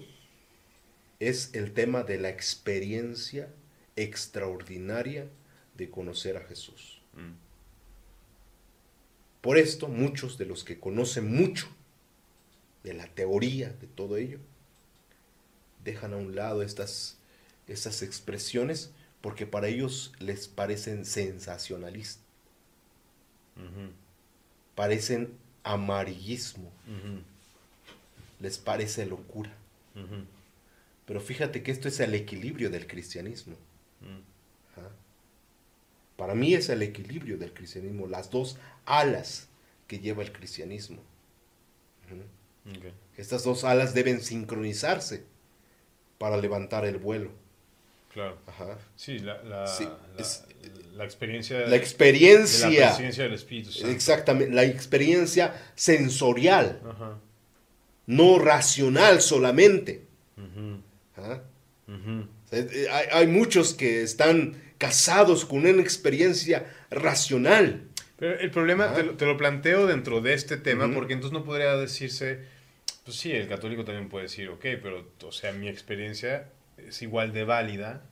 es 1.19 1.55
el 1.55 1.73
tema 1.73 2.03
de 2.03 2.19
la 2.19 2.29
experiencia 2.29 3.49
extraordinaria 3.97 5.29
de 5.79 5.89
conocer 5.89 6.37
a 6.37 6.45
Jesús. 6.45 7.01
Mm. 7.15 7.33
Por 9.41 9.57
esto, 9.57 9.89
muchos 9.89 10.37
de 10.37 10.45
los 10.45 10.63
que 10.63 10.79
conocen 10.79 11.35
mucho 11.35 11.69
de 12.83 12.93
la 12.93 13.07
teoría 13.07 13.71
de 13.71 13.87
todo 13.87 14.19
ello, 14.19 14.41
dejan 15.85 16.13
a 16.13 16.17
un 16.17 16.35
lado 16.35 16.63
estas, 16.63 17.19
estas 17.69 18.03
expresiones 18.03 18.91
porque 19.21 19.47
para 19.47 19.69
ellos 19.69 20.13
les 20.19 20.49
parecen 20.49 21.05
sensacionalistas. 21.05 22.23
Parecen 24.75 25.33
amarillismo. 25.63 26.71
Les 28.41 28.59
parece 28.59 29.07
locura. 29.07 29.51
Pero 31.07 31.21
fíjate 31.21 31.63
que 31.63 31.71
esto 31.71 31.89
es 31.89 32.01
el 32.01 32.15
equilibrio 32.15 32.71
del 32.71 32.87
cristianismo. 32.87 33.57
Mm. 34.01 34.35
Para 36.17 36.35
mí 36.35 36.55
es 36.55 36.69
el 36.69 36.83
equilibrio 36.83 37.39
del 37.39 37.53
cristianismo, 37.53 38.07
las 38.07 38.31
dos 38.31 38.59
alas 38.85 39.49
que 39.89 39.99
lleva 39.99 40.23
el 40.23 40.33
cristianismo. 40.33 41.03
Estas 43.17 43.45
dos 43.45 43.65
alas 43.65 43.95
deben 43.95 44.21
sincronizarse 44.21 45.25
para 46.19 46.37
levantar 46.37 46.85
el 46.85 46.99
vuelo. 46.99 47.31
Claro. 48.13 48.39
Ajá. 48.47 48.79
Sí, 48.95 49.19
la, 49.19 49.43
la, 49.43 49.65
la, 50.95 51.05
experiencia. 51.05 51.67
La 51.67 51.77
experiencia. 51.77 52.69
De 52.69 52.81
la 52.81 52.87
presencia 52.89 53.25
del 53.25 53.35
Espíritu 53.35 53.71
Exactamente, 53.87 54.55
la 54.55 54.65
experiencia 54.65 55.55
sensorial. 55.75 56.81
Ajá. 56.89 57.19
No 58.07 58.39
racional 58.39 59.21
solamente. 59.21 60.03
¿Ah? 61.17 61.41
Eh, 62.53 62.89
hay, 63.13 63.27
muchos 63.27 63.75
que 63.75 64.03
están 64.03 64.63
casados 64.79 65.45
con 65.45 65.67
una 65.67 65.83
experiencia 65.83 66.67
racional. 66.91 67.89
Pero 68.17 68.39
el 68.39 68.51
problema, 68.51 68.95
te 68.95 69.27
lo, 69.27 69.37
planteo 69.37 69.87
dentro 69.87 70.21
de 70.21 70.35
este 70.35 70.57
tema, 70.57 70.93
porque 70.93 71.15
entonces 71.15 71.37
no 71.37 71.45
podría 71.45 71.77
decirse, 71.77 72.45
pues 73.05 73.17
sí, 73.17 73.33
el 73.33 73.49
católico 73.49 73.85
también 73.85 74.09
puede 74.09 74.25
decir, 74.25 74.49
ok, 74.49 74.63
pero, 74.83 75.07
o 75.23 75.33
sea, 75.33 75.53
mi 75.53 75.69
experiencia 75.69 76.49
es 76.79 77.03
igual 77.03 77.33
de 77.33 77.45
válida 77.45 78.03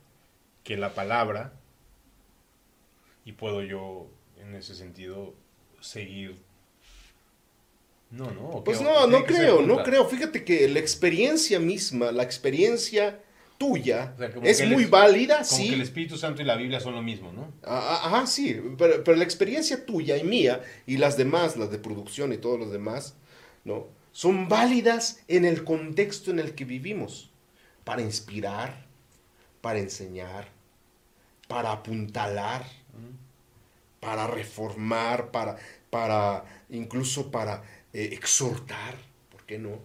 que 0.65 0.77
la 0.77 0.95
palabra 0.95 1.55
y 3.25 3.33
puedo 3.33 3.63
yo, 3.63 4.09
en 4.41 4.55
ese 4.55 4.75
sentido, 4.75 5.35
seguir 5.81 6.37
no, 8.13 8.31
no. 8.31 8.63
Pues 8.63 8.81
no, 8.83 9.07
no 9.07 9.25
creo, 9.25 9.63
no 9.63 9.83
creo. 9.83 10.07
Fíjate 10.07 10.45
que 10.45 10.69
la 10.69 10.79
experiencia 10.79 11.59
misma, 11.59 12.13
la 12.13 12.23
experiencia 12.23 13.19
tuya 13.57 14.15
es 14.43 14.67
muy 14.69 14.85
válida, 14.85 15.37
como 15.37 15.47
sí. 15.47 15.69
que 15.69 15.75
el 15.75 15.81
Espíritu 15.81 16.19
Santo 16.19 16.43
y 16.43 16.45
la 16.45 16.57
Biblia 16.57 16.79
son 16.79 16.95
lo 16.95 17.03
mismo, 17.03 17.33
¿no? 17.33 17.53
Ah, 17.63 18.03
ah, 18.03 18.09
ajá, 18.09 18.27
sí, 18.27 18.61
pero, 18.77 19.17
la 19.17 19.25
experiencia 19.25 19.87
tuya 19.87 20.17
y 20.19 20.25
mía 20.25 20.61
y 20.87 20.99
las 20.99 21.17
demás, 21.17 21.57
las 21.57 21.71
de 21.71 21.79
producción 21.79 22.33
y 22.33 22.37
todos 22.37 22.59
los 22.59 22.71
demás, 22.71 23.17
¿no? 23.65 23.87
Son 24.13 24.49
válidas 24.49 25.23
en 25.29 25.45
el 25.45 25.65
contexto 25.65 26.31
en 26.31 26.39
el 26.39 26.55
que 26.55 26.65
vivimos, 26.65 27.31
para 27.85 28.03
inspirar, 28.03 28.87
para 29.61 29.79
enseñar, 29.79 30.49
para 31.49 31.73
apuntalar, 31.73 32.65
para 34.01 34.27
reformar, 34.27 35.31
para, 35.31 35.57
para 35.91 36.45
incluso 36.69 37.31
para 37.31 37.63
eh, 37.93 38.11
exhortar, 38.13 38.97
¿por 39.31 39.45
qué 39.45 39.59
no? 39.59 39.79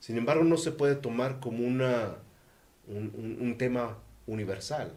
Sin 0.00 0.18
embargo, 0.18 0.44
no 0.44 0.56
se 0.56 0.70
puede 0.70 0.94
tomar 0.94 1.40
como 1.40 1.66
una, 1.66 2.18
un, 2.86 3.56
tema 3.58 3.98
universal. 4.26 4.92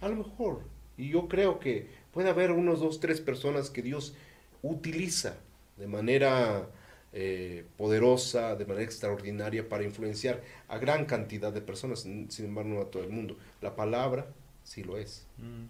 A 0.00 0.08
lo 0.08 0.16
mejor, 0.16 0.62
y 0.96 1.08
yo 1.08 1.26
creo 1.26 1.58
que 1.58 1.88
puede 2.12 2.30
haber 2.30 2.52
unos 2.52 2.80
dos, 2.80 3.00
tres 3.00 3.20
personas 3.20 3.70
que 3.70 3.82
Dios 3.82 4.14
utiliza 4.62 5.36
de 5.76 5.86
manera 5.86 6.68
eh, 7.12 7.64
poderosa, 7.76 8.56
de 8.56 8.66
manera 8.66 8.84
extraordinaria 8.84 9.68
para 9.68 9.84
influenciar 9.84 10.42
a 10.68 10.78
gran 10.78 11.04
cantidad 11.04 11.52
de 11.52 11.60
personas, 11.60 12.00
sin 12.00 12.44
embargo 12.44 12.70
no 12.70 12.80
a 12.80 12.90
todo 12.90 13.04
el 13.04 13.10
mundo. 13.10 13.36
La 13.60 13.76
palabra 13.76 14.26
sí 14.64 14.82
lo 14.82 14.98
es. 14.98 15.26
Mm. 15.38 15.66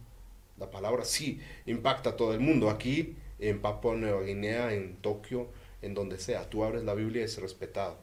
La 0.58 0.70
palabra 0.70 1.04
sí 1.04 1.40
impacta 1.66 2.10
a 2.10 2.16
todo 2.16 2.32
el 2.32 2.40
mundo. 2.40 2.70
Aquí, 2.70 3.16
en 3.38 3.60
Papua 3.60 3.94
Nueva 3.96 4.22
Guinea, 4.22 4.72
en 4.72 4.96
Tokio, 4.96 5.48
en 5.82 5.94
donde 5.94 6.18
sea, 6.18 6.48
tú 6.48 6.64
abres 6.64 6.84
la 6.84 6.94
Biblia 6.94 7.22
y 7.22 7.24
es 7.24 7.38
respetado. 7.38 7.98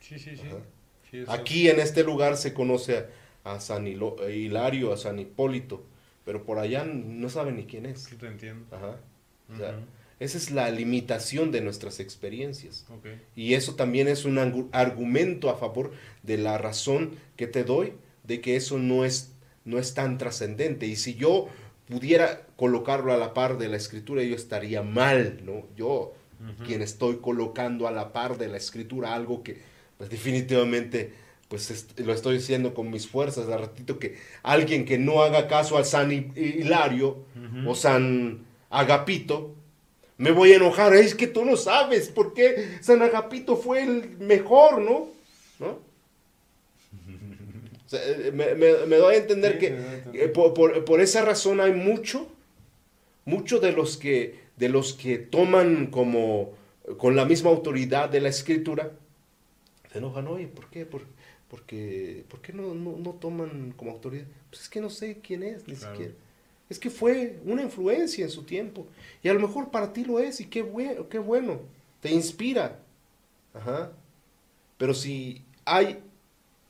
Sí, 0.00 0.18
sí, 0.18 0.36
sí. 0.36 1.24
Aquí 1.26 1.68
en 1.68 1.80
este 1.80 2.04
lugar 2.04 2.36
se 2.36 2.54
conoce 2.54 3.06
a, 3.44 3.60
San 3.60 3.86
Hilario, 3.86 4.92
a 4.92 4.96
San 4.96 5.18
Hipólito, 5.18 5.84
pero 6.24 6.44
por 6.44 6.58
allá 6.58 6.84
no 6.84 7.28
saben 7.28 7.56
ni 7.56 7.64
quién 7.64 7.86
es. 7.86 8.04
Sí, 8.04 8.16
te 8.16 8.26
entiendo. 8.26 8.66
Esa 10.20 10.36
es 10.36 10.50
la 10.50 10.70
limitación 10.70 11.52
de 11.52 11.60
nuestras 11.60 12.00
experiencias. 12.00 12.86
Y 13.36 13.54
eso 13.54 13.74
también 13.74 14.08
es 14.08 14.24
un 14.24 14.68
argumento 14.72 15.48
a 15.50 15.56
favor 15.56 15.92
de 16.22 16.38
la 16.38 16.58
razón 16.58 17.12
que 17.36 17.46
te 17.46 17.64
doy 17.64 17.92
de 18.24 18.40
que 18.40 18.56
eso 18.56 18.78
no 18.78 19.04
es, 19.04 19.32
no 19.64 19.78
es 19.78 19.94
tan 19.94 20.18
trascendente. 20.18 20.86
Y 20.86 20.96
si 20.96 21.14
yo 21.14 21.48
pudiera 21.88 22.46
colocarlo 22.56 23.12
a 23.12 23.16
la 23.16 23.32
par 23.32 23.58
de 23.58 23.68
la 23.68 23.76
escritura, 23.76 24.22
yo 24.22 24.34
estaría 24.34 24.82
mal, 24.82 25.40
¿no? 25.44 25.66
Yo 25.76 26.14
quien 26.64 26.82
estoy 26.82 27.16
colocando 27.16 27.88
a 27.88 27.90
la 27.90 28.12
par 28.12 28.38
de 28.38 28.46
la 28.46 28.58
escritura, 28.58 29.14
algo 29.14 29.42
que 29.42 29.60
pues 29.96 30.08
definitivamente 30.08 31.12
pues 31.48 31.86
lo 31.96 32.12
estoy 32.12 32.36
diciendo 32.36 32.74
con 32.74 32.90
mis 32.90 33.08
fuerzas, 33.08 33.46
de 33.46 33.56
ratito 33.56 33.98
que 33.98 34.18
alguien 34.42 34.84
que 34.84 34.98
no 34.98 35.22
haga 35.22 35.48
caso 35.48 35.78
al 35.78 35.84
San 35.84 36.12
Hilario 36.12 37.24
o 37.66 37.74
San 37.74 38.46
Agapito, 38.70 39.54
me 40.16 40.32
voy 40.32 40.52
a 40.52 40.56
enojar, 40.56 40.94
es 40.94 41.14
que 41.14 41.26
tú 41.26 41.44
no 41.44 41.56
sabes 41.56 42.08
por 42.08 42.34
qué 42.34 42.78
San 42.80 43.02
Agapito 43.02 43.56
fue 43.56 43.82
el 43.82 44.18
mejor, 44.18 44.80
¿no? 44.80 45.08
¿No? 45.58 45.78
Eh, 47.90 48.32
me, 48.34 48.54
me, 48.54 48.96
doy 48.96 49.14
a 49.14 49.18
entender 49.18 49.58
que 49.58 49.74
eh, 50.12 50.28
por, 50.28 50.52
por, 50.52 50.84
por, 50.84 51.00
esa 51.00 51.24
razón 51.24 51.58
hay 51.58 51.72
mucho, 51.72 52.28
mucho 53.24 53.60
de 53.60 53.72
los 53.72 53.96
que 53.96 54.40
de 54.58 54.68
los 54.68 54.92
que 54.92 55.16
toman 55.16 55.86
como 55.86 56.52
con 56.96 57.16
la 57.16 57.24
misma 57.24 57.50
autoridad 57.50 58.08
de 58.08 58.20
la 58.20 58.28
escritura, 58.28 58.92
se 59.90 59.98
enojan, 59.98 60.26
oye, 60.28 60.48
¿por 60.48 60.68
qué? 60.68 60.84
¿Por, 60.84 61.02
porque, 61.48 62.24
¿por 62.28 62.40
qué 62.40 62.52
no, 62.52 62.74
no, 62.74 63.12
toman 63.14 63.72
como 63.76 63.92
autoridad? 63.92 64.26
Pues 64.50 64.62
es 64.62 64.68
que 64.68 64.80
no 64.80 64.90
sé 64.90 65.18
quién 65.22 65.42
es, 65.42 65.66
ni 65.66 65.76
siquiera. 65.76 66.12
Es 66.68 66.78
que 66.78 66.90
fue 66.90 67.38
una 67.44 67.62
influencia 67.62 68.24
en 68.24 68.30
su 68.30 68.42
tiempo. 68.42 68.86
Y 69.22 69.28
a 69.28 69.34
lo 69.34 69.40
mejor 69.40 69.70
para 69.70 69.92
ti 69.92 70.04
lo 70.04 70.18
es, 70.18 70.40
y 70.40 70.46
qué 70.46 70.62
bueno, 70.62 71.08
qué 71.08 71.18
bueno. 71.18 71.60
Te 72.00 72.12
inspira. 72.12 72.78
Ajá. 73.54 73.92
Pero 74.76 74.94
si 74.94 75.42
hay, 75.64 75.98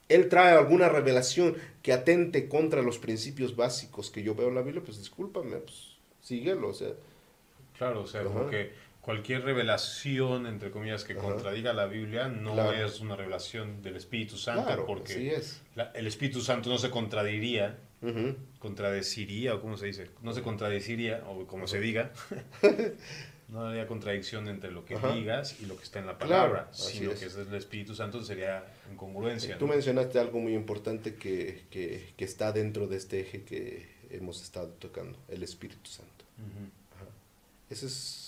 él 0.08 0.28
trae 0.28 0.56
alguna 0.56 0.88
revelación 0.88 1.56
que 1.82 1.92
atente 1.92 2.48
contra 2.48 2.82
los 2.82 2.98
principios 2.98 3.56
básicos 3.56 4.10
que 4.10 4.22
yo 4.22 4.34
veo 4.34 4.48
en 4.48 4.54
la 4.54 4.62
Biblia, 4.62 4.82
pues 4.84 4.98
discúlpame, 4.98 5.56
pues 5.56 5.96
síguelo. 6.22 6.68
O 6.68 6.74
sea, 6.74 6.92
Claro, 7.78 8.02
o 8.02 8.06
sea, 8.08 8.24
porque 8.24 8.72
cualquier 9.00 9.42
revelación, 9.42 10.46
entre 10.46 10.70
comillas, 10.70 11.04
que 11.04 11.14
contradiga 11.14 11.72
la 11.72 11.86
Biblia 11.86 12.28
no 12.28 12.72
es 12.72 13.00
una 13.00 13.16
revelación 13.16 13.82
del 13.82 13.96
Espíritu 13.96 14.36
Santo, 14.36 14.84
porque 14.86 15.34
es. 15.34 15.62
el 15.94 16.06
Espíritu 16.06 16.40
Santo 16.40 16.68
no 16.70 16.78
se 16.78 16.90
contradiría, 16.90 17.78
contradeciría, 18.58 19.54
o 19.54 19.60
cómo 19.60 19.76
se 19.76 19.86
dice, 19.86 20.10
no 20.22 20.32
se 20.32 20.42
contradeciría, 20.42 21.24
o 21.28 21.46
como 21.46 21.66
se 21.66 21.80
diga, 21.80 22.12
no 23.48 23.66
habría 23.66 23.86
contradicción 23.86 24.46
entre 24.48 24.70
lo 24.70 24.84
que 24.84 24.96
digas 25.14 25.56
y 25.60 25.66
lo 25.66 25.76
que 25.76 25.84
está 25.84 25.98
en 26.00 26.06
la 26.06 26.18
palabra, 26.18 26.68
sino 26.72 27.14
que 27.14 27.26
es 27.26 27.36
el 27.36 27.54
Espíritu 27.54 27.94
Santo 27.94 28.22
sería 28.22 28.64
incongruencia. 28.92 29.56
Tú 29.58 29.66
mencionaste 29.66 30.18
algo 30.18 30.38
muy 30.38 30.54
importante 30.54 31.14
que, 31.14 31.64
que, 31.70 32.12
que, 32.16 32.24
está 32.24 32.52
dentro 32.52 32.86
de 32.86 32.98
este 32.98 33.20
eje 33.20 33.42
que 33.44 33.88
hemos 34.10 34.42
estado 34.42 34.68
tocando, 34.68 35.18
el 35.28 35.42
Espíritu 35.42 35.88
Santo. 35.90 36.26
Ese 37.70 37.86
es 37.86 38.27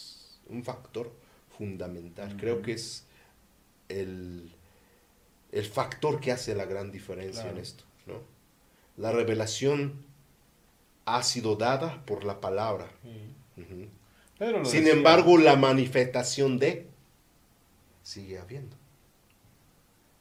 un 0.50 0.64
factor 0.64 1.12
fundamental. 1.56 2.36
Creo 2.36 2.62
que 2.62 2.72
es 2.72 3.04
el, 3.88 4.50
factor 5.72 6.20
que 6.20 6.32
hace 6.32 6.54
la 6.54 6.64
gran 6.64 6.90
diferencia 6.90 7.50
en 7.50 7.58
esto. 7.58 7.84
¿no? 8.06 8.20
La 8.96 9.12
revelación 9.12 10.04
ha 11.04 11.22
sido 11.22 11.56
dada 11.56 12.04
por 12.04 12.24
la 12.24 12.40
palabra. 12.40 12.90
Sin 14.64 14.88
embargo, 14.88 15.36
la 15.38 15.56
manifestación 15.56 16.58
de 16.58 16.86
sigue 18.02 18.38
habiendo. 18.38 18.76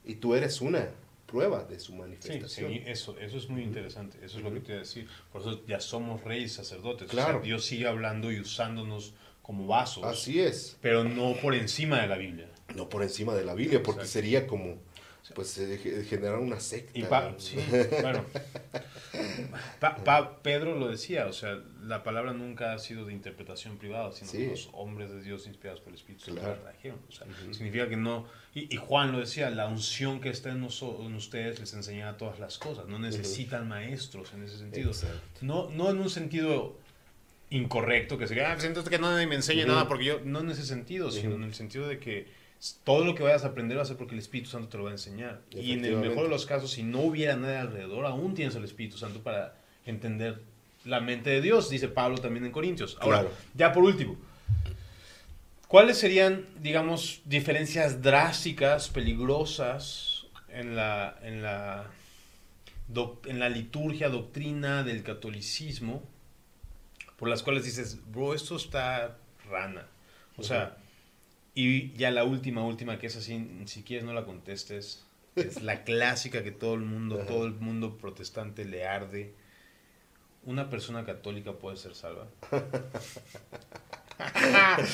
Y 0.03 0.15
tú 0.15 0.35
eres 0.35 0.61
una 0.61 0.89
prueba 1.25 1.63
de 1.63 1.79
su 1.79 1.93
manifestación. 1.93 2.71
Sí, 2.71 2.83
eso, 2.85 3.17
eso 3.19 3.37
es 3.37 3.49
muy 3.49 3.61
interesante, 3.61 4.17
eso 4.23 4.39
es 4.39 4.43
lo 4.43 4.53
que 4.53 4.59
te 4.59 4.71
iba 4.71 4.77
a 4.77 4.83
decir. 4.83 5.07
Por 5.31 5.41
eso 5.41 5.65
ya 5.67 5.79
somos 5.79 6.23
reyes 6.23 6.53
sacerdotes. 6.53 7.09
Claro. 7.09 7.41
Dios 7.41 7.65
sigue 7.65 7.87
hablando 7.87 8.31
y 8.31 8.39
usándonos 8.39 9.13
como 9.49 9.65
vasos. 9.65 10.03
Así 10.03 10.39
es. 10.39 10.77
Pero 10.79 11.03
no 11.03 11.33
por 11.41 11.55
encima 11.55 11.99
de 11.99 12.07
la 12.07 12.17
Biblia. 12.17 12.47
No 12.75 12.87
por 12.87 13.01
encima 13.01 13.33
de 13.33 13.43
la 13.43 13.55
Biblia, 13.55 13.81
porque 13.81 14.05
sería 14.05 14.45
como 14.45 14.77
pues 15.33 15.57
eh, 15.57 16.05
generar 16.07 16.37
una 16.37 16.59
secta. 16.59 16.91
Y 16.93 17.01
sí, 17.39 17.57
bueno. 18.03 18.23
Pedro 20.43 20.77
lo 20.77 20.89
decía, 20.89 21.25
o 21.25 21.33
sea, 21.33 21.57
la 21.81 22.03
palabra 22.03 22.33
nunca 22.33 22.73
ha 22.73 22.77
sido 22.77 23.05
de 23.05 23.13
interpretación 23.13 23.79
privada, 23.79 24.11
sino 24.11 24.31
de 24.31 24.49
los 24.49 24.69
hombres 24.73 25.09
de 25.09 25.23
Dios 25.23 25.47
inspirados 25.47 25.81
por 25.81 25.89
el 25.89 25.95
Espíritu 25.95 26.25
Santo 26.25 26.41
O 27.07 27.11
sea, 27.11 27.25
significa 27.51 27.89
que 27.89 27.97
no. 27.97 28.27
Y, 28.53 28.75
Juan 28.77 29.11
lo 29.11 29.19
decía, 29.19 29.49
la 29.49 29.67
unción 29.67 30.21
que 30.21 30.29
está 30.29 30.51
en, 30.51 30.57
en 30.57 31.15
ustedes 31.15 31.59
les 31.59 31.73
enseña 31.73 32.17
todas 32.17 32.39
las 32.39 32.59
cosas. 32.59 32.85
No 32.85 32.99
necesitan 32.99 33.67
maestros 33.67 34.31
en 34.33 34.43
ese 34.43 34.59
sentido. 34.59 34.91
No, 35.41 35.71
no 35.71 35.89
en 35.89 35.97
un 35.97 36.11
sentido 36.11 36.77
incorrecto 37.51 38.17
que 38.17 38.27
se 38.27 38.39
ah, 38.43 38.59
siento 38.59 38.83
que 38.83 38.99
nadie 38.99 39.25
me 39.27 39.35
enseñe 39.35 39.65
nada 39.65 39.87
porque 39.87 40.05
yo. 40.05 40.19
No 40.23 40.39
en 40.39 40.49
ese 40.49 40.65
sentido, 40.65 41.11
sino 41.11 41.35
en 41.35 41.43
el 41.43 41.53
sentido 41.53 41.87
de 41.87 41.99
que 41.99 42.27
todo 42.83 43.05
lo 43.05 43.15
que 43.15 43.23
vayas 43.23 43.43
a 43.43 43.47
aprender 43.47 43.77
va 43.77 43.83
a 43.83 43.85
ser 43.85 43.97
porque 43.97 44.13
el 44.13 44.19
Espíritu 44.19 44.49
Santo 44.49 44.67
te 44.67 44.77
lo 44.77 44.83
va 44.83 44.89
a 44.89 44.93
enseñar. 44.93 45.41
Y 45.51 45.71
en 45.71 45.85
el 45.85 45.97
mejor 45.97 46.23
de 46.23 46.29
los 46.29 46.45
casos, 46.45 46.71
si 46.71 46.83
no 46.83 46.99
hubiera 46.99 47.35
nadie 47.35 47.57
alrededor, 47.57 48.05
aún 48.05 48.33
tienes 48.33 48.55
el 48.55 48.63
Espíritu 48.63 48.97
Santo 48.97 49.21
para 49.21 49.55
entender 49.85 50.41
la 50.85 50.99
mente 50.99 51.29
de 51.29 51.41
Dios, 51.41 51.69
dice 51.69 51.87
Pablo 51.87 52.17
también 52.17 52.45
en 52.45 52.51
Corintios. 52.51 52.97
Ahora, 52.99 53.25
ya 53.55 53.71
por 53.71 53.83
último, 53.83 54.17
¿cuáles 55.67 55.97
serían, 55.97 56.45
digamos, 56.61 57.21
diferencias 57.25 58.01
drásticas, 58.01 58.89
peligrosas 58.89 60.25
en 60.49 60.75
la, 60.75 61.17
en 61.23 61.41
la, 61.41 61.89
en 63.25 63.39
la 63.39 63.49
liturgia, 63.49 64.09
doctrina 64.09 64.83
del 64.83 65.03
catolicismo, 65.03 66.03
por 67.19 67.27
las 67.27 67.43
cuales 67.43 67.65
dices, 67.65 67.99
bro, 68.11 68.33
esto 68.33 68.55
está 68.55 69.17
rana? 69.49 69.85
O 70.37 70.43
sea, 70.43 70.77
Y 71.53 71.91
ya 71.97 72.11
la 72.11 72.23
última, 72.23 72.63
última, 72.63 72.97
que 72.97 73.07
es 73.07 73.17
así, 73.17 73.45
si 73.65 73.83
quieres 73.83 74.05
no 74.05 74.13
la 74.13 74.23
contestes, 74.23 75.03
es 75.35 75.61
la 75.61 75.83
clásica 75.83 76.41
que 76.43 76.51
todo 76.51 76.75
el 76.75 76.81
mundo, 76.81 77.17
todo 77.27 77.45
el 77.45 77.53
mundo 77.55 77.97
protestante 77.97 78.63
le 78.63 78.87
arde. 78.87 79.33
¿Una 80.45 80.69
persona 80.69 81.05
católica 81.05 81.51
puede 81.51 81.75
ser 81.75 81.93
salva? 81.95 82.27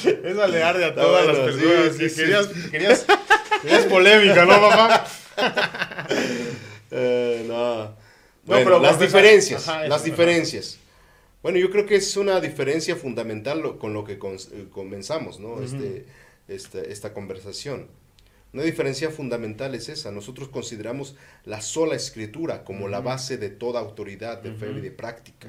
Esa 0.03 0.47
le 0.47 0.63
arde 0.63 0.85
a 0.85 0.95
todas 0.95 1.27
las 1.27 1.37
personas. 1.37 1.97
querías, 1.97 2.47
querías, 2.71 3.05
querías, 3.61 3.85
polémica, 3.85 4.45
¿no, 4.45 4.59
papá? 4.59 5.05
Eh, 6.89 7.45
no. 7.47 7.95
Bueno, 8.45 8.79
las 8.79 8.99
diferencias, 8.99 9.67
las 9.87 10.03
diferencias. 10.03 10.79
Bueno, 11.45 11.59
yo 11.59 11.69
creo 11.69 11.85
que 11.85 11.93
es 11.93 12.17
una 12.17 12.41
diferencia 12.41 12.95
fundamental 12.95 13.77
con 13.77 13.93
lo 13.93 14.03
que 14.03 14.13
eh, 14.13 14.65
comenzamos, 14.71 15.39
¿no? 15.39 15.61
este, 15.61 16.07
este, 16.47 16.91
esta 16.91 17.13
conversación. 17.13 17.85
Una 18.51 18.63
diferencia 18.63 19.11
fundamental 19.11 19.75
es 19.75 19.87
esa. 19.87 20.09
Nosotros 20.09 20.49
consideramos 20.49 21.15
la 21.43 21.61
sola 21.61 21.93
escritura 21.93 22.63
como 22.63 22.87
la 22.87 22.99
base 22.99 23.37
de 23.37 23.51
toda 23.51 23.79
autoridad 23.79 24.41
de 24.41 24.53
fe 24.53 24.71
y 24.71 24.81
de 24.81 24.89
práctica. 24.89 25.47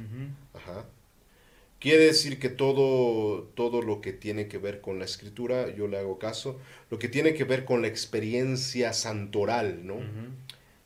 Quiere 1.80 2.05
decir 2.05 2.38
que 2.38 2.51
todo, 2.51 3.44
todo 3.55 3.80
lo 3.80 4.03
que 4.03 4.12
tiene 4.12 4.49
que 4.49 4.59
ver 4.59 4.82
con 4.82 4.99
la 4.99 5.07
escritura, 5.07 5.74
yo 5.74 5.88
le 5.88 5.97
hago 5.97 6.18
caso, 6.18 6.61
lo 6.90 6.99
que 6.99 7.09
tiene 7.09 7.32
que 7.32 7.44
ver 7.44 7.64
con 7.64 7.80
la 7.80 7.88
experiencia 7.88 8.92
santoral, 8.92 9.86
¿no? 9.86 9.97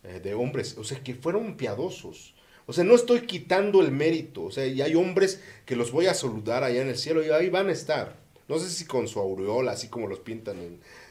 Eh, 0.04 0.20
de 0.20 0.34
hombres, 0.34 0.78
o 0.78 0.84
sea, 0.84 1.02
que 1.02 1.16
fueron 1.16 1.56
piadosos. 1.56 2.32
O 2.70 2.72
sea, 2.72 2.84
no 2.84 2.94
estoy 2.94 3.22
quitando 3.22 3.82
el 3.82 3.90
mérito, 3.90 4.44
o 4.44 4.52
sea, 4.52 4.64
y 4.64 4.80
hay 4.80 4.94
hombres 4.94 5.40
que 5.66 5.74
los 5.74 5.90
voy 5.90 6.06
a 6.06 6.14
saludar 6.14 6.62
allá 6.62 6.80
en 6.80 6.88
el 6.88 6.96
cielo 6.96 7.20
y 7.20 7.28
ahí 7.28 7.50
van 7.50 7.68
a 7.68 7.72
estar. 7.72 8.14
No 8.46 8.60
sé 8.60 8.70
si 8.70 8.84
con 8.84 9.08
su 9.08 9.18
aureola, 9.18 9.72
así 9.72 9.88
como 9.88 10.06
los 10.06 10.20
pintan 10.20 10.58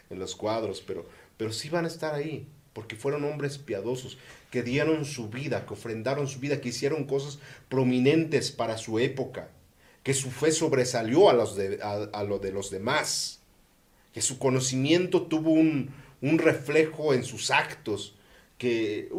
en, 0.09 0.17
los 0.17 0.37
cuadros, 0.37 0.81
pero, 0.87 1.05
pero 1.35 1.51
sí 1.51 1.67
van 1.67 1.83
a 1.83 1.89
estar 1.89 2.15
ahí, 2.15 2.47
porque 2.71 2.95
fueron 2.95 3.25
hombres 3.25 3.57
piadosos, 3.57 4.17
que 4.51 4.63
dieron 4.63 5.03
su 5.03 5.27
vida, 5.27 5.65
que 5.65 5.73
ofrendaron 5.73 6.29
su 6.29 6.39
vida, 6.39 6.61
que 6.61 6.69
hicieron 6.69 7.03
cosas 7.03 7.39
prominentes 7.67 8.51
para 8.51 8.77
su 8.77 8.97
época, 8.97 9.49
que 10.03 10.13
su 10.13 10.31
fe 10.31 10.53
sobresalió 10.53 11.29
a, 11.29 11.33
los 11.33 11.57
de, 11.57 11.81
a, 11.83 12.23
lo 12.23 12.39
de 12.39 12.53
los 12.53 12.71
demás, 12.71 13.41
que 14.13 14.21
su 14.21 14.39
conocimiento 14.39 15.23
tuvo 15.23 15.51
un, 15.51 15.89
un 16.21 16.37
reflejo 16.37 17.13
en 17.13 17.25
sus 17.25 17.51
actos, 17.51 18.15
que, 18.57 19.09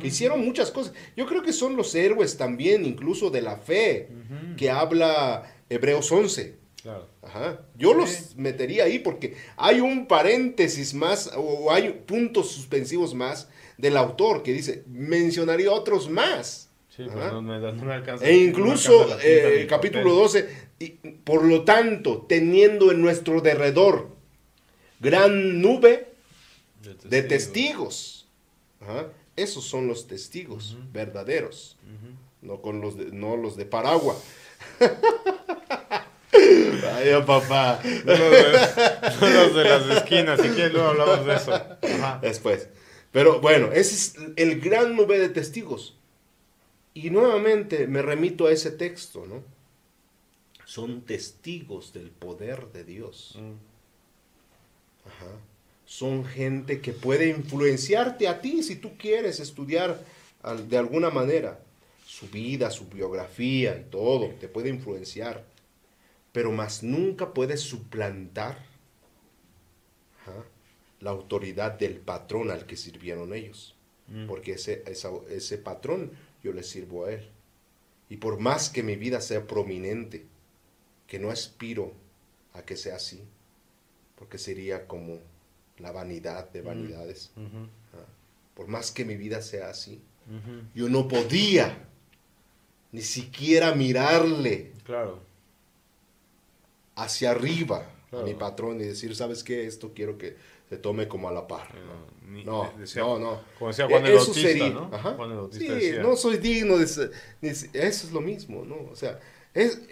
que 0.00 0.06
hicieron 0.06 0.44
muchas 0.44 0.70
cosas. 0.70 0.92
Yo 1.16 1.26
creo 1.26 1.42
que 1.42 1.52
son 1.52 1.76
los 1.76 1.94
héroes 1.94 2.36
también, 2.36 2.84
incluso 2.84 3.30
de 3.30 3.42
la 3.42 3.56
fe, 3.56 4.08
que 4.56 4.70
habla 4.70 5.52
Hebreos 5.68 6.10
11. 6.10 6.56
Ajá. 7.22 7.60
Yo 7.76 7.94
los 7.94 8.34
metería 8.36 8.84
ahí 8.84 8.98
porque 8.98 9.36
hay 9.56 9.80
un 9.80 10.06
paréntesis 10.06 10.94
más 10.94 11.30
o 11.36 11.72
hay 11.72 11.90
puntos 12.06 12.50
suspensivos 12.50 13.14
más 13.14 13.48
del 13.78 13.96
autor 13.96 14.42
que 14.42 14.52
dice, 14.52 14.84
mencionaría 14.86 15.70
otros 15.70 16.10
más. 16.10 16.70
Sí, 16.88 17.04
no, 17.06 17.40
me, 17.40 17.54
alcanza, 17.54 18.26
e 18.26 18.36
incluso 18.36 19.18
el 19.20 19.62
eh, 19.62 19.66
capítulo 19.66 20.14
12, 20.14 20.48
y, 20.78 20.90
por 21.24 21.42
lo 21.42 21.64
tanto, 21.64 22.26
teniendo 22.28 22.92
en 22.92 23.00
nuestro 23.00 23.40
derredor 23.40 24.08
gran 25.00 25.62
nube 25.62 26.08
de 27.04 27.22
testigos. 27.22 28.28
Esos 29.36 29.64
son 29.64 29.88
los 29.88 30.06
testigos 30.06 30.76
verdaderos, 30.92 31.78
no, 32.42 32.60
con 32.60 32.80
los 32.80 32.96
de, 32.96 33.06
no 33.12 33.36
los 33.36 33.56
de 33.56 33.64
Paragua. 33.64 34.16
Ay, 36.32 37.12
papá. 37.26 37.80
los 37.84 39.54
de 39.54 39.64
las 39.64 39.86
esquinas, 39.96 40.40
si 40.40 40.48
quieres 40.48 40.72
luego 40.72 40.88
hablamos 40.88 41.26
de 41.26 41.34
eso. 41.34 41.52
Después. 42.20 42.68
Pero 43.10 43.40
bueno, 43.40 43.72
ese 43.72 43.94
es 43.94 44.14
el 44.36 44.60
gran 44.60 44.96
nube 44.96 45.18
de 45.18 45.28
testigos. 45.28 45.96
Y 46.94 47.10
nuevamente 47.10 47.86
me 47.86 48.02
remito 48.02 48.46
a 48.46 48.52
ese 48.52 48.70
texto, 48.70 49.26
¿no? 49.26 49.42
Son 50.64 51.02
testigos 51.02 51.92
del 51.92 52.10
poder 52.10 52.68
de 52.72 52.84
Dios. 52.84 53.38
Mm. 53.38 53.52
Ajá. 55.08 55.26
Son 55.92 56.24
gente 56.24 56.80
que 56.80 56.92
puede 56.92 57.28
influenciarte 57.28 58.28
a 58.28 58.40
ti 58.40 58.62
si 58.62 58.76
tú 58.76 58.96
quieres 58.96 59.40
estudiar 59.40 60.02
de 60.68 60.78
alguna 60.78 61.10
manera. 61.10 61.60
Su 62.06 62.28
vida, 62.28 62.70
su 62.70 62.86
biografía 62.88 63.76
y 63.76 63.90
todo, 63.90 64.28
te 64.40 64.48
puede 64.48 64.68
influenciar 64.68 65.44
pero 66.32 66.50
más 66.50 66.82
nunca 66.82 67.32
puede 67.32 67.56
suplantar 67.56 68.58
la 71.00 71.10
autoridad 71.10 71.72
del 71.72 71.96
patrón 71.96 72.50
al 72.50 72.64
que 72.64 72.76
sirvieron 72.76 73.34
ellos. 73.34 73.76
Mm. 74.08 74.26
Porque 74.26 74.52
ese, 74.52 74.82
ese 74.86 75.58
patrón 75.58 76.12
yo 76.42 76.52
le 76.52 76.62
sirvo 76.62 77.04
a 77.04 77.12
él. 77.12 77.28
Y 78.08 78.16
por 78.16 78.38
más 78.38 78.70
que 78.70 78.82
mi 78.82 78.96
vida 78.96 79.20
sea 79.20 79.46
prominente, 79.46 80.26
que 81.06 81.18
no 81.18 81.30
aspiro 81.30 81.92
a 82.54 82.62
que 82.62 82.76
sea 82.76 82.96
así, 82.96 83.20
porque 84.16 84.38
sería 84.38 84.86
como 84.86 85.18
la 85.82 85.92
vanidad 85.92 86.50
de 86.50 86.62
vanidades. 86.62 87.32
Por 88.54 88.68
más 88.68 88.90
que 88.92 89.04
mi 89.04 89.16
vida 89.16 89.42
sea 89.42 89.70
así, 89.70 90.00
yo 90.74 90.88
no 90.88 91.08
podía 91.08 91.88
ni 92.92 93.02
siquiera 93.02 93.74
mirarle 93.74 94.72
claro 94.84 95.32
hacia 96.94 97.30
arriba 97.30 97.86
a 98.12 98.22
mi 98.22 98.34
patrón 98.34 98.80
y 98.80 98.84
decir, 98.84 99.16
¿sabes 99.16 99.42
qué? 99.42 99.66
Esto 99.66 99.92
quiero 99.94 100.18
que 100.18 100.36
se 100.68 100.76
tome 100.76 101.08
como 101.08 101.28
a 101.28 101.32
la 101.32 101.46
par. 101.46 101.68
No, 102.44 102.72
no, 102.72 103.18
no, 103.18 103.40
Como 103.58 103.68
decía 103.68 103.86
Juan 103.86 104.06
el 104.06 104.14
Bautista, 104.14 104.68
¿no? 104.70 104.88
Juan 104.88 105.52
sí, 105.52 105.92
no 106.00 106.16
soy 106.16 106.38
digno 106.38 106.78
de, 106.78 106.84
Eso 106.84 107.12
es 107.72 108.12
lo 108.12 108.20
mismo, 108.20 108.64
¿no? 108.64 108.76
O 108.90 108.96
sea, 108.96 109.18
es, 109.54 109.82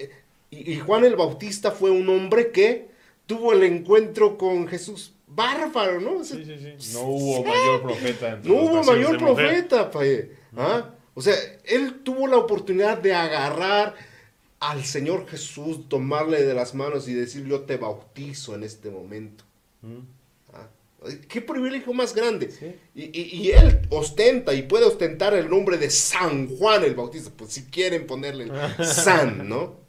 y, 0.50 0.76
Juan 0.76 1.04
el 1.04 1.16
Bautista 1.16 1.70
fue 1.70 1.90
un 1.90 2.08
hombre 2.08 2.50
que 2.50 2.88
tuvo 3.26 3.52
el 3.52 3.62
encuentro 3.62 4.36
con 4.36 4.68
Jesús 4.68 5.14
bárbaro, 5.30 6.00
¿no? 6.00 6.24
sí, 6.24 6.44
sí, 6.44 6.56
sí. 6.58 6.92
No 6.94 7.02
hubo 7.02 7.44
mayor 7.44 7.82
profeta. 7.82 8.40
no 8.42 8.54
hubo 8.54 8.84
mayor 8.84 9.18
profeta, 9.18 9.90
¿ah? 10.56 10.90
O 11.14 11.22
sea, 11.22 11.34
él 11.64 12.00
tuvo 12.02 12.26
la 12.26 12.36
oportunidad 12.36 12.98
de 12.98 13.14
agarrar 13.14 13.94
al 14.60 14.84
Señor 14.84 15.26
Jesús, 15.26 15.88
tomarle 15.88 16.42
de 16.42 16.54
las 16.54 16.74
manos 16.74 17.08
y 17.08 17.14
decir, 17.14 17.46
yo 17.46 17.62
te 17.62 17.76
bautizo 17.76 18.54
en 18.54 18.62
este 18.62 18.90
momento. 18.90 19.44
Mm. 19.82 20.00
Ah, 20.52 20.68
¿Qué 21.28 21.40
privilegio 21.40 21.92
más 21.94 22.14
grande? 22.14 22.78
Y, 22.94 23.50
él 23.50 23.80
ostenta 23.88 24.52
y 24.52 24.62
puede 24.62 24.84
ostentar 24.84 25.34
el 25.34 25.48
nombre 25.48 25.78
de 25.78 25.90
San 25.90 26.46
Juan 26.46 26.84
el 26.84 26.94
Bautista, 26.94 27.30
pues 27.34 27.52
si 27.52 27.64
quieren 27.64 28.06
ponerle 28.06 28.48
San, 28.84 29.48
¿no? 29.48 29.80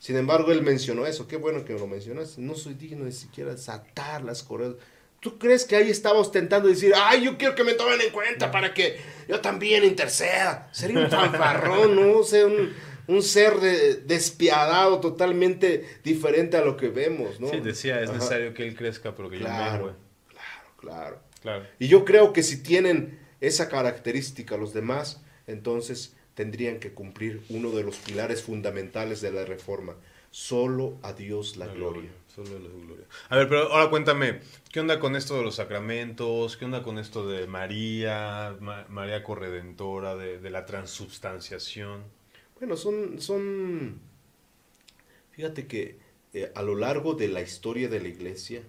Sin 0.00 0.16
embargo, 0.16 0.50
él 0.50 0.62
mencionó 0.62 1.06
eso. 1.06 1.28
Qué 1.28 1.36
bueno 1.36 1.62
que 1.66 1.74
lo 1.74 1.86
mencionas. 1.86 2.38
No 2.38 2.54
soy 2.54 2.72
digno 2.72 3.04
ni 3.04 3.12
siquiera 3.12 3.52
desatar 3.52 4.24
las 4.24 4.42
correas. 4.42 4.72
¿Tú 5.20 5.38
crees 5.38 5.66
que 5.66 5.76
ahí 5.76 5.90
estaba 5.90 6.18
ostentando 6.18 6.68
decir, 6.68 6.94
ay, 6.96 7.22
yo 7.22 7.36
quiero 7.36 7.54
que 7.54 7.62
me 7.62 7.74
tomen 7.74 8.00
en 8.00 8.10
cuenta 8.10 8.50
para 8.50 8.72
que 8.72 8.98
yo 9.28 9.42
también 9.42 9.84
interceda? 9.84 10.70
Sería 10.72 11.00
un 11.00 11.10
fanfarrón, 11.10 11.94
¿no? 11.94 12.16
O 12.16 12.24
sea, 12.24 12.46
un, 12.46 12.72
un 13.08 13.22
ser 13.22 13.60
despiadado, 13.60 15.00
totalmente 15.00 15.98
diferente 16.02 16.56
a 16.56 16.62
lo 16.62 16.78
que 16.78 16.88
vemos, 16.88 17.38
¿no? 17.38 17.50
Sí, 17.50 17.60
decía, 17.60 18.00
es 18.00 18.10
necesario 18.10 18.54
que 18.54 18.66
él 18.66 18.74
crezca, 18.74 19.14
pero 19.14 19.28
que 19.28 19.36
claro, 19.36 19.88
yo 19.88 19.96
Claro, 20.30 20.74
claro, 20.78 21.22
claro. 21.42 21.66
Y 21.78 21.88
yo 21.88 22.06
creo 22.06 22.32
que 22.32 22.42
si 22.42 22.62
tienen 22.62 23.18
esa 23.42 23.68
característica 23.68 24.56
los 24.56 24.72
demás, 24.72 25.20
entonces 25.46 26.16
tendrían 26.34 26.78
que 26.78 26.92
cumplir 26.92 27.42
uno 27.48 27.70
de 27.70 27.82
los 27.82 27.96
pilares 27.96 28.42
fundamentales 28.42 29.20
de 29.20 29.32
la 29.32 29.44
reforma. 29.44 29.94
Solo 30.30 30.98
a 31.02 31.12
Dios 31.12 31.56
la, 31.56 31.66
gloria. 31.66 32.10
Solo 32.32 32.56
a 32.56 32.60
la 32.60 32.68
gloria. 32.68 33.04
A 33.28 33.36
ver, 33.36 33.48
pero 33.48 33.72
ahora 33.72 33.90
cuéntame, 33.90 34.40
¿qué 34.70 34.78
onda 34.78 35.00
con 35.00 35.16
esto 35.16 35.36
de 35.36 35.42
los 35.42 35.56
sacramentos? 35.56 36.56
¿Qué 36.56 36.64
onda 36.64 36.82
con 36.84 36.98
esto 36.98 37.28
de 37.28 37.46
María, 37.48 38.56
María 38.88 39.24
Corredentora, 39.24 40.14
de, 40.14 40.38
de 40.38 40.50
la 40.50 40.66
transubstanciación? 40.66 42.04
Bueno, 42.60 42.76
son, 42.76 43.20
son, 43.20 43.98
fíjate 45.32 45.66
que 45.66 45.98
eh, 46.32 46.52
a 46.54 46.62
lo 46.62 46.76
largo 46.76 47.14
de 47.14 47.28
la 47.28 47.40
historia 47.40 47.88
de 47.88 48.00
la 48.00 48.08
iglesia, 48.08 48.62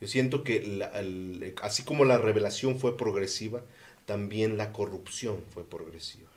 yo 0.00 0.08
siento 0.08 0.42
que 0.42 0.88
así 1.62 1.82
como 1.82 2.04
la 2.04 2.16
revelación 2.18 2.78
fue 2.78 2.96
progresiva, 2.96 3.62
también 4.06 4.56
la 4.56 4.72
corrupción 4.72 5.42
fue 5.50 5.64
progresiva. 5.64 6.30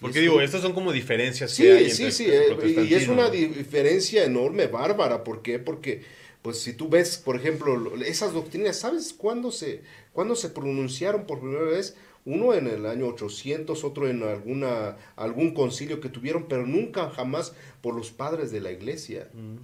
Porque 0.00 0.20
digo, 0.20 0.40
estas 0.40 0.62
son 0.62 0.72
como 0.72 0.92
diferencias. 0.92 1.52
Sí, 1.52 1.90
sí, 1.90 2.10
sí, 2.12 2.26
eh, 2.28 2.86
y 2.88 2.94
es 2.94 3.08
una 3.08 3.30
diferencia 3.30 4.24
enorme, 4.24 4.66
bárbara. 4.66 5.24
¿Por 5.24 5.40
qué? 5.40 5.58
Porque, 5.58 6.02
pues 6.42 6.60
si 6.60 6.74
tú 6.74 6.88
ves, 6.88 7.16
por 7.16 7.36
ejemplo, 7.36 7.94
esas 8.04 8.32
doctrinas, 8.32 8.78
¿sabes 8.78 9.14
cuándo 9.14 9.50
se, 9.50 9.82
cuándo 10.12 10.36
se 10.36 10.50
pronunciaron 10.50 11.26
por 11.26 11.40
primera 11.40 11.64
vez? 11.64 11.96
uno 12.26 12.54
en 12.54 12.66
el 12.66 12.86
año 12.86 13.06
800, 13.08 13.84
otro 13.84 14.08
en 14.08 14.22
alguna, 14.22 14.96
algún 15.16 15.52
concilio 15.52 16.00
que 16.00 16.08
tuvieron, 16.08 16.46
pero 16.48 16.66
nunca 16.66 17.10
jamás 17.10 17.54
por 17.82 17.94
los 17.94 18.10
padres 18.10 18.50
de 18.50 18.60
la 18.60 18.70
iglesia. 18.70 19.28
Mm. 19.34 19.56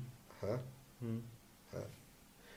Ah. 0.43 0.61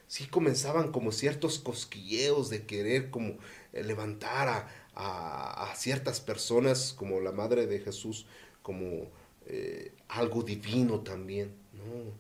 Sí 0.08 0.28
comenzaban 0.28 0.92
como 0.92 1.12
ciertos 1.12 1.58
cosquilleos 1.58 2.50
de 2.50 2.66
querer 2.66 3.10
como 3.10 3.38
eh, 3.72 3.84
levantar 3.84 4.48
a, 4.48 4.70
a, 4.96 5.74
ciertas 5.76 6.20
personas 6.20 6.94
como 6.94 7.20
la 7.20 7.32
Madre 7.32 7.68
de 7.68 7.80
Jesús 7.80 8.26
como 8.62 9.10
eh, 9.48 9.92
algo 10.08 10.44
divino 10.44 11.02
también. 11.02 11.52
No. 11.74 12.12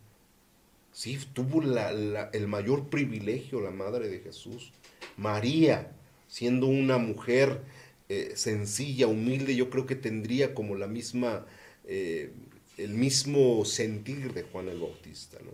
Sí, 0.92 1.20
tuvo 1.34 1.62
el 1.62 2.48
mayor 2.48 2.90
privilegio 2.90 3.62
la 3.62 3.72
Madre 3.72 4.10
de 4.10 4.20
Jesús. 4.20 4.72
María, 5.18 5.92
siendo 6.28 6.68
una 6.68 6.98
mujer 6.98 7.62
eh, 8.10 8.34
sencilla, 8.36 9.08
humilde, 9.08 9.56
yo 9.56 9.70
creo 9.70 9.86
que 9.86 9.96
tendría 9.96 10.54
como 10.54 10.76
la 10.76 10.88
misma, 10.88 11.46
eh, 11.86 12.32
el 12.78 12.94
mismo 12.94 13.66
sentir 13.66 14.34
de 14.34 14.44
Juan 14.44 14.70
el 14.70 14.80
Bautista, 14.80 15.40
¿no? 15.44 15.52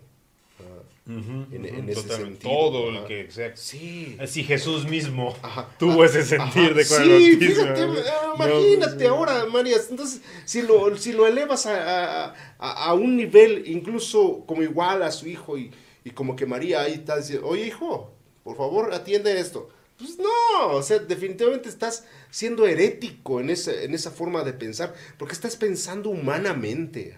En, 1.09 1.89
ese 1.89 2.07
sentido. 2.07 2.51
Todo 2.51 2.89
el 2.89 3.05
que 3.05 3.31
sea. 3.31 3.55
Sí. 3.55 4.15
Así 4.19 4.43
Jesús 4.43 4.87
mismo 4.87 5.35
tuvo 5.79 6.05
ese 6.05 6.23
sentir 6.23 6.73
de 6.75 6.81
el 6.83 7.09
Bautista. 7.09 7.75
Fíjate, 7.75 7.87
imagínate 8.35 9.07
ahora, 9.07 9.45
María. 9.45 9.77
Entonces, 9.89 10.21
si 10.45 10.61
lo, 10.61 10.95
si 10.97 11.13
lo 11.13 11.25
elevas 11.25 11.65
a, 11.65 12.33
a, 12.57 12.93
un 12.93 13.17
nivel 13.17 13.63
incluso 13.67 14.43
como 14.45 14.61
igual 14.61 15.03
a 15.03 15.11
su 15.11 15.27
hijo 15.27 15.57
y, 15.57 15.71
y 16.03 16.11
como 16.11 16.35
que 16.35 16.45
María 16.45 16.81
ahí 16.81 16.93
está 16.93 17.17
diciendo, 17.17 17.47
oye 17.47 17.65
hijo, 17.65 18.13
por 18.43 18.55
favor 18.55 18.93
atiende 18.93 19.39
esto. 19.39 19.69
Pues 19.97 20.17
no, 20.17 20.75
o 20.75 20.81
sea, 20.81 20.99
definitivamente 20.99 21.67
estás 21.67 22.05
siendo 22.31 22.65
herético 22.65 23.41
en 23.41 23.49
esa, 23.49 23.73
en 23.73 23.93
esa 23.93 24.11
forma 24.11 24.45
de 24.45 24.53
pensar, 24.53 24.95
porque 25.17 25.33
estás 25.33 25.57
pensando 25.57 26.09
humanamente. 26.09 27.17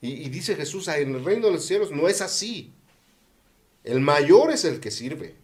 Y, 0.00 0.30
dice 0.30 0.56
Jesús, 0.56 0.88
ah, 0.88 0.98
en 0.98 1.14
el 1.14 1.22
reino 1.22 1.48
de 1.48 1.52
los 1.52 1.66
cielos 1.66 1.90
no 1.90 2.08
es 2.08 2.22
así. 2.22 2.72
El 3.84 4.00
mayor 4.00 4.50
es 4.50 4.64
el 4.64 4.80
que 4.80 4.90
sirve. 4.90 5.34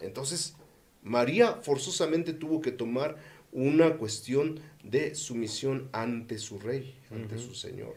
Entonces, 0.00 0.54
María 1.02 1.54
forzosamente 1.62 2.32
tuvo 2.32 2.60
que 2.60 2.72
tomar 2.72 3.16
una 3.52 3.96
cuestión 3.96 4.60
de 4.84 5.14
sumisión 5.14 5.88
ante 5.92 6.38
su 6.38 6.58
rey, 6.58 6.94
ante 7.10 7.38
su 7.38 7.54
Señor. 7.54 7.94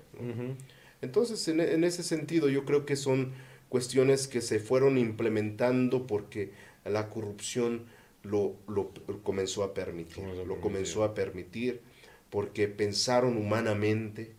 Entonces, 1.02 1.48
en, 1.48 1.60
en, 1.60 1.84
ese 1.84 2.04
sentido, 2.04 2.50
yo 2.50 2.66
creo 2.66 2.86
que 2.86 2.96
son 2.96 3.34
cuestiones 3.70 4.28
que 4.28 4.42
se 4.42 4.60
fueron 4.60 4.98
implementando 4.98 6.08
porque 6.08 6.52
la 6.86 7.10
corrupción 7.10 7.86
lo, 8.24 8.56
lo 8.68 8.92
comenzó 9.24 9.64
a 9.64 9.74
permitir, 9.74 10.24
lo 10.48 10.62
comenzó 10.62 11.04
a 11.04 11.14
permitir 11.14 11.82
porque 12.30 12.68
pensaron 12.68 13.38
humanamente, 13.38 14.32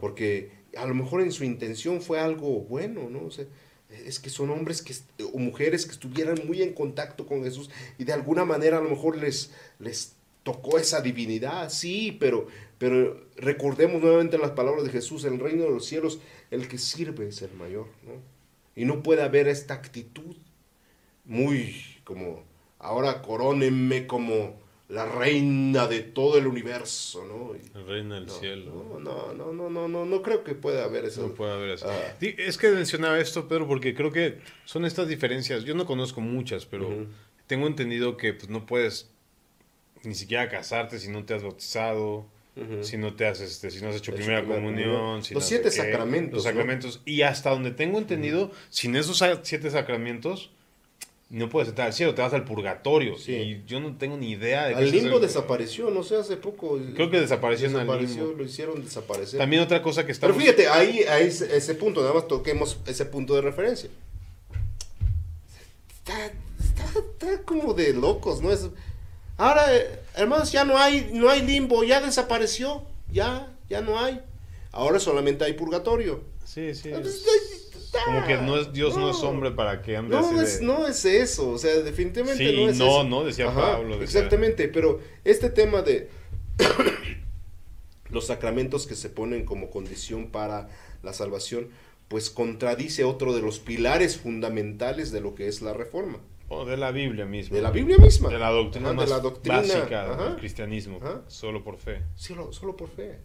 porque 0.00 0.50
a 0.78 0.86
lo 0.86 0.94
mejor 0.94 1.20
en 1.20 1.30
su 1.30 1.44
intención 1.44 2.00
fue 2.00 2.18
algo 2.18 2.60
bueno, 2.60 3.10
¿no? 3.10 3.28
Es 3.90 4.18
que 4.18 4.30
son 4.30 4.50
hombres 4.50 4.82
que, 4.82 4.94
o 5.32 5.38
mujeres 5.38 5.86
que 5.86 5.92
estuvieran 5.92 6.40
muy 6.46 6.62
en 6.62 6.72
contacto 6.72 7.26
con 7.26 7.44
Jesús 7.44 7.70
y 7.98 8.04
de 8.04 8.12
alguna 8.12 8.44
manera 8.44 8.78
a 8.78 8.80
lo 8.80 8.90
mejor 8.90 9.16
les, 9.16 9.52
les 9.78 10.16
tocó 10.42 10.78
esa 10.78 11.00
divinidad, 11.00 11.70
sí, 11.70 12.16
pero, 12.20 12.46
pero 12.78 13.26
recordemos 13.36 14.02
nuevamente 14.02 14.38
las 14.38 14.52
palabras 14.52 14.84
de 14.84 14.90
Jesús, 14.90 15.24
el 15.24 15.38
reino 15.38 15.64
de 15.64 15.70
los 15.70 15.86
cielos, 15.86 16.20
el 16.50 16.68
que 16.68 16.78
sirve 16.78 17.28
es 17.28 17.42
el 17.42 17.52
mayor, 17.54 17.86
¿no? 18.04 18.12
Y 18.76 18.84
no 18.84 19.02
puede 19.02 19.22
haber 19.22 19.48
esta 19.48 19.74
actitud 19.74 20.36
muy 21.24 21.76
como, 22.04 22.44
ahora 22.78 23.22
corónenme 23.22 24.06
como 24.06 24.63
la 24.88 25.06
reina 25.06 25.86
de 25.86 26.00
todo 26.00 26.36
el 26.38 26.46
universo, 26.46 27.24
¿no? 27.24 27.54
la 27.78 27.86
reina 27.86 28.16
del 28.16 28.28
cielo. 28.28 28.98
No, 29.00 29.32
no, 29.32 29.52
no, 29.52 29.70
no, 29.70 29.88
no, 29.88 30.04
no, 30.04 30.22
creo 30.22 30.44
que 30.44 30.54
pueda 30.54 30.84
haber 30.84 31.06
eso. 31.06 31.22
No 31.22 31.34
puede 31.34 31.52
haber 31.52 31.70
eso. 31.70 31.88
Ah. 31.88 32.16
Es 32.20 32.58
que 32.58 32.68
mencionaba 32.68 33.18
esto, 33.18 33.48
Pedro, 33.48 33.66
porque 33.66 33.94
creo 33.94 34.12
que 34.12 34.40
son 34.64 34.84
estas 34.84 35.08
diferencias. 35.08 35.64
Yo 35.64 35.74
no 35.74 35.86
conozco 35.86 36.20
muchas, 36.20 36.66
pero 36.66 37.06
tengo 37.46 37.66
entendido 37.66 38.16
que 38.16 38.34
pues, 38.34 38.50
no 38.50 38.66
puedes 38.66 39.10
ni 40.02 40.14
siquiera 40.14 40.48
casarte 40.50 40.98
si 40.98 41.10
no 41.10 41.24
te 41.24 41.34
has 41.34 41.42
bautizado. 41.42 42.26
Si 42.82 42.96
no 42.96 43.14
te 43.14 43.26
has, 43.26 43.40
este, 43.40 43.68
si 43.68 43.82
no 43.82 43.88
has 43.88 43.96
hecho 43.96 44.14
primera 44.14 44.44
comunión, 44.44 45.20
los 45.32 45.44
siete 45.44 45.72
sacramentos. 45.72 46.34
Los 46.34 46.44
sacramentos. 46.44 47.02
Y 47.04 47.22
hasta 47.22 47.50
donde 47.50 47.72
tengo 47.72 47.98
entendido, 47.98 48.52
sin 48.70 48.94
esos 48.94 49.20
siete 49.42 49.72
sacramentos, 49.72 50.52
no 51.30 51.48
puedes 51.48 51.68
entrar 51.68 51.88
al 51.88 51.92
cielo, 51.92 52.14
te 52.14 52.22
vas 52.22 52.32
al 52.32 52.44
purgatorio. 52.44 53.16
Y 53.26 53.64
yo 53.66 53.80
no 53.80 53.96
tengo 53.96 54.16
ni 54.16 54.30
idea 54.30 54.66
de 54.66 54.74
Al 54.74 54.90
limbo 54.90 55.18
desapareció, 55.18 55.90
no 55.90 56.02
sé, 56.02 56.16
hace 56.16 56.36
poco. 56.36 56.78
Creo 56.94 57.10
que 57.10 57.20
desapareció, 57.20 57.68
en 57.68 57.76
el 57.76 58.06
limbo. 58.06 58.34
Lo 58.36 58.44
hicieron 58.44 58.84
desaparecer. 58.84 59.38
También 59.38 59.62
otra 59.62 59.82
cosa 59.82 60.04
que 60.06 60.12
está. 60.12 60.26
Pero 60.26 60.38
fíjate, 60.38 60.68
ahí, 60.68 61.00
ahí 61.04 61.26
ese 61.26 61.74
punto, 61.74 62.02
nada 62.02 62.14
más 62.14 62.28
toquemos 62.28 62.78
ese 62.86 63.04
punto 63.06 63.34
de 63.34 63.40
referencia. 63.42 63.90
Está, 65.94 66.32
está, 66.60 67.42
como 67.44 67.72
de 67.72 67.94
locos, 67.94 68.42
¿no? 68.42 68.52
Es, 68.52 68.68
ahora, 69.38 69.74
eh, 69.74 70.00
hermanos, 70.16 70.52
ya 70.52 70.64
no 70.64 70.76
hay, 70.76 71.10
no 71.14 71.30
hay 71.30 71.42
limbo, 71.42 71.82
ya 71.82 72.00
desapareció, 72.00 72.84
ya, 73.10 73.52
ya 73.68 73.80
no 73.80 73.98
hay. 73.98 74.20
Ahora 74.70 75.00
solamente 75.00 75.44
hay 75.44 75.54
purgatorio. 75.54 76.22
Sí, 76.44 76.74
sí. 76.74 76.92
Como 78.04 78.26
que 78.26 78.36
no 78.38 78.58
es, 78.58 78.72
Dios 78.72 78.96
no, 78.96 79.10
es 79.10 79.16
hombre 79.22 79.50
para 79.50 79.82
que 79.82 79.96
ande 79.96 80.16
no 80.16 80.40
Es, 80.42 80.60
no 80.60 80.86
es 80.86 81.04
eso, 81.04 81.50
o 81.50 81.58
sea, 81.58 81.74
definitivamente 81.76 82.52
no 82.52 82.68
es 82.68 82.78
no, 82.78 83.04
no, 83.04 83.24
decía 83.24 83.52
Pablo. 83.52 84.02
exactamente, 84.02 84.68
pero 84.68 85.00
este 85.24 85.50
tema 85.50 85.82
de 85.82 86.08
los 88.10 88.26
sacramentos 88.26 88.86
que 88.86 88.94
se 88.94 89.10
ponen 89.10 89.44
como 89.44 89.70
condición 89.70 90.28
para 90.30 90.68
la 91.02 91.12
salvación, 91.12 91.68
pues 92.08 92.30
contradice 92.30 93.04
otro 93.04 93.34
de 93.34 93.42
los 93.42 93.58
pilares 93.58 94.16
fundamentales 94.18 95.10
de 95.10 95.20
lo 95.20 95.34
que 95.34 95.48
es 95.48 95.62
la 95.62 95.72
reforma. 95.72 96.18
O 96.48 96.64
de 96.64 96.76
la 96.76 96.90
Biblia 96.90 97.24
misma. 97.24 97.56
De 97.56 97.62
la 97.62 97.70
Biblia 97.70 97.98
misma. 97.98 98.28
De 98.28 98.38
la 98.38 98.50
doctrina, 98.50 98.92
más 98.92 99.06
de 99.06 99.10
la 99.10 99.20
doctrina 99.20 99.56
básica 99.58 100.16
del 100.16 100.36
cristianismo. 100.36 101.00
Solo 101.26 101.64
por 101.64 101.78
fe. 101.78 102.02
Solo, 102.14 102.52
solo 102.52 102.76
por 102.76 102.90
fe. 102.90 103.18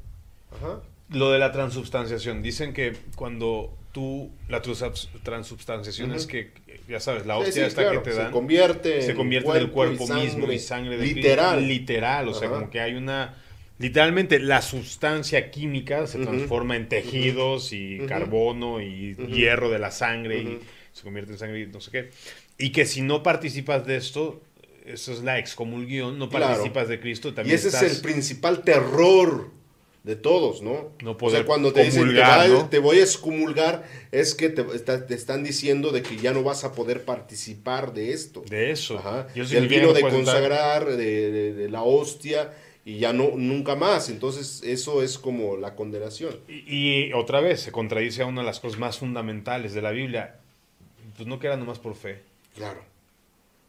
Ajá. 0.51 0.81
Lo 1.11 1.31
de 1.31 1.39
la 1.39 1.51
transubstanciación. 1.51 2.41
Dicen 2.41 2.73
que 2.73 2.93
cuando 3.15 3.75
tú, 3.91 4.29
la 4.47 4.61
transubstanciación 4.61 6.13
es 6.13 6.27
que, 6.27 6.51
ya 6.87 6.99
sabes, 6.99 7.25
la 7.25 7.37
hostia 7.37 7.65
esta 7.65 7.91
que 7.91 7.97
te 7.99 8.13
dan. 8.13 8.27
Se 8.27 8.31
convierte, 8.31 9.01
se 9.01 9.15
convierte 9.15 9.49
en 9.49 9.57
el 9.57 9.71
cuerpo, 9.71 10.07
mismo 10.07 10.51
y 10.51 10.59
sangre 10.59 10.97
de 10.97 11.05
Literal. 11.05 11.67
Literal, 11.67 12.27
o 12.27 12.33
sea, 12.33 12.49
como 12.49 12.69
que 12.69 12.79
hay 12.79 12.95
una. 12.95 13.35
Literalmente 13.79 14.39
la 14.39 14.61
sustancia 14.61 15.51
química 15.51 16.05
se 16.05 16.19
transforma 16.19 16.75
en 16.75 16.89
tejidos 16.89 17.71
y 17.71 17.99
carbono 18.07 18.81
y 18.81 19.15
hierro 19.15 19.69
de 19.69 19.79
la 19.79 19.89
sangre 19.89 20.41
y 20.41 20.59
se 20.91 21.03
convierte 21.03 21.31
en 21.31 21.37
sangre 21.37 21.61
y 21.61 21.67
no 21.67 21.79
sé 21.79 21.91
qué. 21.91 22.09
Y 22.57 22.71
que 22.71 22.85
si 22.85 23.01
no 23.01 23.23
participas 23.23 23.85
de 23.87 23.95
esto, 23.95 24.41
eso 24.85 25.13
es 25.13 25.23
la 25.23 25.39
excomulgión, 25.39 26.19
no 26.19 26.29
participas 26.29 26.89
de 26.89 26.99
Cristo, 26.99 27.33
también 27.33 27.53
Y 27.53 27.55
ese 27.55 27.69
es 27.69 27.81
el 27.81 28.01
principal 28.01 28.63
terror 28.63 29.49
de 30.03 30.15
todos, 30.15 30.61
¿no? 30.61 30.91
No 31.03 31.17
poder 31.17 31.35
o 31.35 31.37
sea, 31.39 31.45
cuando 31.45 31.73
te 31.73 31.83
dicen 31.83 32.15
te, 32.69 32.79
voy 32.79 32.99
a 32.99 33.01
excomulgar, 33.01 33.83
es 34.11 34.33
que 34.33 34.49
te, 34.49 34.63
te, 34.63 35.13
están 35.13 35.43
diciendo 35.43 35.91
de 35.91 36.01
que 36.01 36.17
ya 36.17 36.31
no 36.31 36.41
vas 36.41 36.63
a 36.63 36.71
poder 36.71 37.03
participar 37.03 37.93
de 37.93 38.13
esto. 38.13 38.43
De 38.49 38.71
eso. 38.71 38.97
Ajá. 38.97 39.27
El 39.35 39.67
vino 39.67 39.93
de 39.93 40.01
consagrar, 40.01 40.85
de, 40.95 41.53
de, 41.53 41.69
la 41.69 41.83
hostia, 41.83 42.53
y 42.85 42.99
ya 42.99 43.11
no, 43.11 43.31
nunca 43.35 43.75
más. 43.75 44.09
Entonces, 44.09 44.61
eso 44.63 45.03
es 45.03 45.17
como 45.17 45.57
la 45.57 45.75
condenación. 45.75 46.39
Y, 46.47 47.11
otra 47.13 47.41
vez, 47.41 47.59
se 47.61 47.71
contradice 47.71 48.21
a 48.21 48.25
una 48.25 48.41
de 48.41 48.47
las 48.47 48.59
cosas 48.61 48.79
más 48.79 48.97
fundamentales 48.97 49.73
de 49.73 49.81
la 49.81 49.91
Biblia. 49.91 50.37
Pues 51.17 51.27
no 51.27 51.39
queda 51.39 51.57
nomás 51.57 51.79
por 51.79 51.95
fe. 51.95 52.21
Claro. 52.55 52.81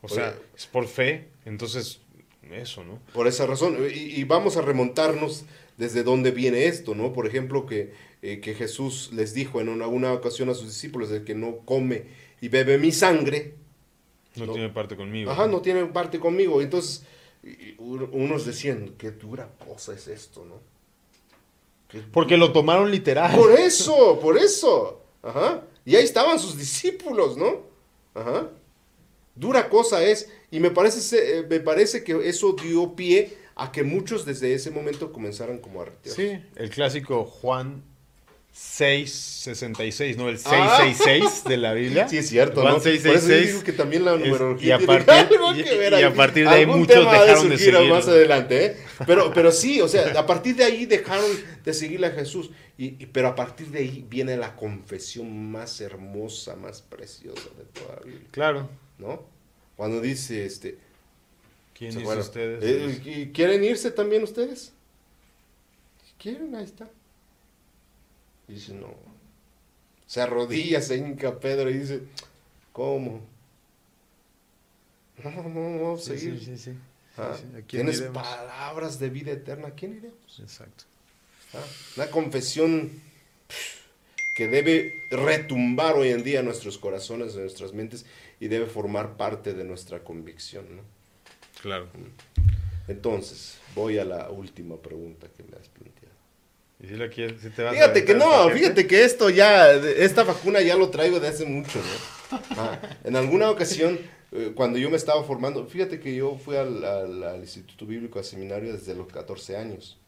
O 0.02 0.08
sea, 0.08 0.34
es 0.56 0.66
por 0.66 0.86
fe, 0.86 1.26
entonces, 1.44 2.00
eso, 2.50 2.84
¿no? 2.84 3.00
Por 3.12 3.26
esa 3.26 3.46
razón. 3.46 3.76
y 3.92 4.24
vamos 4.24 4.56
a 4.56 4.62
remontarnos 4.62 5.44
desde 5.80 6.02
dónde 6.02 6.30
viene 6.30 6.66
esto, 6.66 6.94
¿no? 6.94 7.14
Por 7.14 7.26
ejemplo, 7.26 7.64
que, 7.64 7.94
eh, 8.20 8.40
que 8.40 8.54
Jesús 8.54 9.10
les 9.14 9.32
dijo 9.32 9.62
en 9.62 9.70
una, 9.70 10.12
ocasión 10.12 10.50
a 10.50 10.54
sus 10.54 10.66
discípulos, 10.66 11.10
el 11.10 11.24
que 11.24 11.34
no 11.34 11.60
come 11.64 12.04
y 12.42 12.48
bebe 12.48 12.76
mi 12.76 12.92
sangre. 12.92 13.54
No, 14.36 14.52
tiene 14.52 14.68
parte 14.68 14.94
conmigo. 14.94 15.30
Ajá, 15.30 15.46
no 15.46 15.62
tiene 15.62 15.86
parte 15.86 16.20
conmigo. 16.20 16.60
Entonces, 16.60 17.04
unos 17.78 18.44
decían, 18.44 18.94
qué 18.98 19.10
dura 19.10 19.48
cosa 19.66 19.94
es 19.94 20.06
esto, 20.06 20.44
¿no? 20.44 20.60
Porque 22.12 22.36
lo 22.36 22.52
tomaron 22.52 22.90
literal. 22.90 23.34
Por 23.34 23.58
eso, 23.58 24.20
por 24.20 24.36
eso. 24.36 25.02
Ajá. 25.22 25.64
Y 25.86 25.96
ahí 25.96 26.04
estaban 26.04 26.38
sus 26.38 26.58
discípulos, 26.58 27.38
¿no? 27.38 27.62
Ajá. 28.14 28.50
Dura 29.34 29.70
cosa 29.70 30.04
es. 30.04 30.30
Y 30.50 30.60
me 30.60 30.70
parece, 30.70 31.38
eh, 31.38 31.46
me 31.48 31.58
parece 31.58 32.04
que 32.04 32.28
eso 32.28 32.52
dio 32.52 32.94
pie 32.94 33.38
a 33.62 33.70
que 33.72 33.82
muchos 33.82 34.24
desde 34.24 34.54
ese 34.54 34.70
momento 34.70 35.12
comenzaran 35.12 35.58
como 35.58 35.82
a 35.82 35.84
retirarse. 35.86 36.38
Sí, 36.38 36.44
el 36.56 36.70
clásico 36.70 37.24
Juan 37.24 37.82
666, 38.52 40.16
¿no? 40.16 40.28
El 40.28 40.38
666 40.38 41.44
de 41.44 41.56
la 41.56 41.72
Biblia. 41.72 42.08
Sí, 42.08 42.18
es 42.18 42.28
cierto, 42.28 42.62
Juan 42.62 42.74
¿no? 42.74 42.80
666. 42.80 43.48
Por 43.48 43.56
eso 43.56 43.64
que 43.64 43.72
también 43.72 44.04
la 44.04 44.14
Es- 44.14 44.20
numerología 44.20 44.68
y 44.80 44.82
a 44.82 44.86
partir- 44.86 45.28
y- 45.56 45.60
y 45.60 46.02
a 46.02 46.10
de 46.44 46.48
ahí 46.48 46.66
muchos 46.66 46.96
dejaron 46.96 47.48
de 47.48 47.56
surgir 47.58 47.74
seguirlo. 47.74 47.94
más 47.94 48.08
adelante, 48.08 48.64
¿eh? 48.66 48.76
Pero, 49.06 49.30
pero 49.34 49.52
sí, 49.52 49.80
o 49.80 49.88
sea, 49.88 50.18
a 50.18 50.26
partir 50.26 50.56
de 50.56 50.64
ahí 50.64 50.86
dejaron 50.86 51.30
de 51.64 51.74
seguirle 51.74 52.08
a 52.08 52.10
Jesús. 52.12 52.50
Y, 52.78 52.96
y- 53.02 53.06
pero 53.12 53.28
a 53.28 53.34
partir 53.34 53.68
de 53.68 53.80
ahí 53.80 54.06
viene 54.08 54.36
la 54.36 54.56
confesión 54.56 55.50
más 55.52 55.80
hermosa, 55.80 56.56
más 56.56 56.80
preciosa 56.82 57.48
de 57.58 57.64
toda 57.80 57.96
la 57.96 58.02
Biblia, 58.06 58.26
Claro. 58.30 58.68
¿no? 58.98 59.22
Cuando 59.76 60.00
dice, 60.00 60.44
este... 60.44 60.78
¿Quién 61.80 61.98
dice 61.98 62.14
ustedes? 62.18 62.62
Eh, 62.62 63.00
¿y 63.06 63.26
¿Quieren 63.32 63.64
irse 63.64 63.90
también 63.90 64.22
ustedes? 64.22 64.72
Si 66.06 66.12
quieren, 66.18 66.54
ahí 66.54 66.64
está. 66.64 66.86
Y 68.48 68.52
dice, 68.52 68.74
no. 68.74 68.94
Se 70.06 70.20
arrodilla, 70.20 70.82
se 70.82 70.96
hinca 70.98 71.40
Pedro 71.40 71.70
y 71.70 71.78
dice, 71.78 72.02
¿cómo? 72.74 73.22
No, 75.24 75.30
no, 75.30 75.48
no, 75.48 75.82
vamos 75.84 76.00
a 76.08 76.12
Sí, 76.12 76.18
seguir. 76.18 76.38
sí, 76.38 76.44
sí, 76.44 76.58
sí. 76.58 76.72
Ah, 77.16 77.34
sí, 77.34 77.44
¿a 77.48 77.52
quién 77.62 77.66
Tienes 77.66 77.98
iremos? 78.00 78.22
palabras 78.22 78.98
de 78.98 79.08
vida 79.08 79.32
eterna, 79.32 79.68
¿a 79.68 79.74
quién 79.74 79.96
iremos? 79.96 80.38
Exacto. 80.38 80.84
Ah, 81.54 81.64
Una 81.96 82.10
confesión 82.10 82.90
que 84.36 84.48
debe 84.48 85.02
retumbar 85.10 85.96
hoy 85.96 86.08
en 86.10 86.22
día 86.24 86.40
en 86.40 86.44
nuestros 86.46 86.76
corazones, 86.76 87.34
en 87.36 87.40
nuestras 87.40 87.72
mentes 87.72 88.04
y 88.38 88.48
debe 88.48 88.66
formar 88.66 89.16
parte 89.16 89.54
de 89.54 89.64
nuestra 89.64 90.04
convicción, 90.04 90.76
¿no? 90.76 90.82
Claro. 91.62 91.88
Entonces, 92.88 93.58
voy 93.74 93.98
a 93.98 94.04
la 94.04 94.30
última 94.30 94.76
pregunta 94.76 95.26
que 95.36 95.42
me 95.44 95.56
has 95.58 95.68
planteado. 95.68 96.00
¿Y 96.82 96.86
si, 96.88 96.94
la 96.96 97.08
quieres, 97.10 97.40
si 97.42 97.50
te 97.50 97.62
vas 97.62 97.72
a 97.72 97.74
Fíjate 97.74 98.04
que 98.04 98.14
no, 98.14 98.48
fíjate 98.50 98.86
que 98.86 99.04
esto 99.04 99.28
ya, 99.30 99.70
esta 99.72 100.24
vacuna 100.24 100.60
ya 100.62 100.76
lo 100.76 100.88
traigo 100.90 101.20
de 101.20 101.28
hace 101.28 101.44
mucho, 101.44 101.78
¿no? 101.78 102.38
Ah, 102.56 102.80
en 103.04 103.16
alguna 103.16 103.50
ocasión, 103.50 103.98
eh, 104.32 104.52
cuando 104.54 104.78
yo 104.78 104.88
me 104.90 104.96
estaba 104.96 105.22
formando, 105.24 105.66
fíjate 105.66 106.00
que 106.00 106.14
yo 106.16 106.36
fui 106.42 106.56
al, 106.56 106.82
al- 106.84 107.22
al 107.22 107.40
Instituto 107.40 107.84
Bíblico, 107.84 108.18
al 108.18 108.24
seminario 108.24 108.72
desde 108.72 108.94
los 108.94 109.08
14 109.08 109.56
años. 109.56 109.98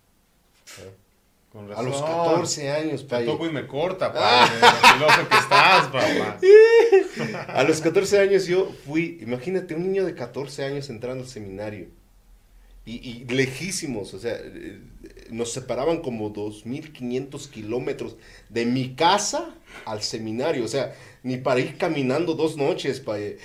Con 1.52 1.70
A 1.70 1.82
los 1.82 2.00
razón. 2.00 2.06
14 2.30 2.70
años, 2.70 3.02
Te 3.02 3.08
paye. 3.08 3.26
toco 3.26 3.46
y 3.46 3.50
me 3.52 3.66
corta, 3.66 4.10
pa. 4.14 4.46
Filoso 4.46 5.28
que 5.28 5.36
estás, 5.36 5.86
papá. 5.88 6.38
A 7.52 7.62
los 7.64 7.80
14 7.82 8.18
años 8.20 8.46
yo 8.46 8.70
fui, 8.86 9.18
imagínate, 9.20 9.74
un 9.74 9.82
niño 9.82 10.06
de 10.06 10.14
14 10.14 10.64
años 10.64 10.88
entrando 10.88 11.24
al 11.24 11.28
seminario. 11.28 11.88
Y, 12.84 12.94
y 13.08 13.24
lejísimos, 13.26 14.12
o 14.14 14.18
sea, 14.18 14.34
eh, 14.42 14.80
nos 15.30 15.52
separaban 15.52 15.98
como 16.00 16.32
2.500 16.32 17.48
kilómetros 17.50 18.16
de 18.48 18.64
mi 18.66 18.94
casa 18.96 19.54
al 19.84 20.02
seminario. 20.02 20.64
O 20.64 20.68
sea, 20.68 20.94
ni 21.22 21.36
para 21.36 21.60
ir 21.60 21.76
caminando 21.78 22.34
dos 22.34 22.56
noches, 22.56 22.98
paye. 22.98 23.36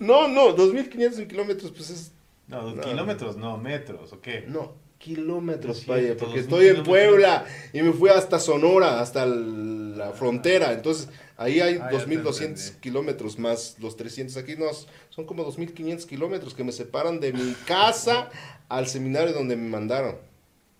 No, 0.00 0.28
no, 0.28 0.54
2.500 0.56 1.26
kilómetros, 1.26 1.72
pues 1.72 1.90
es... 1.90 2.12
No, 2.46 2.62
dos 2.62 2.74
No. 2.76 2.82
kilómetros, 2.82 3.36
no, 3.36 3.56
metros, 3.58 4.12
¿o 4.12 4.20
qué? 4.20 4.44
No, 4.46 4.74
kilómetros, 5.00 5.80
cierto, 5.80 6.24
porque 6.26 6.40
2.000 6.40 6.42
estoy 6.42 6.66
en. 6.68 6.82
Puebla 6.84 7.46
y 7.72 7.82
me 7.82 7.92
fui 7.92 8.10
hasta 8.10 8.38
Sonora, 8.38 9.00
hasta 9.00 9.24
la 9.26 10.12
frontera. 10.12 10.72
Entonces, 10.72 11.08
ahí 11.36 11.60
hay 11.60 11.78
Ah, 11.80 11.88
ya 11.90 11.98
te 11.98 12.06
2.200 12.06 12.42
entendí. 12.44 12.80
kilómetros 12.80 13.38
más 13.38 13.76
los 13.80 13.96
300 13.96 14.36
aquí. 14.36 14.56
No, 14.56 14.66
son 15.08 15.24
como 15.24 15.44
2.500 15.44 16.06
kilómetros 16.06 16.54
que 16.54 16.62
me 16.64 16.72
separan 16.72 17.18
de 17.18 17.32
mi 17.32 17.54
casa 17.66 18.28
al 18.68 18.86
seminario 18.86 19.32
donde 19.32 19.56
me 19.56 19.68
mandaron. 19.68 20.16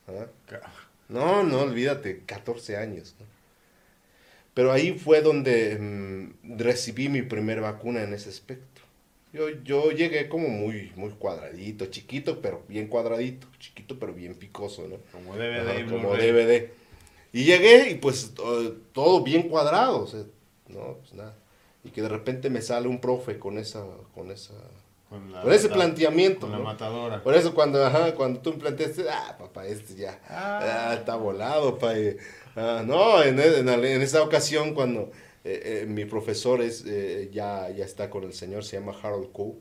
¿Ah? 0.06 0.26
No, 1.08 1.42
no, 1.42 1.62
olvídate, 1.62 2.22
14 2.26 2.76
años. 2.76 3.16
¿no? 3.18 3.26
Pero 4.54 4.70
ahí 4.70 4.92
fue 4.92 5.22
donde 5.22 5.78
mm, 5.78 6.58
recibí 6.58 7.08
mi 7.08 7.22
primer 7.22 7.60
vacuna 7.60 8.02
en 8.02 8.12
ese 8.12 8.28
aspecto. 8.28 8.79
Yo, 9.32 9.48
yo 9.62 9.92
llegué 9.92 10.28
como 10.28 10.48
muy, 10.48 10.92
muy 10.96 11.10
cuadradito, 11.10 11.86
chiquito, 11.86 12.40
pero 12.40 12.62
bien 12.68 12.88
cuadradito, 12.88 13.46
chiquito, 13.60 13.96
pero 13.98 14.12
bien 14.12 14.34
picoso, 14.34 14.88
¿no? 14.88 14.96
Como 15.12 15.36
DVD 15.36 15.70
Ajá, 15.82 15.84
como. 15.90 16.16
DVD. 16.16 16.70
Y 17.32 17.44
llegué 17.44 17.90
y 17.90 17.94
pues 17.94 18.32
to- 18.34 18.72
todo 18.92 19.22
bien 19.22 19.48
cuadrado, 19.48 20.02
o 20.02 20.06
sea, 20.08 20.24
no, 20.68 20.96
pues 21.00 21.14
nada. 21.14 21.36
Y 21.84 21.90
que 21.90 22.02
de 22.02 22.08
repente 22.08 22.50
me 22.50 22.60
sale 22.60 22.88
un 22.88 23.00
profe 23.00 23.38
con 23.38 23.56
esa, 23.56 23.84
con 24.14 24.32
esa, 24.32 24.52
Con, 25.08 25.30
la 25.32 25.42
con 25.42 25.52
ese 25.52 25.68
planteamiento, 25.68 26.40
Con 26.40 26.50
la 26.52 26.58
¿no? 26.58 26.64
matadora. 26.64 27.22
Por 27.22 27.34
eso 27.34 27.54
cuando, 27.54 27.84
ajá, 27.86 28.14
cuando 28.16 28.40
tú 28.40 28.50
me 28.54 28.58
planteaste, 28.58 29.08
ah, 29.08 29.36
papá, 29.38 29.64
este 29.66 29.94
ya, 29.94 30.20
Ah. 30.28 30.88
ah, 30.90 30.94
está 30.94 31.14
volado, 31.14 31.78
pa. 31.78 31.96
eh. 31.96 32.16
Ah, 32.56 32.82
no, 32.84 33.22
en, 33.22 33.38
en, 33.38 33.68
en 33.68 34.02
esa 34.02 34.22
ocasión 34.24 34.74
cuando 34.74 35.12
eh, 35.42 35.82
eh, 35.82 35.86
mi 35.86 36.04
profesor 36.04 36.60
es, 36.60 36.84
eh, 36.86 37.30
ya, 37.32 37.70
ya 37.70 37.84
está 37.84 38.10
con 38.10 38.24
el 38.24 38.34
Señor, 38.34 38.62
se 38.64 38.78
llama 38.78 38.92
Harold 39.02 39.32
Coe, 39.32 39.54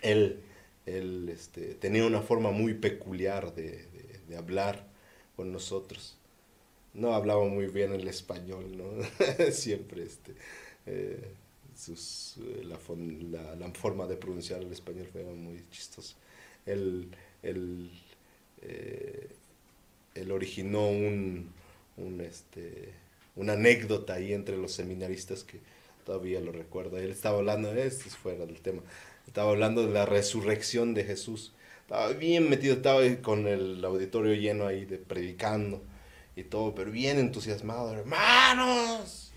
él, 0.00 0.40
él 0.86 1.28
este, 1.28 1.74
tenía 1.74 2.06
una 2.06 2.22
forma 2.22 2.50
muy 2.50 2.74
peculiar 2.74 3.54
de, 3.54 3.90
hablar 4.36 4.86
con 5.36 5.52
nosotros. 5.52 6.16
No 6.94 7.14
hablaba 7.14 7.44
muy 7.44 7.66
bien 7.66 7.92
el 7.92 8.08
español, 8.08 8.76
¿no? 8.78 8.86
Siempre 9.52 10.04
este, 10.04 10.34
la, 12.62 12.78
forma 12.78 14.06
de 14.06 14.16
pronunciar 14.16 14.62
el 14.62 14.72
español 14.72 15.06
fue 15.12 15.22
muy 15.24 15.62
chistosa. 15.70 16.16
Él, 16.64 17.10
él, 17.42 17.90
él 20.14 20.30
originó 20.32 20.88
un, 20.88 21.52
un, 21.98 22.20
este, 22.22 23.01
una 23.36 23.54
anécdota 23.54 24.14
ahí 24.14 24.32
entre 24.32 24.56
los 24.56 24.72
seminaristas 24.72 25.44
que 25.44 25.60
todavía 26.04 26.40
lo 26.40 26.52
recuerdo. 26.52 26.98
Él 26.98 27.10
estaba 27.10 27.38
hablando, 27.38 27.72
esto 27.72 28.08
es 28.08 28.16
fuera 28.16 28.46
del 28.46 28.60
tema, 28.60 28.82
estaba 29.26 29.50
hablando 29.50 29.86
de 29.86 29.92
la 29.92 30.06
resurrección 30.06 30.94
de 30.94 31.04
Jesús. 31.04 31.52
Estaba 31.82 32.08
bien 32.12 32.48
metido, 32.48 32.74
estaba 32.74 33.00
con 33.22 33.46
el 33.46 33.84
auditorio 33.84 34.34
lleno 34.34 34.66
ahí 34.66 34.84
de 34.84 34.98
predicando 34.98 35.82
y 36.36 36.44
todo, 36.44 36.74
pero 36.74 36.90
bien 36.90 37.18
entusiasmado, 37.18 37.92
hermanos. 37.92 39.32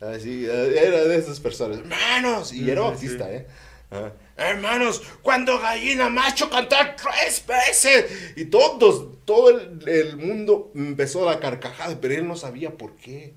Así, 0.00 0.44
era 0.44 1.04
de 1.04 1.16
esas 1.16 1.40
personas, 1.40 1.78
hermanos, 1.78 2.52
y 2.52 2.70
era 2.70 2.82
Sí, 2.82 2.88
bautista, 2.88 3.26
sí. 3.26 3.34
¿eh? 3.34 3.46
Ajá. 3.90 4.12
Hermanos, 4.38 5.02
cuando 5.22 5.58
gallina 5.58 6.08
macho 6.08 6.48
cantar 6.48 6.96
tres 6.96 7.44
veces. 7.46 8.32
Y 8.36 8.44
todos, 8.46 9.24
todo 9.24 9.50
el, 9.50 9.86
el 9.88 10.16
mundo 10.16 10.70
empezó 10.74 11.26
la 11.26 11.40
carcajada, 11.40 11.98
pero 12.00 12.14
él 12.14 12.26
no 12.28 12.36
sabía 12.36 12.70
por 12.70 12.94
qué. 12.96 13.34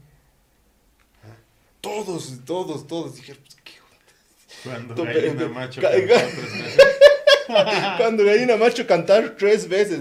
Ah, 1.23 1.35
Todos, 1.81 2.39
todos, 2.45 2.85
todos 2.87 3.15
dijeron, 3.15 3.41
pues, 3.43 3.57
¿qué 3.63 3.73
Cuando 4.63 4.95
gallina 5.03 5.47
tu- 5.47 5.49
macho 5.49 5.81
ca- 5.81 5.89
cantó 5.91 6.07
ca- 6.13 6.21
tres 6.27 6.57
veces. 6.57 6.87
Cuando 7.97 8.23
gallina 8.25 8.57
macho 8.57 8.87
cantar 8.87 9.35
tres 9.37 9.67
veces. 9.67 9.99